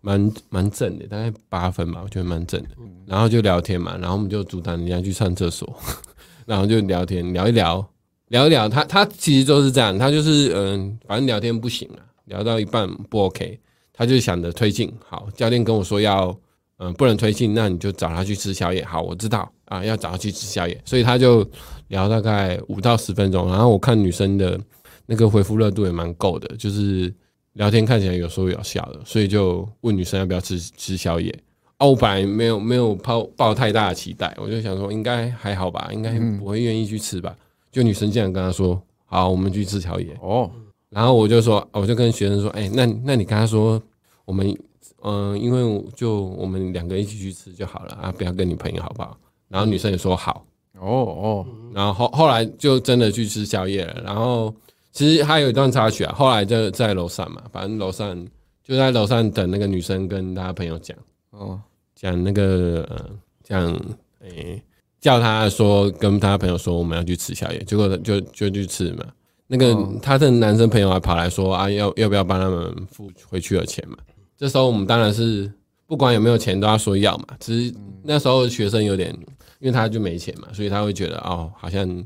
[0.00, 2.68] 蛮蛮正的，大概八分吧，我觉得蛮正的。
[3.06, 5.78] 然后就聊天嘛，然后我们就阻挡人家去上厕所。
[6.46, 7.86] 然后就聊天聊一聊，
[8.28, 13.60] 聊一聊，他他其实都是这样，他就是嗯，反正聊天不行了，聊到一半不 OK，
[13.92, 14.90] 他就想着推进。
[15.06, 16.34] 好，教练跟我说要
[16.78, 18.82] 嗯不能推进，那你就找他去吃宵夜。
[18.84, 21.46] 好，我知道啊，要找他去吃宵夜，所以他就
[21.88, 23.50] 聊大概五到十分钟。
[23.50, 24.58] 然后我看女生的
[25.04, 27.12] 那个回复热度也蛮够的，就是
[27.58, 31.36] 聊天看起来有说有笑的，所以就问女生要不要吃吃宵夜。
[31.78, 37.36] 哦，我本来没有没有抱抱太大的期待，我就想说应该还好吧，应该不会愿意去吃吧。
[37.72, 40.48] 就女生竟然跟他说：“好，我们去吃宵夜。”哦，
[40.88, 43.80] 然后我就说，我就跟学生说：“哎，那那你跟他说，
[44.24, 44.56] 我们
[45.02, 49.18] 嗯，因为就我们两个一起去吃就好了啊，不要跟你朋友好不好？”
[49.50, 50.44] 然后女生也说好。
[50.78, 54.00] 哦哦，然后后后来就真的去吃宵夜了。
[54.04, 54.54] 然后
[54.98, 58.26] 其实还有一段插曲啊，后来就在楼上嘛，反正楼上
[58.64, 60.96] 就在楼上等那个女生跟她朋友讲
[61.30, 61.60] 哦。
[61.94, 63.10] 讲那个呃，
[63.44, 63.72] 讲
[64.18, 64.62] 诶、欸，
[65.00, 69.04] 叫她说跟她朋友说我们要去吃宵夜，结果就就去吃嘛。
[69.46, 69.72] 那个
[70.02, 73.96] 她的男生朋友还跑来说啊，要要不要帮他们付回去的钱嘛？
[74.36, 75.48] 这时候我们当然是
[75.86, 77.36] 不管有没有钱都要说要嘛。
[77.38, 79.16] 只是那时候学生有点，
[79.60, 82.04] 因为他就没钱嘛，所以他会觉得哦，好像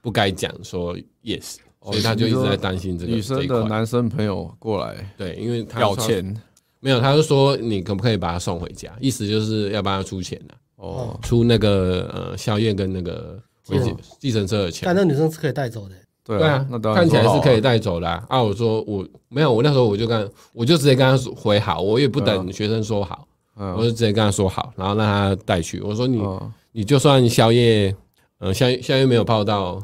[0.00, 6.34] 不该讲说 yes，所以他就一直在担心这个女生的男生朋友过来，对，因为他要钱。
[6.84, 8.92] 没有，他就说你可不可以把他送回家？
[9.00, 14.82] 意思就是要帮他出钱的哦，出那个呃宵夜跟那个计计程车的钱。
[14.84, 15.94] 但那女生是可以带走的。
[16.24, 18.24] 对啊，那当然看起来是可以带走的啊。
[18.28, 25.80] 啊，我说我没有，我那时候我就跟我就直接跟他说回好，我也不等学生说好，我就直接跟他说好，然后让他带去。
[25.80, 26.20] 我说你
[26.72, 27.94] 你就算宵夜，
[28.40, 29.80] 嗯，宵宵夜没有泡到，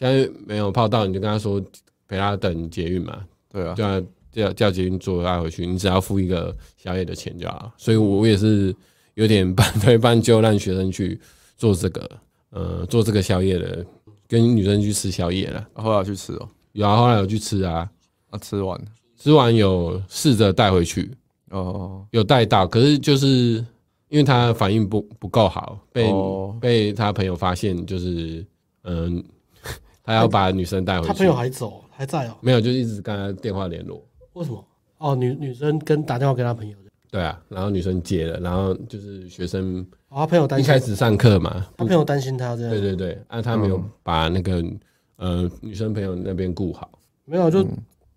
[0.00, 1.62] 宵夜没有泡到，你就跟他说
[2.08, 3.20] 陪他等捷运嘛。
[3.52, 4.02] 对啊，对啊。
[4.32, 7.72] 叫叫捷运坐他回去，你只要付一个宵夜的钱就好。
[7.76, 8.72] 所以我也是
[9.14, 11.20] 有点半推半就，让学生去
[11.56, 12.10] 做这个，
[12.50, 13.84] 呃，做这个宵夜的，
[14.28, 15.66] 跟女生去吃宵夜了。
[15.72, 17.90] 后来去吃哦，有啊，后来有去吃啊，
[18.30, 18.80] 啊，吃完
[19.18, 21.10] 吃完有试着带回去，
[21.50, 23.26] 哦，有带到，可是就是
[24.10, 28.46] 因为他反应不不够好，被、哦、被他朋友发现，就是
[28.84, 29.20] 嗯，
[30.02, 34.02] 他要把女生带回去，他朋友还走还在哦，没有，就一直跟他电话联络。
[34.32, 34.64] 为什么？
[34.98, 36.90] 哦，女女生跟打电话给他朋友的。
[37.10, 42.70] 对啊，然后女生接了，然后就是学生，哦，他朋友担心，一开始上课嘛，他朋友担心他这样。
[42.70, 44.62] 对对对，啊，他没有把那个
[45.16, 46.90] 呃女生朋友那边顾好，
[47.24, 47.66] 没有就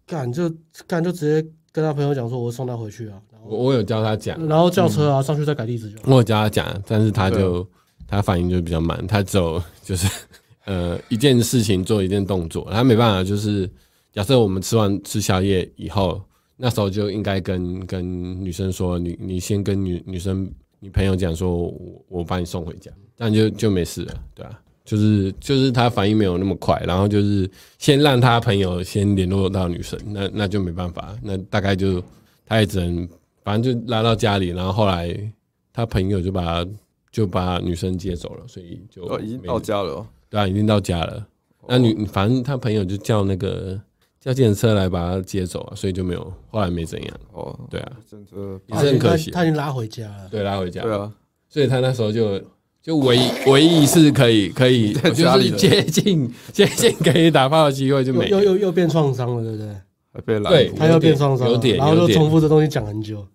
[0.06, 0.54] 干就
[0.86, 3.20] 干就直接跟他朋友讲说，我送他回去啊。
[3.46, 5.98] 我我有教他讲，然后叫车啊上去再改地址就。
[6.06, 7.68] 我有教他讲，但是他就
[8.08, 10.08] 他反应就比较慢，他走就是
[10.66, 13.70] 呃一件事情做一件动作，他没办法就是
[14.12, 16.22] 假设我们吃完吃宵夜以后，
[16.58, 20.50] 那时候就应该跟跟女生说，你你先跟女女生
[20.80, 24.60] 女朋友讲说，我我把你送回家，这样就就没事了，对啊。
[24.86, 32.04] 就是就是他反应没有那么快，然后就是先让他朋友先联络到女生，那那就没办法，那大概就
[32.46, 33.08] 他也只能
[33.46, 35.18] 反正就拉到家里，然后后来
[35.72, 36.66] 他朋友就把
[37.14, 41.26] 就把女生接走了，所以就、哦、已经到家了，对啊，已经到家了。
[41.68, 43.80] 那女反正他朋友就叫那个
[44.20, 47.12] 叫计程车来把他接走啊，所以就没有后来没怎样。
[47.32, 51.12] 哦，对啊，真的也是很可惜，他已经拉回家了，对，拉回家，对啊，
[51.48, 52.42] 所以他那时候就。
[52.82, 60.22] 就唯一唯一一次可以可以 就是接近 接近可以打炮的机会就没又又又变创伤了，对不对？
[60.26, 63.26] 被拦对，他又变创伤，有点，然后又重复这东西讲很久。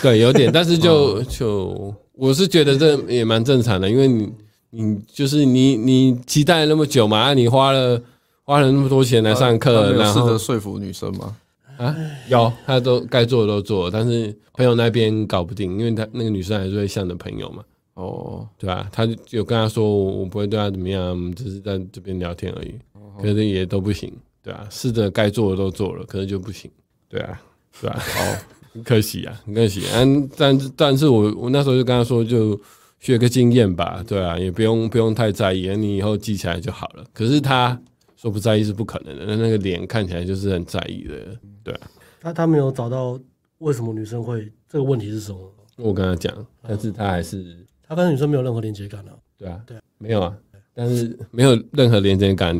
[0.00, 4.32] 对，有点，但是就就我是觉得这也蛮正常的，因为你
[4.74, 8.00] 你就是你你期待了那么久嘛，你花了
[8.42, 11.36] 花了那么多钱来上课，然后试着说服女生吗。
[11.76, 11.94] 啊，
[12.28, 17.62] 有他都该做的都做，但是朋友那边搞不定，因为他那个女生还是会向着朋友嘛。
[17.94, 18.88] 哦，对吧？
[18.92, 22.74] 他有跟他说，我不会对他怎么样，只是在这边聊天而已。
[23.20, 26.68] 可是也都不行，对啊，试着该做的都做了，可是就不行，
[27.08, 27.40] 对啊，
[27.80, 27.96] 对吧？
[27.96, 28.38] 哦，
[28.74, 29.82] 很可惜啊，很可惜。
[29.94, 32.60] 嗯，但但是我我那时候就跟他说，就
[33.04, 37.04] 学个经验吧，对啊，也不用不用太在意，你以后记起来就好了。
[37.12, 37.78] 可是他
[38.16, 41.80] 说不在意是不可能的，那那个脸看起来就是很在意的，对啊。
[42.18, 43.20] 他他没有找到
[43.58, 45.38] 为什么女生会这个问题是什么？
[45.76, 46.34] 我跟他讲，
[46.66, 47.58] 但是他还是。
[47.86, 50.34] 他跟女生没有任何连接感了，对啊，对，没有啊，
[50.72, 52.58] 但是没有任何连接感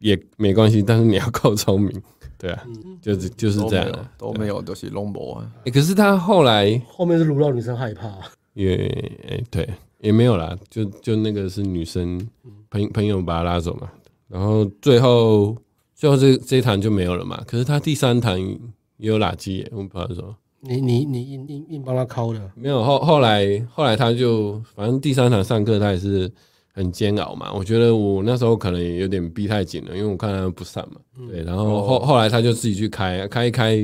[0.00, 2.02] 也没关系，但是你要够聪明，
[2.36, 2.66] 对啊，
[3.00, 5.52] 就是就是这样，都没有，都是龙博啊。
[5.72, 8.12] 可是他后来后面是卢到女生害怕，
[8.54, 8.74] 也
[9.28, 9.68] 诶对，
[10.04, 12.20] 也没有啦，就就那个是女生
[12.70, 13.90] 朋朋友把他拉走嘛，
[14.28, 15.56] 然后最后
[15.94, 17.42] 最后这这一堂就没有了嘛。
[17.46, 20.36] 可是他第三堂也有垃圾，我们不知道说。
[20.60, 26.30] 你你你硬硬硬帮他抠的，没有后后来后来他就反正第三堂上课他也是
[26.72, 27.52] 很煎熬嘛。
[27.52, 31.00] 我觉得我那时候可能也有点逼太紧了，因为我看他不上嘛。
[31.28, 33.74] 对，然后后后来他就自己去开开一开，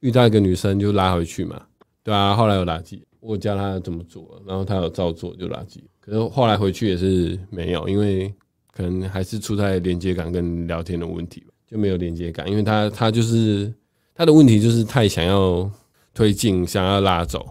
[0.00, 1.60] 遇到一个女生就拉回去嘛。
[2.02, 5.78] 对啊，后来有垃圾，我教他怎么做，然后他有照做就垃圾。
[6.00, 8.32] 可是后来回去也是没有，因为
[8.72, 13.72] 可能还是出在连接感跟聊天的问题吧，就没有连接感，因为他他就是
[14.14, 15.70] 他的问题就是太想要。
[16.16, 17.44] 推进想要拉走，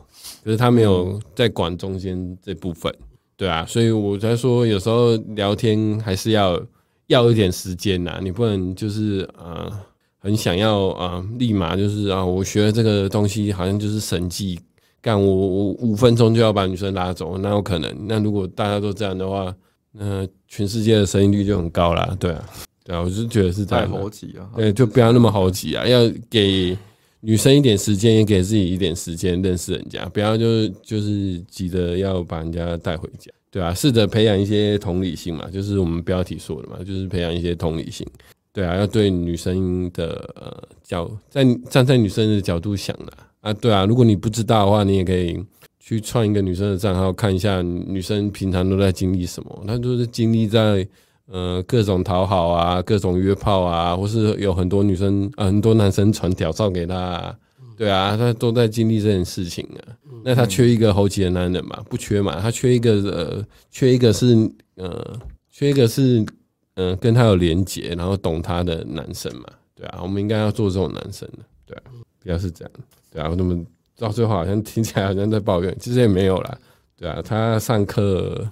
[0.44, 2.92] 可是他没有在管中间这部分，
[3.38, 6.60] 对啊，所以我才说有时候聊天还是要
[7.06, 9.72] 要一点时间呐，你不能就是呃
[10.18, 14.60] 很想要啊、立马就是啊，我学了这个东西好像就是神迹，
[15.06, 17.96] 干我我五分钟就要把女生拉走，那有可能？
[18.08, 19.56] 那如果大家都这样的话，
[19.92, 22.50] 那全世界的生育率就很高啦，对啊，
[22.84, 26.76] 对啊，我就觉得是这样，太猴急啊，对，就不要那么猴急啊，要给。
[27.22, 38.06] 女生一点时间，也给自己一点时间认识人家，不要就就是急着要把人家带回家，对啊，试着培养一些同理心嘛，就是我们标题说的嘛，就是培养一些同理心，
[38.54, 45.44] 对啊，要对女生的呃角在站在女生的角度想的啊，对啊，如果你不知道的话，你也可以
[45.80, 50.88] 去创一个女生的账号，看一下女生平常都在经历什么，她就是经历在。
[51.28, 57.36] 呃，各种讨好啊，各种约炮啊，或是有很多女生、呃、很多男生传屌照给她、啊，
[57.76, 59.98] 对啊，她都在经历这件事情啊。
[60.24, 61.84] 那她缺一个猴急的男人嘛？
[61.90, 62.40] 不缺嘛？
[62.40, 65.20] 她缺一个呃，缺一个是呃，
[65.50, 66.24] 缺一个是
[66.76, 69.46] 呃，跟她有连结，然后懂她的男生嘛？
[69.74, 71.90] 对啊，我们应该要做这种男生的，对啊，
[72.26, 72.72] 不要是这样，
[73.12, 73.64] 对啊，那么
[73.96, 76.58] 到最后好像听起来好像在抱怨，其实也没有啦，
[76.98, 78.50] 对啊，他上课。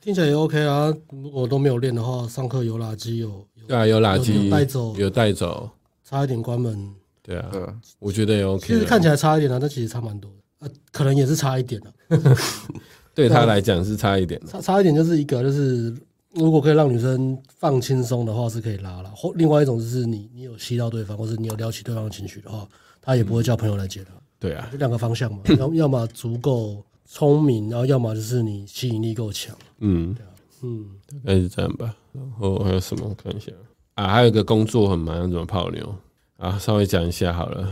[0.00, 5.68] 听起来也 OK 啊，如果都没有练的话，上课有垃圾有，有对啊，有垃圾带走，有带走，
[6.04, 8.66] 差一点关门，对啊，对啊，我觉得也 OK。
[8.68, 11.92] 其实看起来差一点啊，但其实差蛮多的啊，可能也是差一点的。
[13.14, 15.94] 对他来讲是差一点，差差一点就是一个就是，
[16.34, 22.66] 如果可以让女生放轻松的话是可以拉了，或另外一种就是你你有吸到对方，或者你有撩起对方的情绪的话，
[23.02, 24.12] 他也不会叫朋友来接他。
[24.40, 26.82] 对啊，就两个方向嘛， 要要么足够。
[27.04, 30.16] 聪明，然后要么就是你吸引力够强，嗯，
[30.62, 30.86] 嗯，
[31.26, 31.94] 大概是这样吧。
[32.10, 33.06] 然后还有什么？
[33.06, 33.52] 我看一下
[33.96, 35.94] 啊，还有一个工作很忙，怎么泡妞
[36.38, 36.58] 啊？
[36.58, 37.68] 稍微讲一下好了。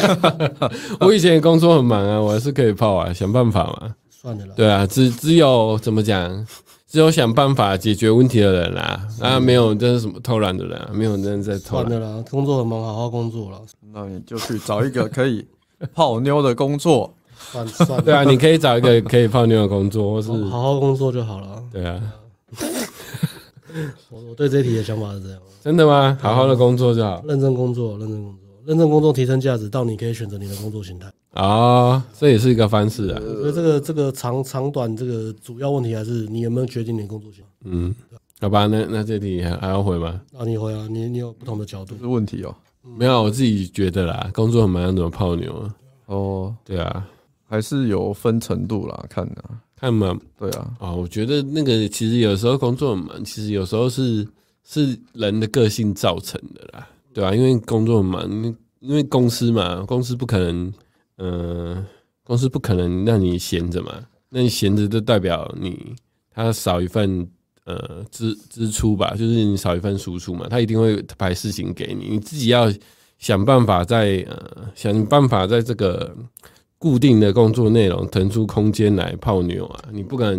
[1.00, 3.94] 我以前工作很忙啊，我还是可以泡啊，想办法嘛。
[4.08, 4.54] 算了啦。
[4.56, 6.46] 对啊，只只有怎么讲，
[6.88, 11.90] 只有想办法解决问题的人啦，啊，没有这是什么偷懒的人啊，没有人在偷懒。
[11.90, 13.60] 的啦，工作很忙，好好工作了。
[13.92, 15.46] 那你就去找一个可以
[15.94, 17.12] 泡妞的工作。
[17.38, 21.62] 算算对啊，你可以找一个 可以泡妞的工作，或是好好工作就好了。
[21.70, 22.00] 对啊，
[24.08, 26.16] 我我对这题的想法是这样，真的吗？
[26.22, 33.20] 好好的工作就好，认真工作，认真工作，认真工作提升价值，到你可以选择你的工作形态啊，这也是一个方式啊。
[33.20, 37.50] 所以这个这个长长短这个主要问题还是你有没有决定你的工作形态。
[37.64, 37.94] 嗯，
[38.40, 40.20] 好吧，那那这题还还要回吗？
[40.36, 41.96] 啊，你回啊，你你有不同的角度。
[41.98, 45.74] 是问题哦，没有，我自己觉得啦，工作很忙，怎么泡妞啊？
[46.06, 47.06] 哦，对啊，
[47.48, 54.26] 还是有分程度啦，看啊，看嘛，对啊，啊，我觉得那个其实有时候工作很忙，其实有时候是
[54.64, 60.72] 是人的个性造成的啦，对啊，因为工作很忙，因为公司嘛，公司不可能，
[61.16, 61.86] 嗯、呃，
[62.22, 63.92] 公司不可能让你闲着嘛，
[64.28, 65.94] 那你闲着就代表你
[66.30, 67.26] 他少一份
[67.64, 72.70] 呃支支出吧，就是你少一份输出嘛，他一定会排事情给你，你自己要。
[73.18, 76.14] 想办法在呃，想办法在这个
[76.76, 79.84] 固定的工作内容腾出空间来泡妞啊！
[79.90, 80.38] 你不敢，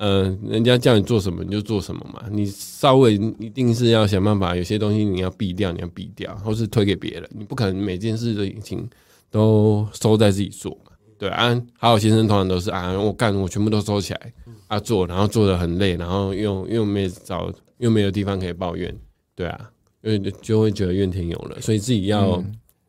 [0.00, 2.24] 呃，人家叫你做什么你就做什么嘛。
[2.32, 7.28] 你稍微一定是要想办法，有些东西你要避掉，你要避掉，或是推给别人。
[7.36, 8.88] 你不可能每件事的事情
[9.30, 10.92] 都收在自己做嘛。
[11.18, 14.32] 对啊，好好先生通常都是啊，我干我全部都收起来
[14.68, 18.96] 啊做，然后做的很累，然后又又没找又没有地方可以抱怨，
[19.34, 19.70] 对啊。
[20.02, 22.42] 因为就会觉得怨天尤人，所以自己要，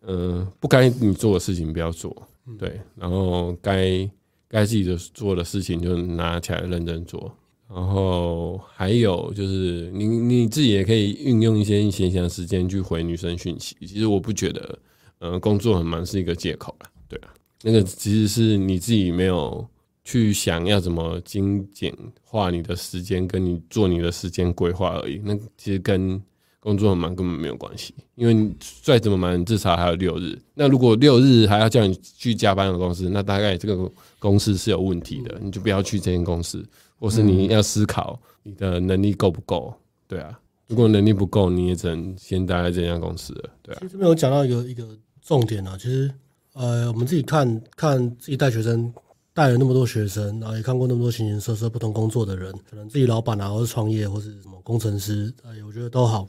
[0.07, 2.15] 嗯、呃，不该你做的事情不要做，
[2.57, 4.09] 对，然后该
[4.51, 7.33] 该自己的做的事情就拿起来认真做，
[7.69, 13.77] 然后还有就是你你自己也可以运用一些闲暇时间去回女生讯息。
[13.79, 14.79] 其实我不觉得，
[15.19, 17.33] 呃，工作很忙是一个借口啦，对啊，
[17.63, 19.65] 那个其实是你自己没有
[20.03, 25.21] 去想要怎么精简化你的时间，跟你做你的时间规划而已。
[25.23, 26.21] 那其实跟
[26.61, 30.39] 工作很忙根本没有关系，因为你再怎么忙，至少还有六日。
[30.53, 36.63] 那如果六日还要叫你去加班的公司，那大概这个公司是有问题的，你就不要去这间公司，
[36.99, 39.73] 或是你要思考你的能力够不够。
[40.07, 43.49] 对啊，如果能力不够，你也只能先待在这家公司了。
[43.63, 43.77] 对啊。
[43.81, 44.87] 其实这边有讲到一个一个
[45.19, 46.13] 重点啊，其实
[46.53, 48.93] 呃，我们自己看看自己带学生，
[49.33, 56.27] 带了那么多学生，然后也看过那么多形形色色不同工作的人，可能自己老板啊，或是创业，或是什么工程师，哎，我觉得都好。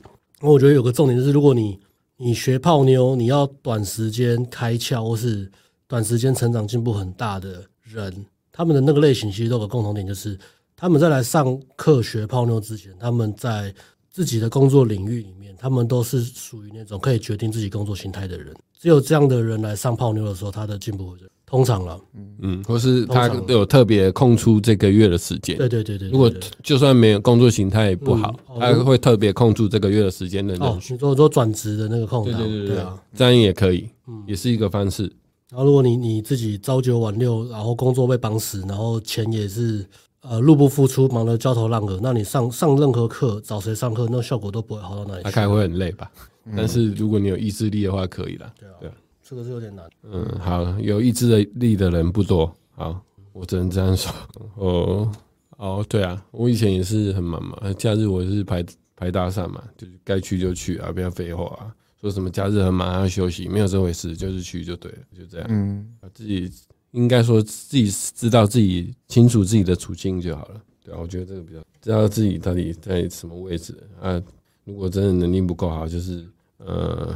[0.51, 1.79] 我觉得有个重点就是，如果你
[2.17, 5.49] 你学泡妞，你要短时间开窍或是
[5.87, 8.13] 短时间成长进步很大的人，
[8.51, 10.37] 他们的那个类型其实都有个共同点，就是
[10.75, 13.73] 他们在来上课学泡妞之前，他们在
[14.09, 18.53] 自己的工作领域里面，他们都是属于那种可以决定自己工作形态的人。
[18.77, 21.17] 只有这样的人来上泡妞的时候，他的进步会
[21.53, 22.01] 通常了，
[22.41, 26.09] 嗯，或是他有特别空出这个月的时间，对对对对。
[26.09, 26.27] 如果
[26.63, 30.55] 就算没有工作形态不好，他会特别空出这个月的时间的。
[30.55, 33.87] 哦，你说说转职的那个空档，对对对对啊，这样也可以，
[34.25, 35.03] 也是一个方式。
[35.51, 39.85] 然后如果你你自己朝九晚六，然后工作被绑死，然后钱也是
[40.21, 45.23] 呃入不敷出，忙得焦头烂额，那你上上任何课找谁上课，那效果都不会好到哪里去。
[45.25, 46.09] 大概会很累吧，
[46.57, 48.51] 但是如果你有意志力的话，可以了。
[48.59, 48.93] 对啊，对啊。
[49.33, 49.89] 这个是有点难。
[50.03, 52.53] 嗯，好，有意志力的人不多。
[52.75, 54.13] 好，我只能这样说。
[54.57, 55.11] 哦，
[55.57, 58.63] 哦，对啊，我以前也是很忙嘛，假日我是排
[58.95, 61.73] 排大赛嘛，就是该去就去啊，不要废话啊。
[61.99, 65.47] 说什么假日很忙要休息，没有这回事，就是去就对了，就这样。
[65.49, 66.51] 嗯，自己
[66.91, 70.61] 应该说自己知道自己清楚自己的处境就好了。
[70.83, 74.21] 对啊，我觉得这个比较知道自己到底在什么位置啊。
[74.63, 76.23] 如果真的能力不够好，就是
[76.57, 77.15] 呃。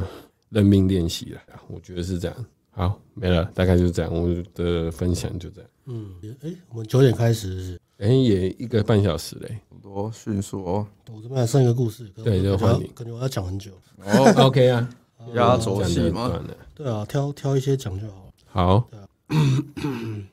[0.50, 2.46] 认命练习了，我觉得是这样。
[2.70, 4.14] 好，没了，大概就是这样。
[4.14, 5.70] 我的分享就这样。
[5.86, 7.80] 嗯，哎、欸，我们九点开始是？
[7.98, 10.86] 哎、欸，也一个半小时嘞，多迅速哦。
[11.10, 12.86] 我这边还剩一个故事，对，就换你。
[12.94, 13.72] 感觉我要讲很久。
[14.04, 14.88] 哦，OK 啊，
[15.34, 16.40] 压轴戏吗？
[16.74, 18.32] 对啊，挑挑一些讲就好。
[18.46, 18.88] 好。
[18.90, 19.08] 对啊。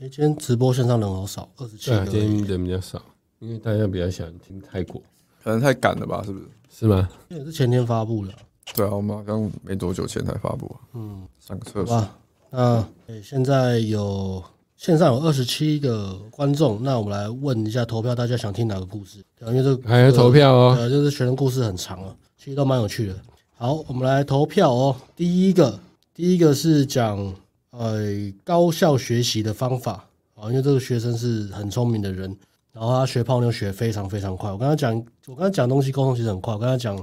[0.00, 2.06] 哎，今天直播线上人好少，二十七个。
[2.06, 3.02] 今天人比较少，
[3.40, 5.02] 因为大家比较喜欢听泰国，
[5.42, 6.22] 可能太赶了吧？
[6.24, 6.46] 是不是？
[6.70, 7.08] 是吗？
[7.28, 8.32] 也是前天发布的。
[8.74, 10.76] 对啊，我们好像没多久前才发布。
[10.94, 12.08] 嗯，上个测试。
[12.50, 14.42] 那诶，现在有
[14.76, 19.22] 线上有二十七个观众，那我们来问一下投票，大家想听哪个故事？
[19.40, 23.14] 因为这个还要投票哦，呃，就是学生故事很长啊，其实都蛮有趣的。
[23.56, 24.96] 好，我们来投票哦。
[25.16, 25.78] 第一个，
[26.14, 27.18] 第一个是讲
[27.70, 28.02] 呃
[28.44, 30.04] 高效学习的方法
[30.34, 32.34] 啊，因为这个学生是很聪明的人，
[32.72, 34.50] 然后他学泡妞学非常非常快。
[34.50, 34.94] 我跟他讲，
[35.26, 36.96] 我跟他讲东西沟通其实很快，我跟他讲。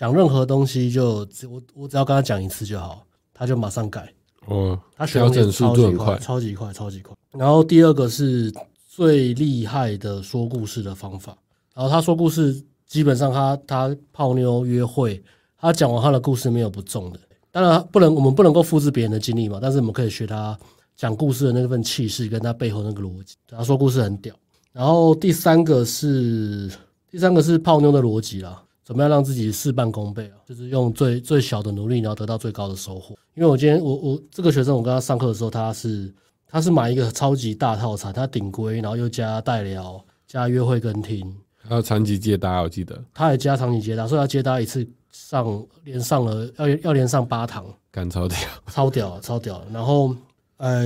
[0.00, 3.04] 讲任何东西就只我我只要跟他讲一次就好，
[3.34, 4.10] 他就马上改。
[4.46, 7.14] 哦，他学东西超级快，超级快，超级快。
[7.32, 8.50] 然后第二个是
[8.88, 11.36] 最厉害的说故事的方法。
[11.74, 15.22] 然后他说故事，基本上他他泡妞约会，
[15.58, 17.20] 他讲完他的故事没有不中的。
[17.50, 20.58] 当然不能，我们不能够复制别人的经历嘛，但是我们可以学他
[20.96, 23.34] 讲故事的那份气势跟他背后那个逻辑。
[23.46, 24.34] 他说故事很屌。
[24.72, 26.72] 然后第三个是。
[27.10, 30.36] 第三个是泡妞的逻辑啦，怎么样让自己事半功倍啊？
[30.44, 33.16] 就是用最最小的努力，然后得到最高的收获。
[33.34, 36.12] 因为我今天我我这个学生，我跟他上课的时候，他是
[36.48, 41.32] 他是买一个超级大套餐，他顶规，然后又加带聊，加约会跟听，
[41.68, 49.62] 还有长期接搭，我记得他还加长期接搭，所以他接搭一次上连上了要要连上八堂，干超屌，超屌，超屌。
[49.72, 50.14] 然后
[50.56, 50.84] 呃，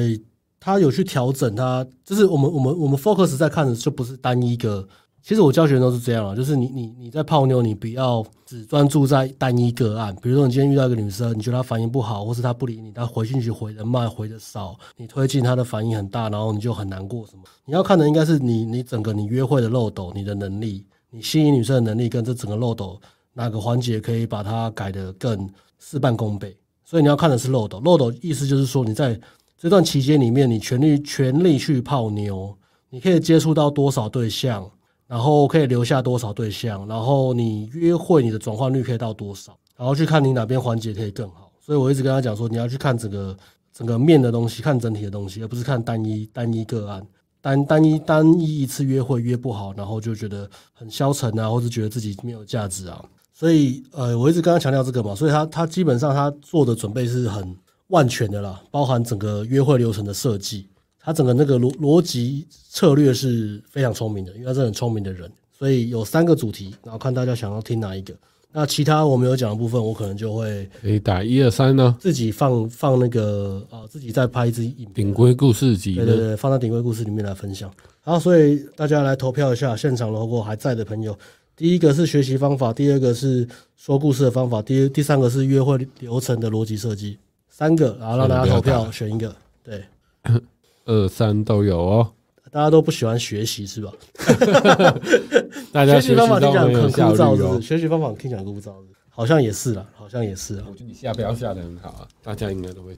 [0.60, 4.86] 他有去调整他，就是我们我们我们 focus 在看的就不是单一个。
[5.24, 10.14] 其实我教学都是这样啊，就是你你你在泡妞，你不要只专注在单一个案。
[10.20, 17.42] 比如说，你今天遇到一个女生，你觉得她反应不好，或是她不理你，她回信息回的慢，回的少，你推进她的反应很大，然后你就很难过什么？
[17.64, 23.00] 你要看的应该是你你整个你约会的漏斗，你的能力，你吸引女生的能力跟这整个漏斗
[23.32, 25.48] 哪个环节可以把它改得更
[25.78, 26.54] 事半功倍。
[26.84, 29.18] 所以你要看的是漏斗，漏斗意思就是说你在
[29.56, 32.54] 这段期间里面，你全力全力去泡妞，
[32.90, 34.70] 你可以接触到多少对象。
[35.06, 41.52] 然后可以留下多少对象，然后你约会你的转换率可以到多少，然后去看你哪边环节可以更好。
[41.60, 43.36] 所以我一直跟他讲说，你要去看整个
[43.72, 47.06] 整个面的东西，看整体的东西，而不是看单一单一个案，
[47.40, 53.04] 单单一单一一次约会约不好，然后就觉得很消沉啊，或是觉得自己没有价值啊。
[53.32, 57.56] 所以呃，我一直跟他强调这个嘛，所以他他基本上他做的准备是很
[57.88, 60.68] 万全的啦，包含整个约会流程的设计。
[61.04, 68.14] 他整个那个逻逻辑策略是非常聪明的，因为他是很聪明的人，所以有三个主题，然后看大家想要听哪一个。
[68.56, 74.94] 那其他我没有讲的部分，我可能就会可以打一二三呢，自己放放那个啊，自己再拍一支影片。
[74.94, 77.68] 顶规故事集，对对对，放到顶规故事里面来分享。
[78.02, 81.18] 好，所以大家来投票一下，现场如果还在的朋友，
[81.56, 87.18] 第一个是学习方法，第二个是说故事的方法，第第三个是约会流程的逻辑设计，
[87.50, 89.82] 三个，然后让大家投票选一个，对。
[90.86, 92.12] 二三都有哦，
[92.50, 93.92] 大家都不喜欢学习是吧？
[95.72, 97.62] 大家学习方法听起来很枯燥，是不是？
[97.62, 98.72] 学习方法听起来很枯燥，
[99.08, 100.64] 好像也是啦，好像也是啊。
[100.68, 102.96] 我觉得你下标下的很好啊，大家应该都会。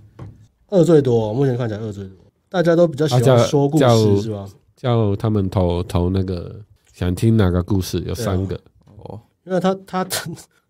[0.68, 2.16] 二最多，目前看起来二最多，
[2.48, 4.48] 大家都比较喜欢说故事是吧？
[4.76, 6.54] 叫他们投投那个
[6.92, 8.58] 想听哪个故事，有三个
[9.04, 10.04] 哦，因为他他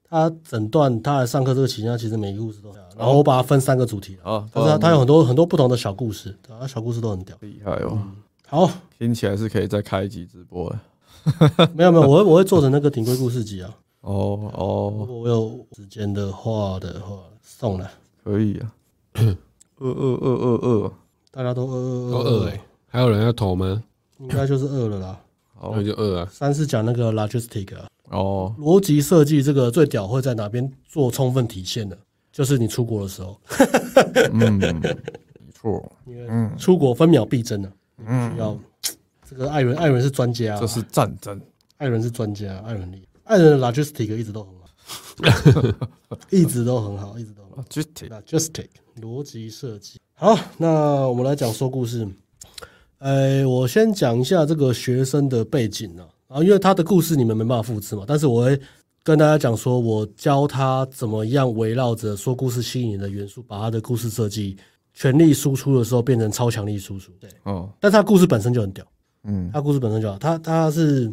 [0.08, 2.72] 他整段他来上课这个期间，其实每个故事都。
[2.96, 7.98] 然后我把它分三个主题啊，但是它它有很多很多不同的小故事，对啊，小故事都很屌，厉害哦。
[8.46, 11.68] 好，听起来是可以再开一集直播的。
[11.74, 13.70] 没有没有，我会我会做成那个顶规故事集啊。
[14.00, 17.90] 哦哦，如果我有时间的话的话，送来
[18.24, 18.72] 可以啊。
[19.78, 20.92] 二二二二二，
[21.30, 23.82] 大家都二二二二哎，还有人要投吗？
[24.20, 25.20] 应该就是二了啦。
[25.54, 26.28] 好，那就二啊。
[26.32, 31.98] 三是讲那个 logistic 啊，哦，逻辑设计这个最屌会在哪边做充分体现的？
[32.32, 33.40] 就是你出国的时候，
[34.32, 37.72] 嗯，没错，嗯，出国分秒必争的，
[38.06, 38.58] 嗯，要
[39.28, 41.40] 这个艾伦，艾伦是专家，这是战争，
[41.78, 44.68] 艾伦是专家，艾伦厉害，艾伦的 logistic 一直都很好，
[46.30, 48.66] 一直都很好，一直都很好，logistic。
[49.00, 49.98] 逻辑设计。
[50.14, 52.06] 好，那我们来讲说故事。
[52.98, 58.60] 呃，我先讲一下这个学生的背景啊，然后因为他的故事你们没办法复制嘛，但是我会。
[59.06, 64.56] 跟大家讲说，我教他怎么样围绕着说故事吸引的元素，把他的故事设计
[64.92, 67.12] 全力输出的时候变成超强力输出。
[67.20, 68.84] 对，哦，但是他故事本身就很屌，
[69.22, 70.18] 嗯，他故事本身就好。
[70.18, 71.08] 他他是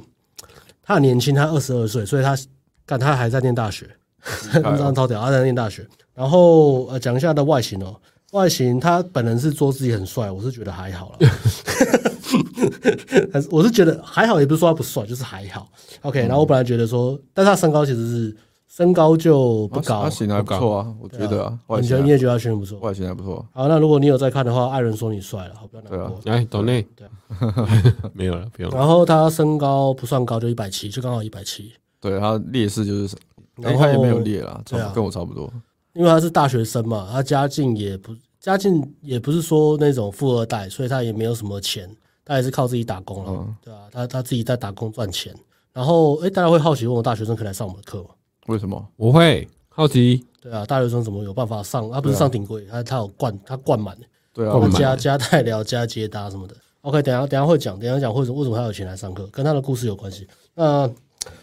[0.81, 2.35] 他很年轻，他二十二岁，所以他
[2.83, 3.87] 干他还在念大学，
[4.19, 5.87] 非常超屌，他在念大学。
[6.15, 7.95] 然后呃，讲一下他的外形哦，
[8.31, 11.17] 外形他本人是说自己很帅，我是觉得还好了。
[13.51, 15.69] 我是觉得还好，也不是说他不帅，就是还好。
[16.01, 18.37] OK，然后我本来觉得说，但是他身高其实是
[18.67, 23.45] 身高就不高，他型还不错啊，我觉得啊，你觉得你也觉得他型不错，外形还不错。
[23.53, 26.19] 好，那如果你有在看的话，爱人说你帅了，好不要难过。
[26.25, 27.07] 来，抖内，对，
[28.13, 28.71] 没有了，不用。
[28.71, 31.71] 然后他身高不算高，就一百七，就刚好一百七。
[32.01, 33.15] 对，他劣势就是，
[33.61, 34.61] 然后他也没有劣啦，
[34.93, 35.51] 跟我差不多。
[35.93, 41.87] 因为他是大学生嘛，他家境也不家境也不是说那种富二代，所以他也没有什么钱。
[42.25, 45.33] 他也是靠自己打工了，嗯、对啊，他他自己在打工赚钱。
[45.73, 48.09] 然后，哎，大家会好奇问我大学生可以来上我们的课吗？
[48.47, 48.87] 为什么？
[48.95, 50.23] 我会好奇。
[50.39, 51.89] 对啊，大学生怎么有办法上？
[51.89, 53.97] 他不是上顶规，他他有灌，他灌满。
[54.33, 56.55] 对啊，加加代聊加接搭什么的。
[56.81, 60.27] OK，等下等下会讲，等下讲为什么为什么他有钱来上课，跟他的故事有关系。
[60.53, 60.87] 那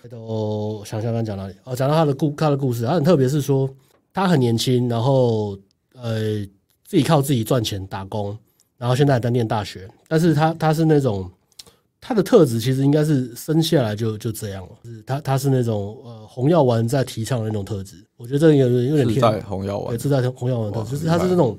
[0.08, 1.54] 都想想刚讲哪里？
[1.64, 3.68] 哦，讲到他的故他的故事，他很特别，是说
[4.12, 5.58] 他很年轻，然后
[5.94, 6.20] 呃
[6.84, 8.36] 自己靠自己赚钱打工。
[8.80, 11.30] 然后现在还在念大学，但是他他是那种
[12.00, 21.58] 他的特质其实应该是生下来就就这样了，是他他是那种呃红药丸在提倡的那种特质，我觉得这个有有点偏红药丸，对，自带红药丸的特质，就是他是那种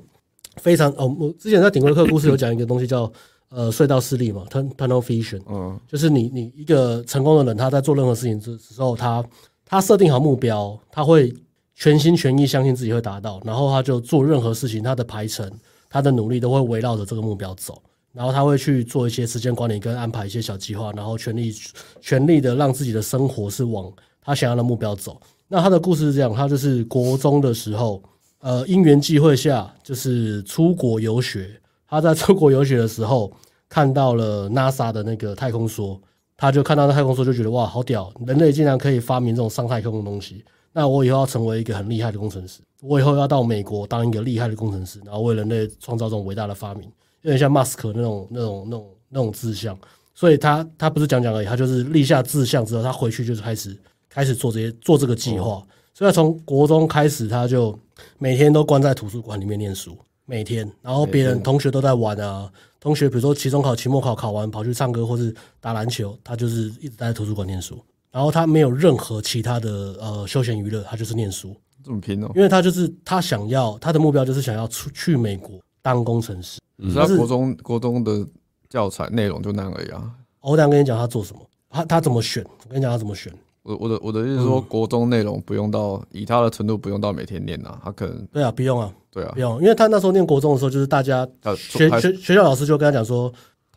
[0.56, 3.10] 非常哦，我之前在顶规课故事有讲一个东西叫
[3.50, 9.24] 呃隧道视力嘛，tunnel vision，嗯，就是你你一个成功的人，他在做任何事情之时候，他
[9.64, 11.32] 他设定好目标，他会
[11.76, 15.48] 全心全意相信自己会达到，然后他就做任何事情，他的排程、
[15.92, 17.82] 他的努力都会围绕着这个目标走，
[18.12, 21.54] 然后他会去做一些时间管理跟安排一些小计划，然后全力
[22.00, 23.92] 全力的让自己的生活是往
[24.22, 25.20] 他想要的目标走。
[25.48, 28.02] 那他的故事是这样，他就是国中的时候，
[28.40, 31.60] 呃，因缘际会下，就是出国游学。
[31.86, 33.30] 他在出国游学的时候，
[33.68, 36.00] 看到了 NASA 的那个太空梭，
[36.38, 38.10] 他就看到那太空梭，就觉得哇，好屌！
[38.26, 40.42] 人类竟然可以发明这种上太空的东西。
[40.72, 46.90] 那我以后要成为一个很厉害的工程师，我以后要到美国当一个厉害的工程师，然后为人类创造这种伟大的发明，
[47.22, 49.78] 有点像马斯克那种、那种、那种、那种志向。
[50.14, 53.78] 所以他他不是讲讲而已，他就是立下志向之后，他回去就是开始。
[54.14, 57.74] 开始做这些做这个计划，所以他从国中开始，他就
[58.18, 59.96] 每天都关在图书馆里面念书，
[60.26, 60.70] 每天。
[60.82, 67.82] 然后别人同学都在玩啊，同学比如说期中考、期末考考完跑去唱歌或是打篮球，他就是一直待在图书馆念书。
[68.12, 71.56] 然后他没有任何其他的呃休闲娱乐，他就是念书。
[71.82, 72.30] 这么拼哦？
[72.36, 76.60] 因为他就是他想要他的目标就是想要出去美国当工程师。
[76.78, 78.24] 嗯，他国中国中的
[78.68, 80.08] 教材内容就那样而已啊。
[80.40, 81.40] 我等下跟你讲他做什么，
[81.70, 82.44] 他他怎么选？
[82.44, 83.32] 我跟你讲他怎么选。
[83.62, 91.26] 我我的我的意思是说，国中内容不用到、嗯、以他的程度不用到每天念呐，他可能对啊，不用啊，对啊，不用，因为他那时候念国中的时候，就是大家
[91.56, 93.32] 学学学校老师就跟他讲说，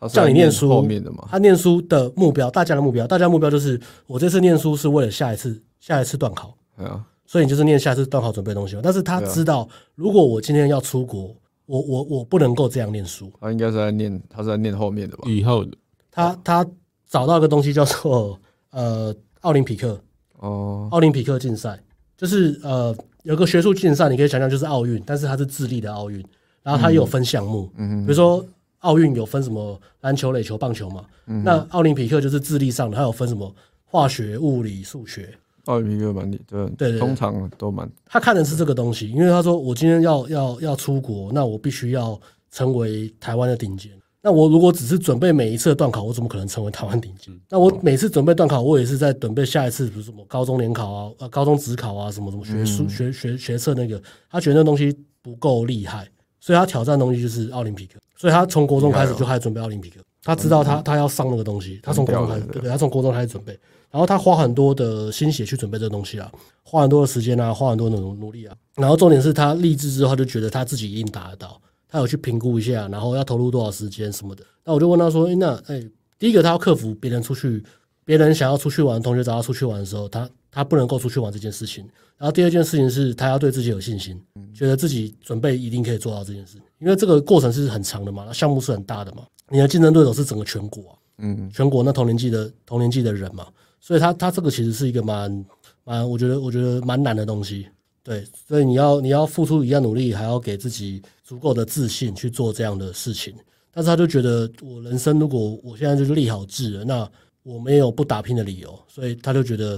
[0.08, 15.72] 叫你念书后面的嘛，他念书的目标，大家的目标，大家的目标就是我这次念书是为了下一次下一次段考，对啊，所以你就是念下一次段考准备东西，但是他知道，如果我今天要出国，我我我不能够这样念书，他应该是在念，他是在念后面的吧，以后的，
[16.10, 16.66] 他他
[17.08, 18.38] 找到一个东西叫做
[18.70, 19.98] 呃奥林匹克。
[20.38, 21.80] 哦，奥林匹克竞赛
[22.14, 26.22] 就是呃，有个学术竞赛，你可以想象就是奥运，但是它是智力的奥运，
[26.62, 28.44] 然后它也有分项目，嗯，比如说
[28.86, 33.52] 奥运有分什么篮球、垒球、棒球嘛，嗯，那奥林匹克就是智力上的，它有分什么
[33.84, 35.34] 化学、物理、数学。
[35.64, 37.90] 奥林匹克蛮厉，对对对，通常都蛮。
[38.04, 42.18] 他看的是这个东西，因为他说我今天要要要出国，那我必须要
[42.52, 43.90] 成为台湾的顶尖。
[44.22, 47.32] 那我如果只是准备每一次的段考，我怎么可能成为台湾顶尖？
[47.48, 54.00] 那我每次准备段考，我也是在准备下一次，比如什么高中联考啊、呃高中职考啊，什么什么学术学学学测那个，
[54.30, 56.08] 他觉得那东西不够厉害，
[56.46, 57.98] 所以他挑战的东西就是奥林匹克。
[58.16, 63.52] 所以他从国中开始就开始准备奥林匹克，他知道他他要上那个东西，他从国中开始，对对，他从国中开始准备，
[63.90, 66.30] 然后他花很多的心血去准备这个东西啊，
[66.62, 71.60] 花很多的时间啊，花很多的努努力啊，然后重点是他立志之后，他就觉得他自己一定达得到。
[71.88, 74.42] 他有去评估一下，然后要投入多少时间什么的。
[74.64, 77.62] 那我就问他说：“诶，那诶，第一个他要克服别人出去，
[78.04, 81.86] 别人想要出去玩，同学找他出去玩的时候，他他不能够出去玩这件事情。
[82.16, 84.18] 然后第二件事情是他要对自己有信心，
[84.54, 86.56] 觉得自己准备一定可以做到这件事。
[86.78, 93.46] 因为这个过程是很长的嘛，项目是很大的嘛，你的竞争对手是整个全国啊，嗯，全国那同年纪的同年纪的人嘛，
[93.80, 95.44] 所以他他这个其实是一个蛮
[95.84, 97.68] 蛮，我觉得我觉得蛮难的东西。”
[98.02, 103.34] 对，所以你要你要付出一样努力，还要给自己足够的自信去做这样的事情。
[103.72, 107.10] 但是他就觉得，我人生如果我现在就是立好志了，那
[107.42, 108.78] 我没有不打拼的理由。
[108.86, 109.76] 所以他就觉得，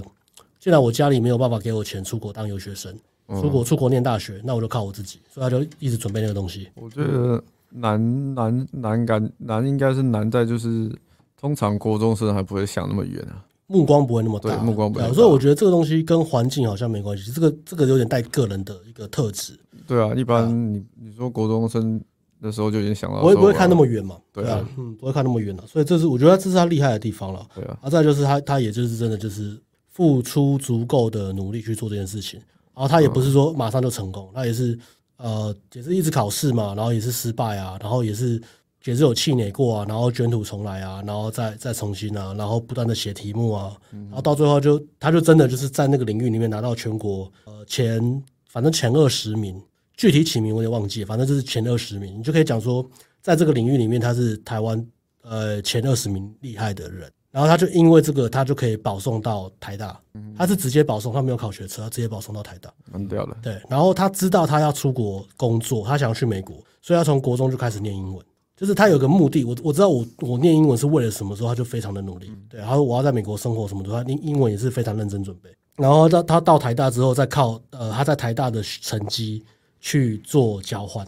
[0.59, 2.93] 既然我家里没有办法给我钱出国当留学生，
[3.29, 5.19] 出国出国念大学，那我就靠我自己。
[5.33, 6.67] 所以他就一直准备那个东西。
[6.75, 10.91] 我觉得难难难感难应该是难在就是，
[11.39, 13.45] 通常国中生还不会想那么远啊。
[13.67, 15.13] 目光不会那么大，目光不会。
[15.13, 19.53] 所以我觉得这个东西跟环境好像没关系，这个这个有点带个人的一个特质。
[19.85, 22.01] 对啊，一般你你说国中生
[22.41, 24.17] 的时候就已经想到，我也不会看那么远嘛。
[24.33, 25.63] 对啊，嗯，不会看那么远了。
[25.67, 27.47] 所以这是我觉得这是他厉害的地方了。
[27.53, 29.55] 对啊，啊，再就是他他也就是真的就是
[29.89, 32.39] 付出足够的努力去做这件事情，
[32.73, 34.77] 然后他也不是说马上就成功，他也是
[35.17, 38.41] 呃也是一直考试嘛，然后也是失败啊，然后也是。
[38.85, 49.61] 也是有气馁过啊，然后卷土重来啊，然后再再重新啊，然后不断的写题目啊，然后到最后就他就真的就是在那个领域里面拿到全国呃前反正前二十名，
[49.97, 52.83] 具体起名我也忘记，反正就是前二十名，你就可以讲说
[53.21, 54.83] 在这个领域里面他是台湾
[55.23, 59.99] 呃前二十名厉害的人，然后他就因为这个他就可以保送到台大，
[60.37, 63.37] 他是直接保送，他没有考学测，他直接保送到台大，蛮屌的。
[63.41, 68.25] 对，然后他知道他要出国工作，他想要去美国，所以他从国中就开始念英文。
[68.57, 75.49] 就是他有个目的，我我知道我我念英文是为了什么时候，他就非常的努力，对，然后我要在美国生活什么的，他英英文也是非常认真准备。
[75.77, 79.45] 然后到他到台大之后，再靠呃他在台大的成绩
[79.79, 81.07] 去做交换，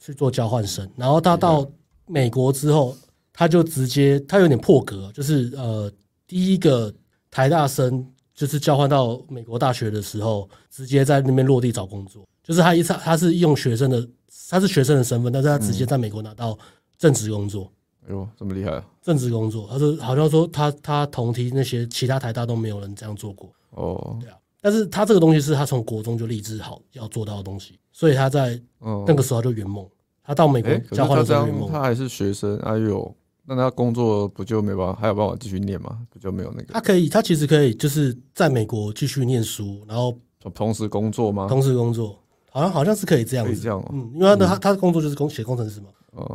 [0.00, 0.90] 去做交换生。
[0.96, 1.64] 然后他到
[2.06, 2.96] 美国之后，
[3.38, 5.88] 他就直接他有点破格，就是呃
[6.26, 6.92] 第一个
[7.30, 8.04] 台大生
[8.34, 12.26] 就是交换到美国大学的时候，直接在那边落地找工作。
[12.42, 14.08] 就是他一他他是用学生的，
[14.50, 16.58] 他是学生的身份，但是他直接在美国拿到。
[16.98, 17.70] 正职工作，
[18.04, 18.84] 哎呦，这么厉害啊！
[19.00, 23.48] 正职工作，他说好像说他他同梯那些其他台大都没有人这样做过。
[23.70, 28.60] 哦，对啊，但是他这个东西是他从国中就立志好要做到的东西，所以他在
[29.06, 29.88] 那个时候就圆梦。
[30.24, 33.14] 他到美国交换的时候圆梦，他还是学生，哎呦，
[33.48, 35.98] 那他工作不就没办法，还有办法继续念吗？
[36.10, 36.74] 不就没有那个？
[36.74, 40.14] 他可以，他其实可以，就是在美国继续念书，然后
[40.54, 41.46] 同时工作吗？
[41.48, 42.18] 同时工作，
[42.50, 45.86] 好像好像是可以这样子，可以这样哦，嗯，因为他的他他的工作就是工写工程师嘛。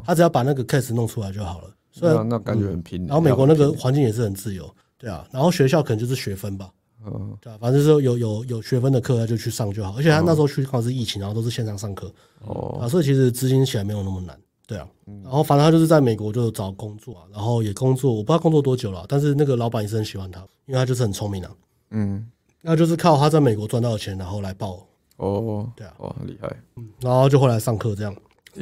[0.05, 3.05] 他只要把那个 case 弄出来就好了，所以那感觉很拼。
[3.05, 4.67] 然后美国那个环境也是很自由，
[4.97, 5.27] 对啊。
[5.29, 6.71] 然后学校可能就是学分吧，
[7.05, 9.93] 嗯，对啊，反正就是有有有学分的课他就去上就好。
[9.97, 12.09] 而且他那时候去刚好是疫情，然后都是线上上课，
[12.45, 14.87] 哦，啊，所以其实执行起来没有那么难，对啊。
[15.23, 21.51] 然后反正他就是在美国就找工作啊，然后也工作，我不知道工作多久了，但是那个老板也是很喜欢他，因为他就是很聪明啊，
[21.91, 22.25] 嗯，
[22.61, 24.85] 那就是靠他在美国赚到的钱，然后来报，
[25.17, 28.15] 哦，对啊，哦，很厉害，嗯，然后就后来上课这样。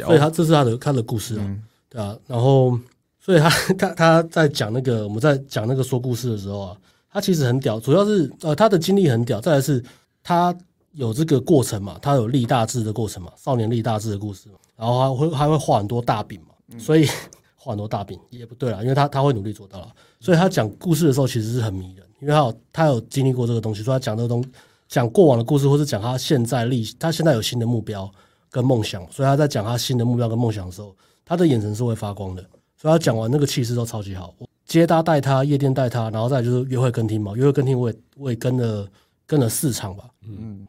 [0.05, 1.57] 所以他这是他的他的故事啊，
[1.89, 2.79] 对啊，然后
[3.19, 6.77] 所以他 他他在讲那个我们在讲那个说故事的时候啊，
[7.11, 9.83] 他其实很屌，主要是呃他的经历很屌，再来是
[10.23, 10.55] 他
[10.93, 17.05] 有这个过程嘛，他有立大志的过程嘛，少年立大志的故事嘛，然后还会还会画很多大饼嘛，所以
[17.55, 19.87] 画很多大饼也不对啦，因为他他会努力做到了，
[20.19, 24.43] 所以他讲故事的时候其实是很迷人，因为他有他有经历过这个东西，所以他讲这个东
[24.87, 28.11] 讲过往的故事，或是讲他现在立他现在有新的目标。
[28.53, 30.93] 跟梦想，所以他在讲他新的目标跟梦想的时候，
[31.23, 32.41] 他的眼神是会发光的。
[32.75, 34.35] 所以他讲完那个气势都超级好。
[34.65, 38.85] 接搭带他，夜店带他，然后再就是约会跟听嘛，约会跟听我也我也跟了
[39.25, 40.03] 跟了四场吧。
[40.27, 40.67] 嗯，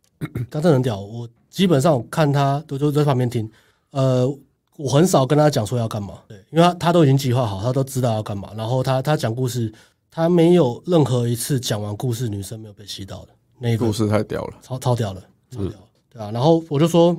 [0.48, 1.00] 他真的很屌。
[1.00, 3.50] 我基本上看他都都在旁边听。
[3.92, 4.28] 呃，
[4.76, 8.50] 我很少跟他讲说要干嘛，对，因为他他都已经计划好，他都知道要干嘛。
[8.56, 9.72] 然后他他讲故事，
[10.10, 13.28] 他没有任何一次讲完故事女生没有被吸到的。
[13.58, 15.72] 那个故事太屌了，超超屌了，超屌。
[16.10, 17.16] 对啊，然后我就说。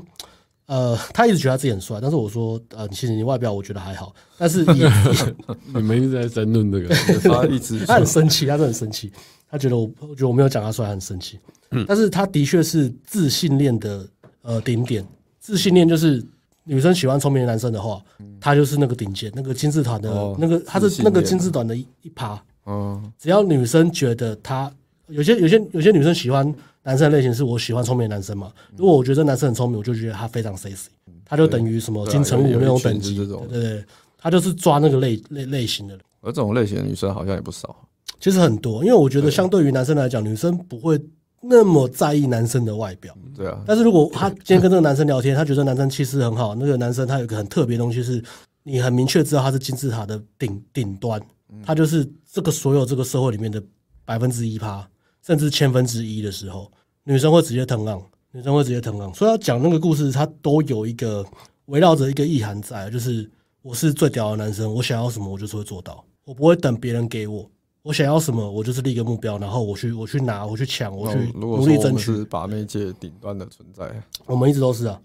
[0.66, 4.64] 呃，他一直觉得他自己很帅，但是我说，呃，其实你外表我觉得还好，但是
[5.76, 6.88] 你们一直在争论这个，
[7.20, 9.12] 他一直他很生气，他真的很生气，
[9.52, 11.38] 他觉得我，我觉得我没有讲他帅，他很生气。
[11.72, 14.08] 嗯，但是他的确是自信恋的
[14.42, 15.06] 呃顶点，
[15.38, 16.26] 自信恋就是
[16.64, 18.02] 女生喜欢聪明的男生的话，
[18.40, 22.42] 他就是那个顶尖，那个金字塔的那个，他是那个金字塔的一一趴。
[22.66, 24.72] 嗯，只要女生觉得他
[25.08, 26.54] 有些有些有些女生喜欢。
[26.86, 28.52] 男生的类型是我喜欢聪明的男生嘛？
[28.76, 30.88] 如果我觉得这男生很聪明，我就觉得他非常 sexy，
[31.24, 33.86] 他就等于什么金城武那种等级，对对对，
[34.18, 35.96] 他就是抓那个类类类型的。
[35.96, 36.04] 人。
[36.20, 37.74] 而这种类型的女生好像也不少，
[38.20, 41.00] 其实很多，因为我觉得相对于男生来讲，女生不会
[41.44, 43.14] 那么在意男生的外表。
[43.36, 43.62] 对啊。
[43.68, 48.24] 但是如果他今天跟这个男生聊天， 他觉得男生气势很好，那个男生他有一个很特别的东西，是
[48.64, 51.22] 你很明确知道他是金字塔的顶顶端，
[51.66, 53.62] 他就是这个所有这个社会里面的
[54.06, 54.88] 百分之一趴。
[55.26, 56.70] 甚至千分之一的时候，
[57.06, 58.04] 女生会直接 turn on，
[58.34, 59.14] 女生会直接 turn on。
[59.14, 61.26] 所以要讲那个故事，他都有一个
[61.68, 67.50] 围绕着一个意涵在，就是我是最屌的男生，我想要什么，我就是会做到，我不会等别人给我，
[67.84, 72.16] 我想要什么，我就是立个目标，然后我去我去拿，我去抢，我去努力争取。
[72.16, 73.86] 是把那届顶端的存在，
[74.26, 75.00] 我们一直都是啊。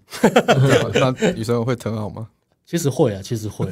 [0.94, 2.28] 那女生会 turn on 吗？
[2.64, 3.66] 其实会啊，其实会。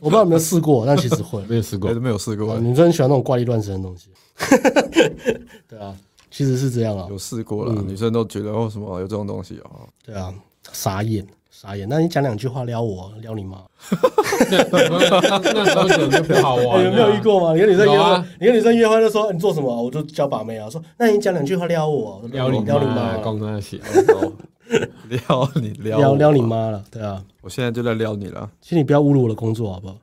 [0.00, 1.40] 我不知道有没有试过，但其实会。
[1.46, 2.58] 没有试过，没有试过。
[2.58, 4.08] 女生喜欢那种怪力乱神的东西。
[5.68, 5.94] 对啊，
[6.30, 7.06] 其实是这样啊。
[7.08, 9.70] 有试过了，女生都觉得哦，什么有这种东西啊？
[10.04, 10.34] 对啊，
[10.72, 11.24] 傻眼，
[11.58, 11.88] 傻眼。
[11.88, 13.56] 那你讲两句话撩我，撩你妈？
[14.50, 16.84] 那时候就不好玩。
[16.84, 17.54] 有没有遇过吗？
[17.54, 19.82] 你跟女生约会，你跟女生约会就说你做什么？
[19.82, 20.68] 我就教把妹啊。
[20.68, 23.80] 说那你讲两句话撩我，撩你撩你妈，刚刚写
[25.08, 26.84] 撩你撩撩撩你妈了。
[26.90, 29.96] 对啊，我现在就在撩你了，请你不要侮辱我的工作好不 好？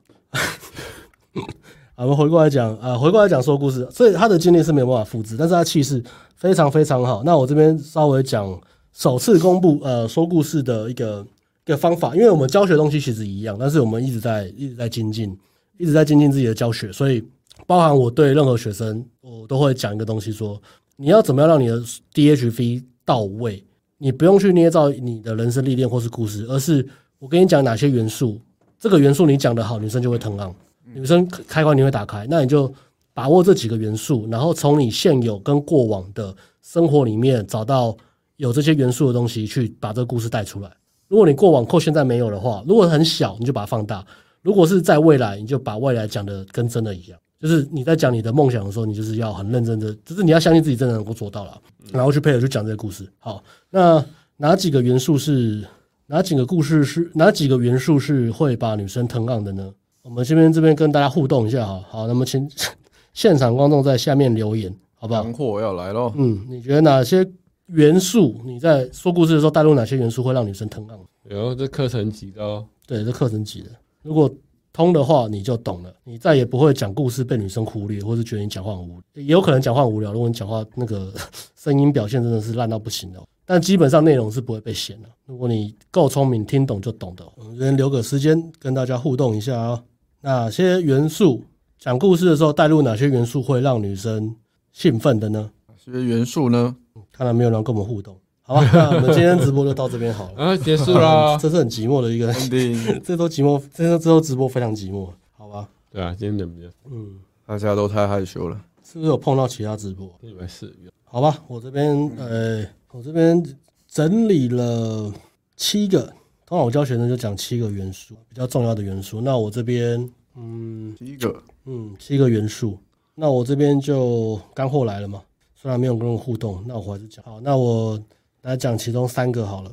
[1.96, 6.02] 我们回过来讲啊，回过来讲说故事，所以他的经历是没有办法复制，但是他气势
[6.34, 7.22] 非常非常好。
[7.22, 8.60] 那我这边稍微讲
[8.92, 11.33] 首次公布呃说故事的一个一
[11.64, 15.36] 个方法，因为我们教学东西其实一样，但是我们一直在一直在精进，
[15.78, 17.24] 一直在精进自己的教学，所以
[17.66, 20.60] 包含我对任何学生，我都会讲一个东西说，
[20.96, 21.82] 你要怎么样让你的
[22.12, 23.64] DHV 到位，
[23.98, 26.86] 你不用去捏造你的人生历练或是故事，而是
[27.18, 28.38] 我跟你讲哪些元素，
[28.78, 30.54] 这个元素你讲得好，女生就会疼啊。
[30.92, 32.72] 女生开关你会打开，那你就
[33.14, 37.96] 把握这几个元素，然后从你现有跟过往的生活里面找到
[38.36, 40.70] 有这些元素的东西，去把这个故事带出来。
[41.08, 44.04] 如果你过往扣现在没有的话，如果很小，你就把它放大；
[44.42, 47.18] 如果是在未来，你就把未来讲的跟真的一样。
[47.40, 51.60] 就是你在讲你的梦想的时候，你就是要很认真的，就是你要相信自己真的能够做到了，
[51.92, 53.06] 然后去配合去讲这个故事。
[53.18, 54.02] 好，那
[54.38, 55.62] 哪几个元素是
[56.06, 59.70] 哪几个故事是哪几个元素是会把女生 turn on 的呢？
[60.02, 62.48] 我们这边这边跟大家互动一下哈，好，那么请
[63.12, 65.22] 现场观众在下面留言，好不好？
[65.22, 66.12] 干货要来喽。
[66.16, 67.26] 嗯，你觉得哪些
[67.66, 70.98] 元素你在说故事的时候带入哪些元素会让女生 turn on？
[71.30, 72.66] 有这课程级的哦。
[72.86, 73.70] 对，这课程级的。
[74.02, 74.30] 如果
[74.72, 80.12] 通的话，你就懂了，你再也不会讲故事被女生忽略，或是觉得你讲话很无，也有可能讲话很无聊。
[80.12, 81.12] 如果你讲话那个
[81.56, 85.08] 声音表现真的是烂到不行的，但基本上内容是不会被嫌的。
[85.24, 87.24] 如果你够聪明，听懂就懂的。
[87.36, 89.82] 我们先留个时间跟大家互动一下啊，
[90.20, 91.42] 哪些元素
[91.78, 94.36] 讲故事的时候带入哪些元素会让女生
[94.72, 95.50] 兴奋的呢？
[95.68, 96.76] 哪些元素呢？
[97.16, 98.16] 看来没有人跟我们互动。
[98.42, 100.44] 好吧， 那我们今天直播就到这边好了。
[100.44, 102.32] 啊，结束啦， 这是很寂寞的一个，
[103.02, 105.08] 这都寂寞，这这都直播非常寂寞，
[105.38, 105.68] 好吧？
[105.90, 106.70] 对啊，今天怎么样？
[106.90, 110.10] 嗯，大家都太害羞了，是不是有碰到其他直播？
[110.20, 110.74] 以为是。
[111.04, 113.42] 好吧，我这边呃，我这边
[113.88, 115.10] 整理了
[115.56, 116.00] 七个，
[116.44, 119.20] 通常我教学生就讲七个元素，比较重要的元素。
[119.20, 122.76] 那我这边嗯，七个，嗯，七个元素。
[123.14, 125.22] 那我这边就干货来了嘛，
[125.64, 127.40] 虽然没有跟人互动，那我还是讲好。
[127.40, 127.98] 那我。
[128.42, 129.72] 来讲其中三个好了，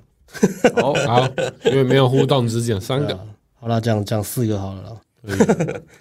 [0.82, 1.28] 好好，
[1.66, 3.20] 因为没有互动，只讲三个。
[3.60, 5.02] 好了，讲讲四个好了啦，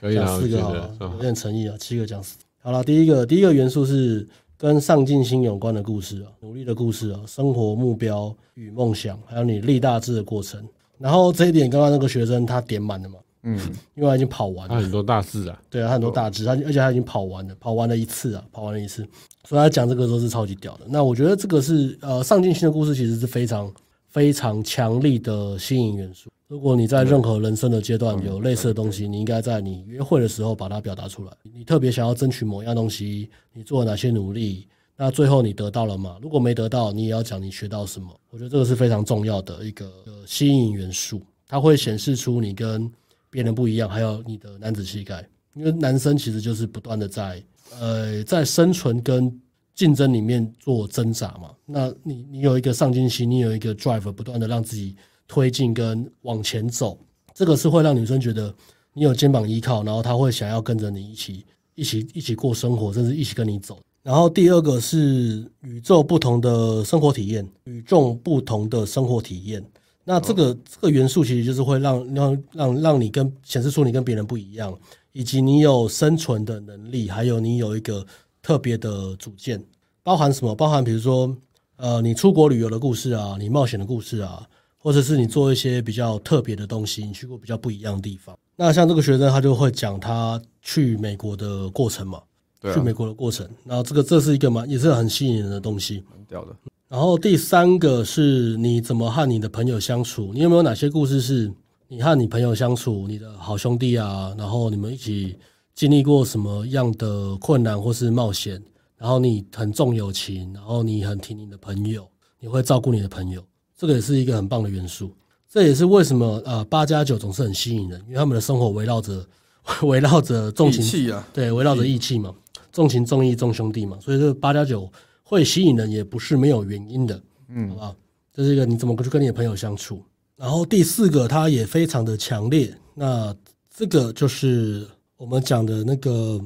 [0.00, 1.74] 可以， 讲四个好了，有点诚意啊。
[1.80, 4.24] 七个讲四，好了，第一个第一个元素是
[4.56, 10.64] 跟上进心有关的故事啊，努力的故事啊，生活目标与梦想，还有你立大志的过程。
[10.96, 13.18] 然后这一点，刚刚那个学生他点满了嘛？
[13.42, 13.58] 嗯，
[13.94, 19.06] 因为他已经跑完了，他很多大志啊，对啊，他很多大志，他而且他已经跑完了，跑完了一次啊，跑完了一次，
[19.48, 20.86] 所以他讲这个都是超级屌的。
[20.88, 23.72] 那我觉得这个是呃上进心的故事，其实是非常
[24.08, 26.28] 非常强力的吸引元素。
[26.48, 31.30] 如果你在任何人生的阶段有类似的东西，你应该在你约会的时候把它表达出来。
[31.54, 34.66] 你特别想要争取某样东西，你做了哪些努力？
[34.96, 36.18] 那最后你得到了吗？
[36.20, 38.08] 如果没得到，你也要讲你学到什么。
[38.30, 39.88] 我觉得这个是非常重要的一个
[40.26, 42.90] 吸引元素，它会显示出你跟
[43.30, 47.42] 别人不一样，还有你的男子气概，因为男生其实就是不断的在
[47.78, 49.40] 呃在生存跟
[49.74, 51.50] 竞争里面做挣扎嘛。
[51.64, 54.96] 那你你有一个上进心，你有一个 drive，不断的让自己
[55.28, 56.98] 推进跟往前走，
[57.32, 58.52] 这个是会让女生觉得
[58.92, 61.46] 你有肩膀依靠，然后她会想要跟着你一起
[61.76, 63.78] 一起一起过生活，甚至一起跟你走。
[64.02, 69.64] 然后第二个是与众不同的生活体验，与众不同的生活体验。
[70.04, 74.76] 那这个这个元素其实就是会让让让让你跟显示出你跟别人不一样，
[75.12, 78.04] 以及你有生存的能力，还有你有一个
[78.42, 79.62] 特别的组件，
[80.02, 80.54] 包含什么？
[80.54, 81.36] 包含比如说，
[81.76, 84.44] 呃，你出国旅游的故事啊，你冒险的故事啊，
[84.78, 88.36] 或者是你做一些比较特别的东西，你去过比较不一样的地方。
[88.56, 92.20] 那像这个学生，他就会讲他去美国的过程嘛，
[92.60, 93.48] 对啊，去美国的过程。
[93.64, 96.56] 然后这个这是一个蛮，也是很吸引人的东西，很屌的。
[96.90, 100.32] 然后第三个是你怎么和你的朋友相处？
[100.34, 101.48] 你有没有哪些故事是
[101.86, 104.34] 你和你朋友相处，你的好兄弟啊？
[104.36, 105.38] 然后你们一起
[105.72, 108.60] 经历过什么样的困难或是冒险？
[108.98, 112.04] 然后你很重友情，然后你很挺你的朋友，
[112.40, 113.40] 你会照顾你的朋友，
[113.78, 115.12] 这个也是一个很棒的元素。
[115.48, 119.24] 这也是为什么呃八加九总是很吸引人，因为他们的生活围绕着
[119.86, 122.34] 围绕着重情义气啊，对，围绕着义气嘛，
[122.72, 124.90] 重情重义重兄弟嘛，所以这个八加九。
[125.30, 127.96] 会吸引人也不是没有原因的，嗯，好吧，
[128.34, 130.02] 这是一个你怎么去跟你的朋友相处。
[130.34, 132.76] 然后第四个，它也非常的强烈。
[132.94, 133.32] 那
[133.72, 134.84] 这个就是
[135.16, 136.40] 我们讲的那个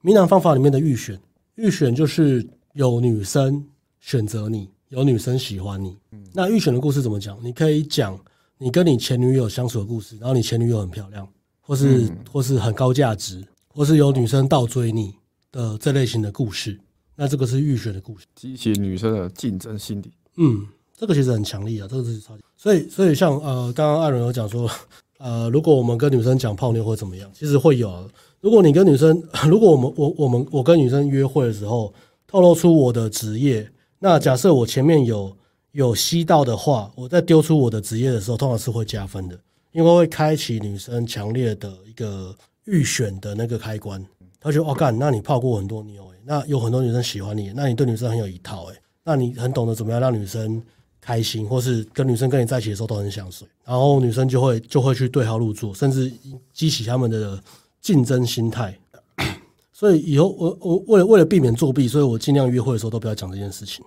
[0.00, 1.20] 明朗方法里面的预选。
[1.56, 3.62] 预选就是有女生
[4.00, 5.98] 选择你，有女生喜欢你。
[6.12, 7.38] 嗯那预选的故事怎么讲？
[7.44, 8.18] 你可以讲
[8.56, 11.28] 你跟你前女友相处的故事，然后你前女友很漂亮，
[11.60, 15.14] 或是或是很高价值，或是有女生倒追你
[15.52, 16.80] 的这类型的故事。
[17.16, 20.12] 那这个是预选的故事，激起女生的竞争心理。
[20.36, 22.42] 嗯，这个其实很强力啊，这个是超级。
[22.58, 24.70] 所以，所以像呃，刚刚艾伦有讲说，
[25.18, 27.30] 呃，如果我们跟女生讲泡妞会怎么样？
[27.32, 28.06] 其实会有啊。
[28.42, 31.92] 如果你跟女生， 如果我们我我们我跟女生约会的时候，
[32.26, 33.66] 透露出我的职业，
[33.98, 35.34] 那假设我前面有
[35.72, 39.38] 有吸到的话，我在丢出我的职业的时候，通常是会加分的，
[39.72, 44.04] 因为会开启女生强烈的一个预选的那个开关。
[44.38, 46.04] 她觉得哦干，那你泡过很多妞。
[46.26, 50.60] 那有很多女生喜欢你，那你对女生很有一套诶、欸，那你很懂得怎么样让女生
[51.00, 56.12] 开心，或是跟女生跟你在一起的时候都很想睡，然后女生就会就会去对号入座，甚至
[56.52, 57.40] 激起他们的
[57.80, 58.76] 竞争心态。
[59.72, 63.84] 所以以后我我为了为了避免作弊，所以我尽量约会的时候都不要讲这件事情。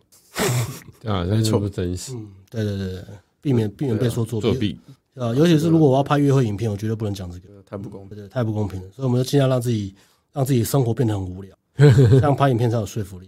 [1.03, 2.13] 啊，那就不真实。
[2.13, 3.03] 嗯，对对对，
[3.41, 4.47] 避免避免被说作弊。
[4.47, 4.79] 作弊
[5.15, 8.87] 啊，尤其是如果我要拍约会影片，我绝对不能讲这个，太不公平，对，太不公平了。
[8.95, 9.93] 所以我们就尽量让自己
[10.31, 11.53] 让自己生活变得很无聊。
[12.11, 13.27] 这样拍影片才有说服力。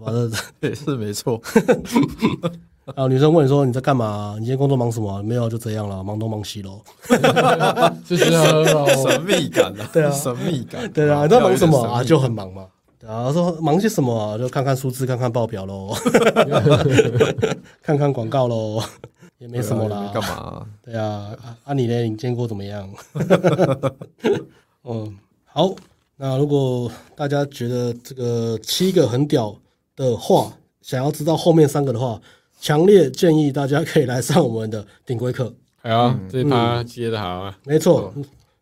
[0.00, 1.40] 完了， 也 是没错。
[2.84, 4.34] 然后女生问你说：“你在干嘛？
[4.38, 6.82] 你今天工作忙什么？”没有，就这样了，忙东忙西喽。
[8.04, 10.92] 就是神秘感啊，对啊，神秘感。
[10.92, 12.04] 对啊，你在忙什么啊？
[12.04, 12.66] 就很忙嘛。
[13.00, 14.36] 然后说忙些什么啊？
[14.36, 15.94] 就看看数字，看看报表喽，
[17.82, 18.82] 看看广告喽。
[19.38, 20.10] 也没什么啦。
[20.12, 20.66] 干嘛、啊？
[20.84, 22.02] 对啊，啊，啊你呢？
[22.02, 22.88] 你见过怎么样？
[24.84, 25.74] 嗯，好。
[26.16, 29.52] 那如果大家觉得这个七个很屌
[29.96, 32.20] 的话，想要知道后面三个的话，
[32.60, 35.52] 强烈建议大家可以来上我们的顶规课。
[35.82, 38.14] 好啊，这一趴接的好啊，没错，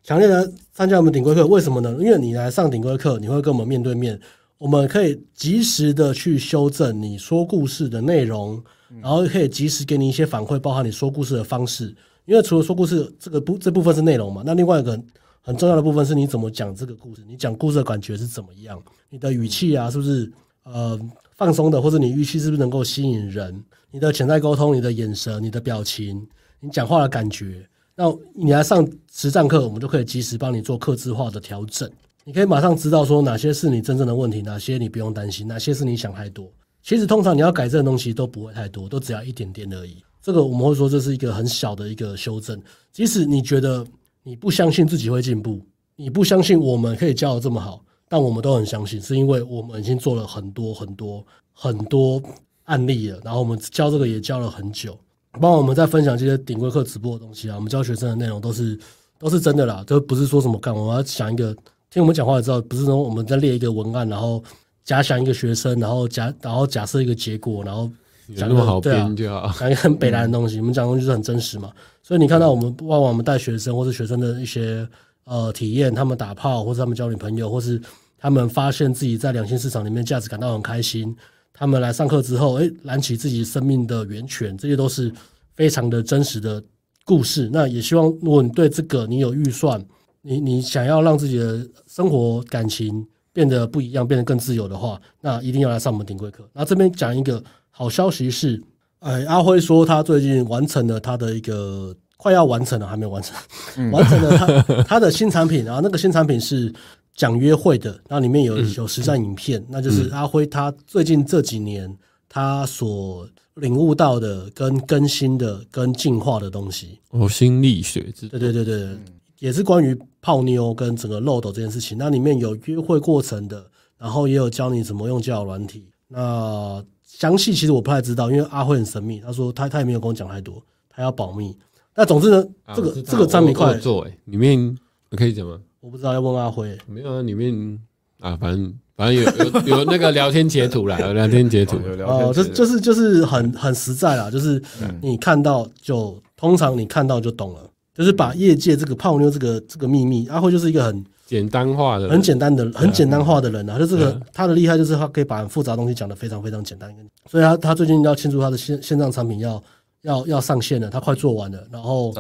[0.03, 0.43] 强烈来
[0.73, 1.47] 参加我们顶规课。
[1.47, 1.95] 为什么呢？
[2.01, 4.19] 因为你来上顶规课，你会跟我们面对面，
[4.57, 8.63] 我们可以及时的去修正你说故事的内容，
[9.03, 11.95] 然后可以及时给你一些反馈，包含你说故事的方式。
[12.25, 14.99] 因为除了说故事这个部这部分是内容嘛，那另外一个。
[15.45, 18.81] 很重要的部分是你怎么讲这个故事，你讲故事的感觉是怎么样？
[19.11, 20.31] 你的语气啊，是不是
[20.63, 20.99] 呃
[21.37, 23.61] 放松的，或者你语气是不是能够吸引人？
[23.91, 26.25] 你的潜在沟通，你的眼神，你的表情，
[26.61, 27.69] 你讲话的感觉。
[27.97, 28.05] 那
[28.35, 31.91] 你来上实战课，我们就可以及时帮你做客制化的调整。
[32.25, 36.49] 你可以马上知道说哪些是你真正的问题，哪些你不用担心，哪些是你想太多。
[36.85, 39.97] 其实通常你要改正的东西都不会太多，都只要一点点而已。
[40.23, 42.63] 这个我们会说这是一个很小的一个修正，
[42.93, 43.85] 即使你觉得。
[44.25, 45.61] 你不相信自己会进步，
[45.97, 52.23] 你不相信我们可以教的这么好，但我们都很相信，是因为我们已经做了很多很多很多
[52.65, 54.97] 案例了，然后我们教这个也教了很久，
[55.33, 58.79] 包括我们在分享这些顶规课直播的东西啊，我们教学生的内容都是
[59.19, 61.53] 都是真的啦，都不是说什么干，我们要想一个
[61.91, 64.43] 听我们讲话也知道，不是说我们在列一个文案，然后
[64.85, 67.91] 假想一个学生，然后假然后假设一个结果，然后。
[68.37, 70.59] 讲那么好编就好，讲一个很北烂的东西。
[70.59, 71.71] 我们讲的东西就是很真实嘛，
[72.13, 74.87] 所以你看到我们，往往我们带学生或是学生的一些
[75.25, 77.81] 呃体验，他们打炮，或是他们交女朋友，或是
[78.19, 81.17] 他们发现自己在两性市场里面价值感到很开心，
[81.55, 85.11] 他们来上课之后，诶，燃起自己生命的源泉，这些都是
[85.55, 86.63] 非常的真实的
[87.07, 87.49] 故事。
[87.51, 89.83] 那也希望，如果你对这个你有预算，
[90.21, 93.03] 你你想要让自己的生活感情
[93.33, 96.47] 变得不一样，变得更自由的话，那一定要来上我们顶规课。
[96.53, 97.43] 那这边讲一个。
[97.75, 98.63] 好消息是，
[99.03, 103.37] 哎，阿辉说他最近完成了他的一个快要完成了，还没有完成，
[103.77, 105.65] 嗯、完成了他他的新产品。
[105.65, 106.73] 然后那个新产品是
[107.15, 111.93] 讲约会的，然后里面有有实战影片，嗯、那就是阿辉他最近这几年
[112.29, 116.99] 他所领悟到的、跟更新的、跟进化的东西。
[117.11, 118.97] 哦，心理学之对对对对，
[119.41, 121.99] 也是关于泡妞跟整个漏斗这件事情。
[121.99, 123.67] 那里面有约会过程的，
[123.99, 125.89] 然后也有教你怎么用交友软体。
[126.07, 126.83] 那
[127.23, 131.57] 详细其实我不太知道，因为阿辉很神秘，他说他他也没有跟我讲太多，他要保密。
[131.95, 132.45] 那总之呢，
[132.75, 134.77] 这个这个产品快做哎，里面
[135.11, 135.57] 可以讲吗？
[135.79, 136.77] 我不知道，要问阿辉。
[136.89, 137.79] 没有啊，里面
[138.19, 141.77] 啊，反正反正有有有那个聊天截图啦， 有聊天截图。
[142.05, 144.61] 哦，就就是就是很很实在啦，就是
[145.01, 147.61] 你看到就通常你看到就懂了，
[147.95, 151.05] 就是把业界这个泡妞这个这个秘密，阿辉就是一个很。
[151.33, 156.95] 简单化的，很简单的，很简单化的人啊，就这个他的厉害就是他可以把很复杂的东西讲得非常非常简单。
[157.25, 159.65] 所以他他最近要庆祝他的线线上产品要
[160.03, 162.15] 要要上线了，他快做完了，然后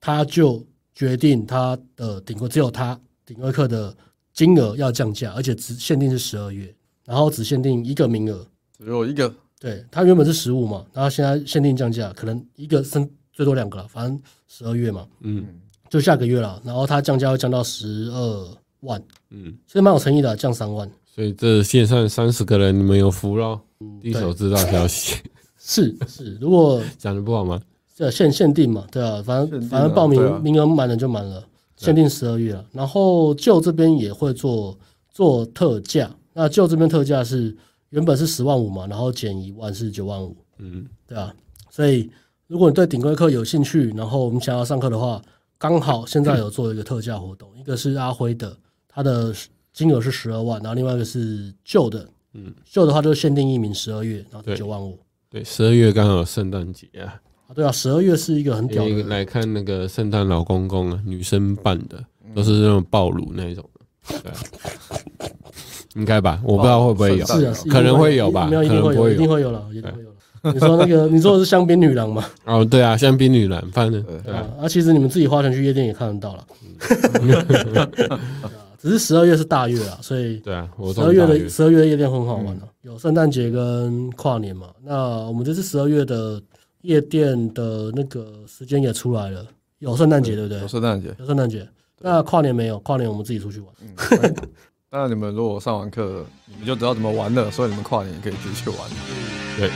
[0.00, 0.60] 他就
[0.96, 3.96] 决定他的顶规只有他顶规课的
[4.32, 6.74] 金额要降价，而且只限定是十二月，
[7.04, 8.44] 然后只限定一个名额，
[8.76, 9.32] 只有一个。
[9.60, 15.46] 对，他原本是十五嘛，然后现在限定降价，可能一个升最多两个了，反正十二月嘛，嗯。
[15.96, 18.48] 就下个月了，然后它降价会降到十二
[18.80, 20.86] 万，嗯，所以蛮有诚意的，降三万。
[21.06, 23.58] 所以这线上三十个人，你们有福喽，
[24.02, 25.16] 第一手知道消息。
[25.58, 27.58] 是是，如果 讲的不好吗？
[27.94, 31.42] 这限限定嘛，对啊，反正反正报名名额满了就满了，
[31.78, 32.62] 限定十二月了。
[32.72, 34.78] 然后旧这边也会做
[35.10, 37.56] 做特价，那旧这边特价是
[37.88, 41.34] 原本是十万五嘛，然后减一万是九万五，嗯，对啊。
[41.70, 42.10] 所以
[42.46, 45.22] 如果你对顶规课有兴趣，然后我们想要上课的话。
[45.58, 48.56] 刚好现在有做一个特价活动，一个是阿辉的，
[48.88, 49.34] 他的
[49.72, 54.98] 金额是十二万，然后另外一个是旧的，嗯，旧的话就是限定一名十二月，然后九万五。
[55.30, 59.02] 对，十二月刚好有圣诞节啊，啊，对啊，十二月是一个很屌的。
[59.04, 62.04] 来看那个圣诞老公公啊，女生扮的，
[62.34, 64.38] 都是那种暴露那一种的，对啊，
[65.96, 66.40] 应该吧？
[66.44, 70.15] 我不知道会不会有，是啊，可能会有吧，没有，一定会有，一定会有了，一定会有。
[70.54, 72.24] 你说那个，你说的是香槟女郎吗？
[72.44, 76.44] 哦，对啊，香槟女郎，反正对啊，啊，其实你们自己花钱去夜店也看得到了。
[78.78, 84.68] 只是十二月是大月啊，所以对啊，十二月的十二月的夜店很好玩的，有圣诞节跟跨年嘛。
[84.84, 84.94] 那
[85.26, 86.40] 我们这次十二月的
[86.82, 89.44] 夜店的那个时间也出来了，
[89.80, 90.60] 有圣诞节对不对？
[90.60, 91.66] 有圣诞节，有圣诞节。
[92.00, 93.68] 那跨年没有，跨年我们自己出去玩。
[94.88, 98.78] 当然，你们如果上完课，你们就知道怎么玩了，所以你们跨年也可以自己去玩。
[99.58, 99.70] 对。